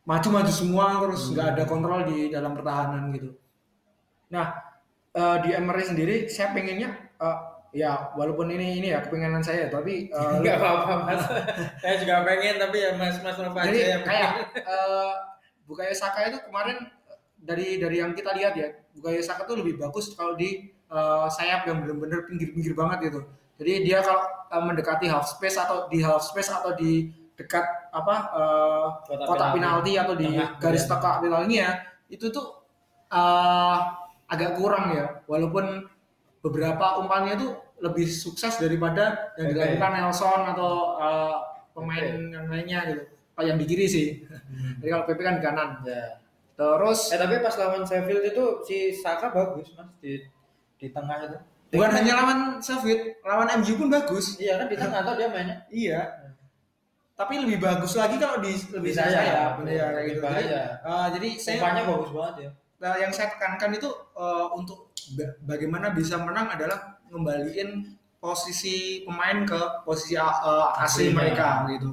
maju-maju 0.03 0.51
semua 0.51 0.85
terus 1.07 1.31
nggak 1.31 1.47
ada 1.55 1.63
kontrol 1.67 2.03
di 2.03 2.27
dalam 2.31 2.51
pertahanan 2.55 3.11
gitu. 3.15 3.31
Nah 4.33 4.47
eh, 5.15 5.37
di 5.43 5.49
Emery 5.55 5.83
sendiri 5.87 6.15
saya 6.27 6.51
pengennya 6.51 6.89
eh, 7.19 7.37
ya 7.73 8.13
walaupun 8.13 8.53
ini 8.53 8.77
ini 8.77 8.87
ya 8.93 9.01
kepengenan 9.01 9.41
saya 9.41 9.65
tapi 9.67 10.07
eh, 10.07 10.29
Enggak 10.37 10.61
apa-apa 10.61 10.93
mas. 11.09 11.23
Saya 11.81 11.95
juga 11.97 12.21
pengen 12.21 12.61
tapi 12.61 12.77
ya 12.79 12.93
mas 12.93 13.17
mas 13.19 13.33
Nova 13.35 13.59
aja 13.59 13.73
yang 13.97 14.03
kayak 14.05 14.29
eh 14.55 15.13
Bukayo 15.65 15.89
Saka 15.91 16.27
itu 16.27 16.37
kemarin 16.43 16.85
dari 17.35 17.81
dari 17.81 17.97
yang 17.97 18.13
kita 18.13 18.31
lihat 18.31 18.53
ya 18.53 18.67
Bukayo 18.93 19.19
Saka 19.19 19.43
itu 19.43 19.57
lebih 19.57 19.81
bagus 19.81 20.13
kalau 20.13 20.37
di 20.37 20.69
eh, 20.69 21.27
sayap 21.27 21.65
yang 21.65 21.81
benar-benar 21.81 22.29
pinggir-pinggir 22.29 22.77
banget 22.77 23.09
gitu 23.09 23.19
jadi 23.57 23.73
dia 23.81 23.97
kalau 23.99 24.21
eh, 24.53 24.63
mendekati 24.63 25.09
half 25.09 25.25
space 25.25 25.57
atau 25.57 25.89
di 25.89 25.97
half 25.99 26.21
space 26.21 26.53
atau 26.53 26.77
di 26.77 27.09
dekat 27.33 27.65
apa 27.89 28.15
eh, 28.37 28.85
Kotak 29.09 29.25
kotak 29.25 29.49
penalti. 29.49 29.57
penalti 29.57 29.91
atau 29.97 30.13
di 30.13 30.27
Tengah, 30.29 30.49
garis 30.61 30.85
kemudian. 30.85 31.01
kotak 31.01 31.15
penaltinya 31.25 31.67
itu 32.07 32.25
tuh 32.29 32.45
eh, 33.09 33.77
agak 34.29 34.51
kurang 34.57 34.93
ya 34.93 35.05
walaupun 35.25 35.89
beberapa 36.43 36.99
umpannya 36.99 37.39
itu 37.39 37.47
lebih 37.79 38.05
sukses 38.07 38.57
daripada 38.57 39.33
yang 39.39 39.53
dilakukan 39.53 39.91
Nelson 39.97 40.41
atau 40.53 40.71
eh, 40.99 41.35
pemain 41.73 42.05
yang 42.29 42.45
lainnya 42.51 42.79
gitu. 42.93 43.03
Kayak 43.33 43.47
yang 43.49 43.57
di 43.57 43.65
kiri 43.65 43.85
sih. 43.89 44.07
Jadi 44.77 44.89
kalau 44.93 45.03
PP 45.09 45.19
kan 45.21 45.35
di 45.39 45.43
kanan. 45.43 45.69
Ya. 45.87 46.21
terus 46.53 47.09
Eh 47.09 47.17
tapi 47.17 47.41
pas 47.41 47.57
lawan 47.57 47.81
Sheffield 47.81 48.21
itu 48.29 48.43
si 48.61 48.77
Saka 48.93 49.33
bagus 49.33 49.73
mas 49.73 49.89
di 49.97 50.21
di 50.77 50.87
tengah 50.93 51.25
itu. 51.25 51.37
bukan 51.73 51.89
hanya 51.89 52.13
lawan 52.21 52.39
Sheffield 52.61 53.17
lawan 53.25 53.49
MU 53.57 53.73
pun 53.73 53.89
bagus. 53.89 54.37
Iya 54.37 54.61
kan 54.61 54.67
di 54.69 54.77
tengah 54.77 55.01
atau 55.01 55.17
dia 55.17 55.33
mainnya? 55.33 55.65
Iya. 55.73 56.01
Tapi 57.13 57.41
lebih 57.41 57.57
bagus 57.61 57.93
lagi 57.97 58.17
kalau 58.21 58.41
di 58.41 58.53
lebih 58.73 58.89
sayap 58.93 59.61
Iya, 59.65 59.85
kayak 59.93 60.05
Lebih 60.05 60.05
gitu. 60.13 60.21
Jadi, 60.21 60.45
jadi 61.13 61.29
saya 61.41 61.55
umpannya 61.61 61.83
bagus 61.89 62.09
banget 62.13 62.35
ya. 62.37 62.49
Nah, 62.83 62.93
yang 62.99 63.11
saya 63.15 63.27
tekankan 63.33 63.71
itu 63.73 63.89
eh, 64.13 64.45
untuk 64.53 64.79
ba- 65.17 65.35
bagaimana 65.45 65.89
bisa 65.93 66.21
menang 66.21 66.53
adalah 66.53 66.92
ngembaliin 67.13 67.93
posisi 68.17 69.05
pemain 69.05 69.45
ke 69.45 69.85
posisi 69.85 70.17
uh, 70.17 70.73
asli 70.81 71.13
Aslinya. 71.13 71.13
mereka 71.13 71.47
gitu. 71.69 71.89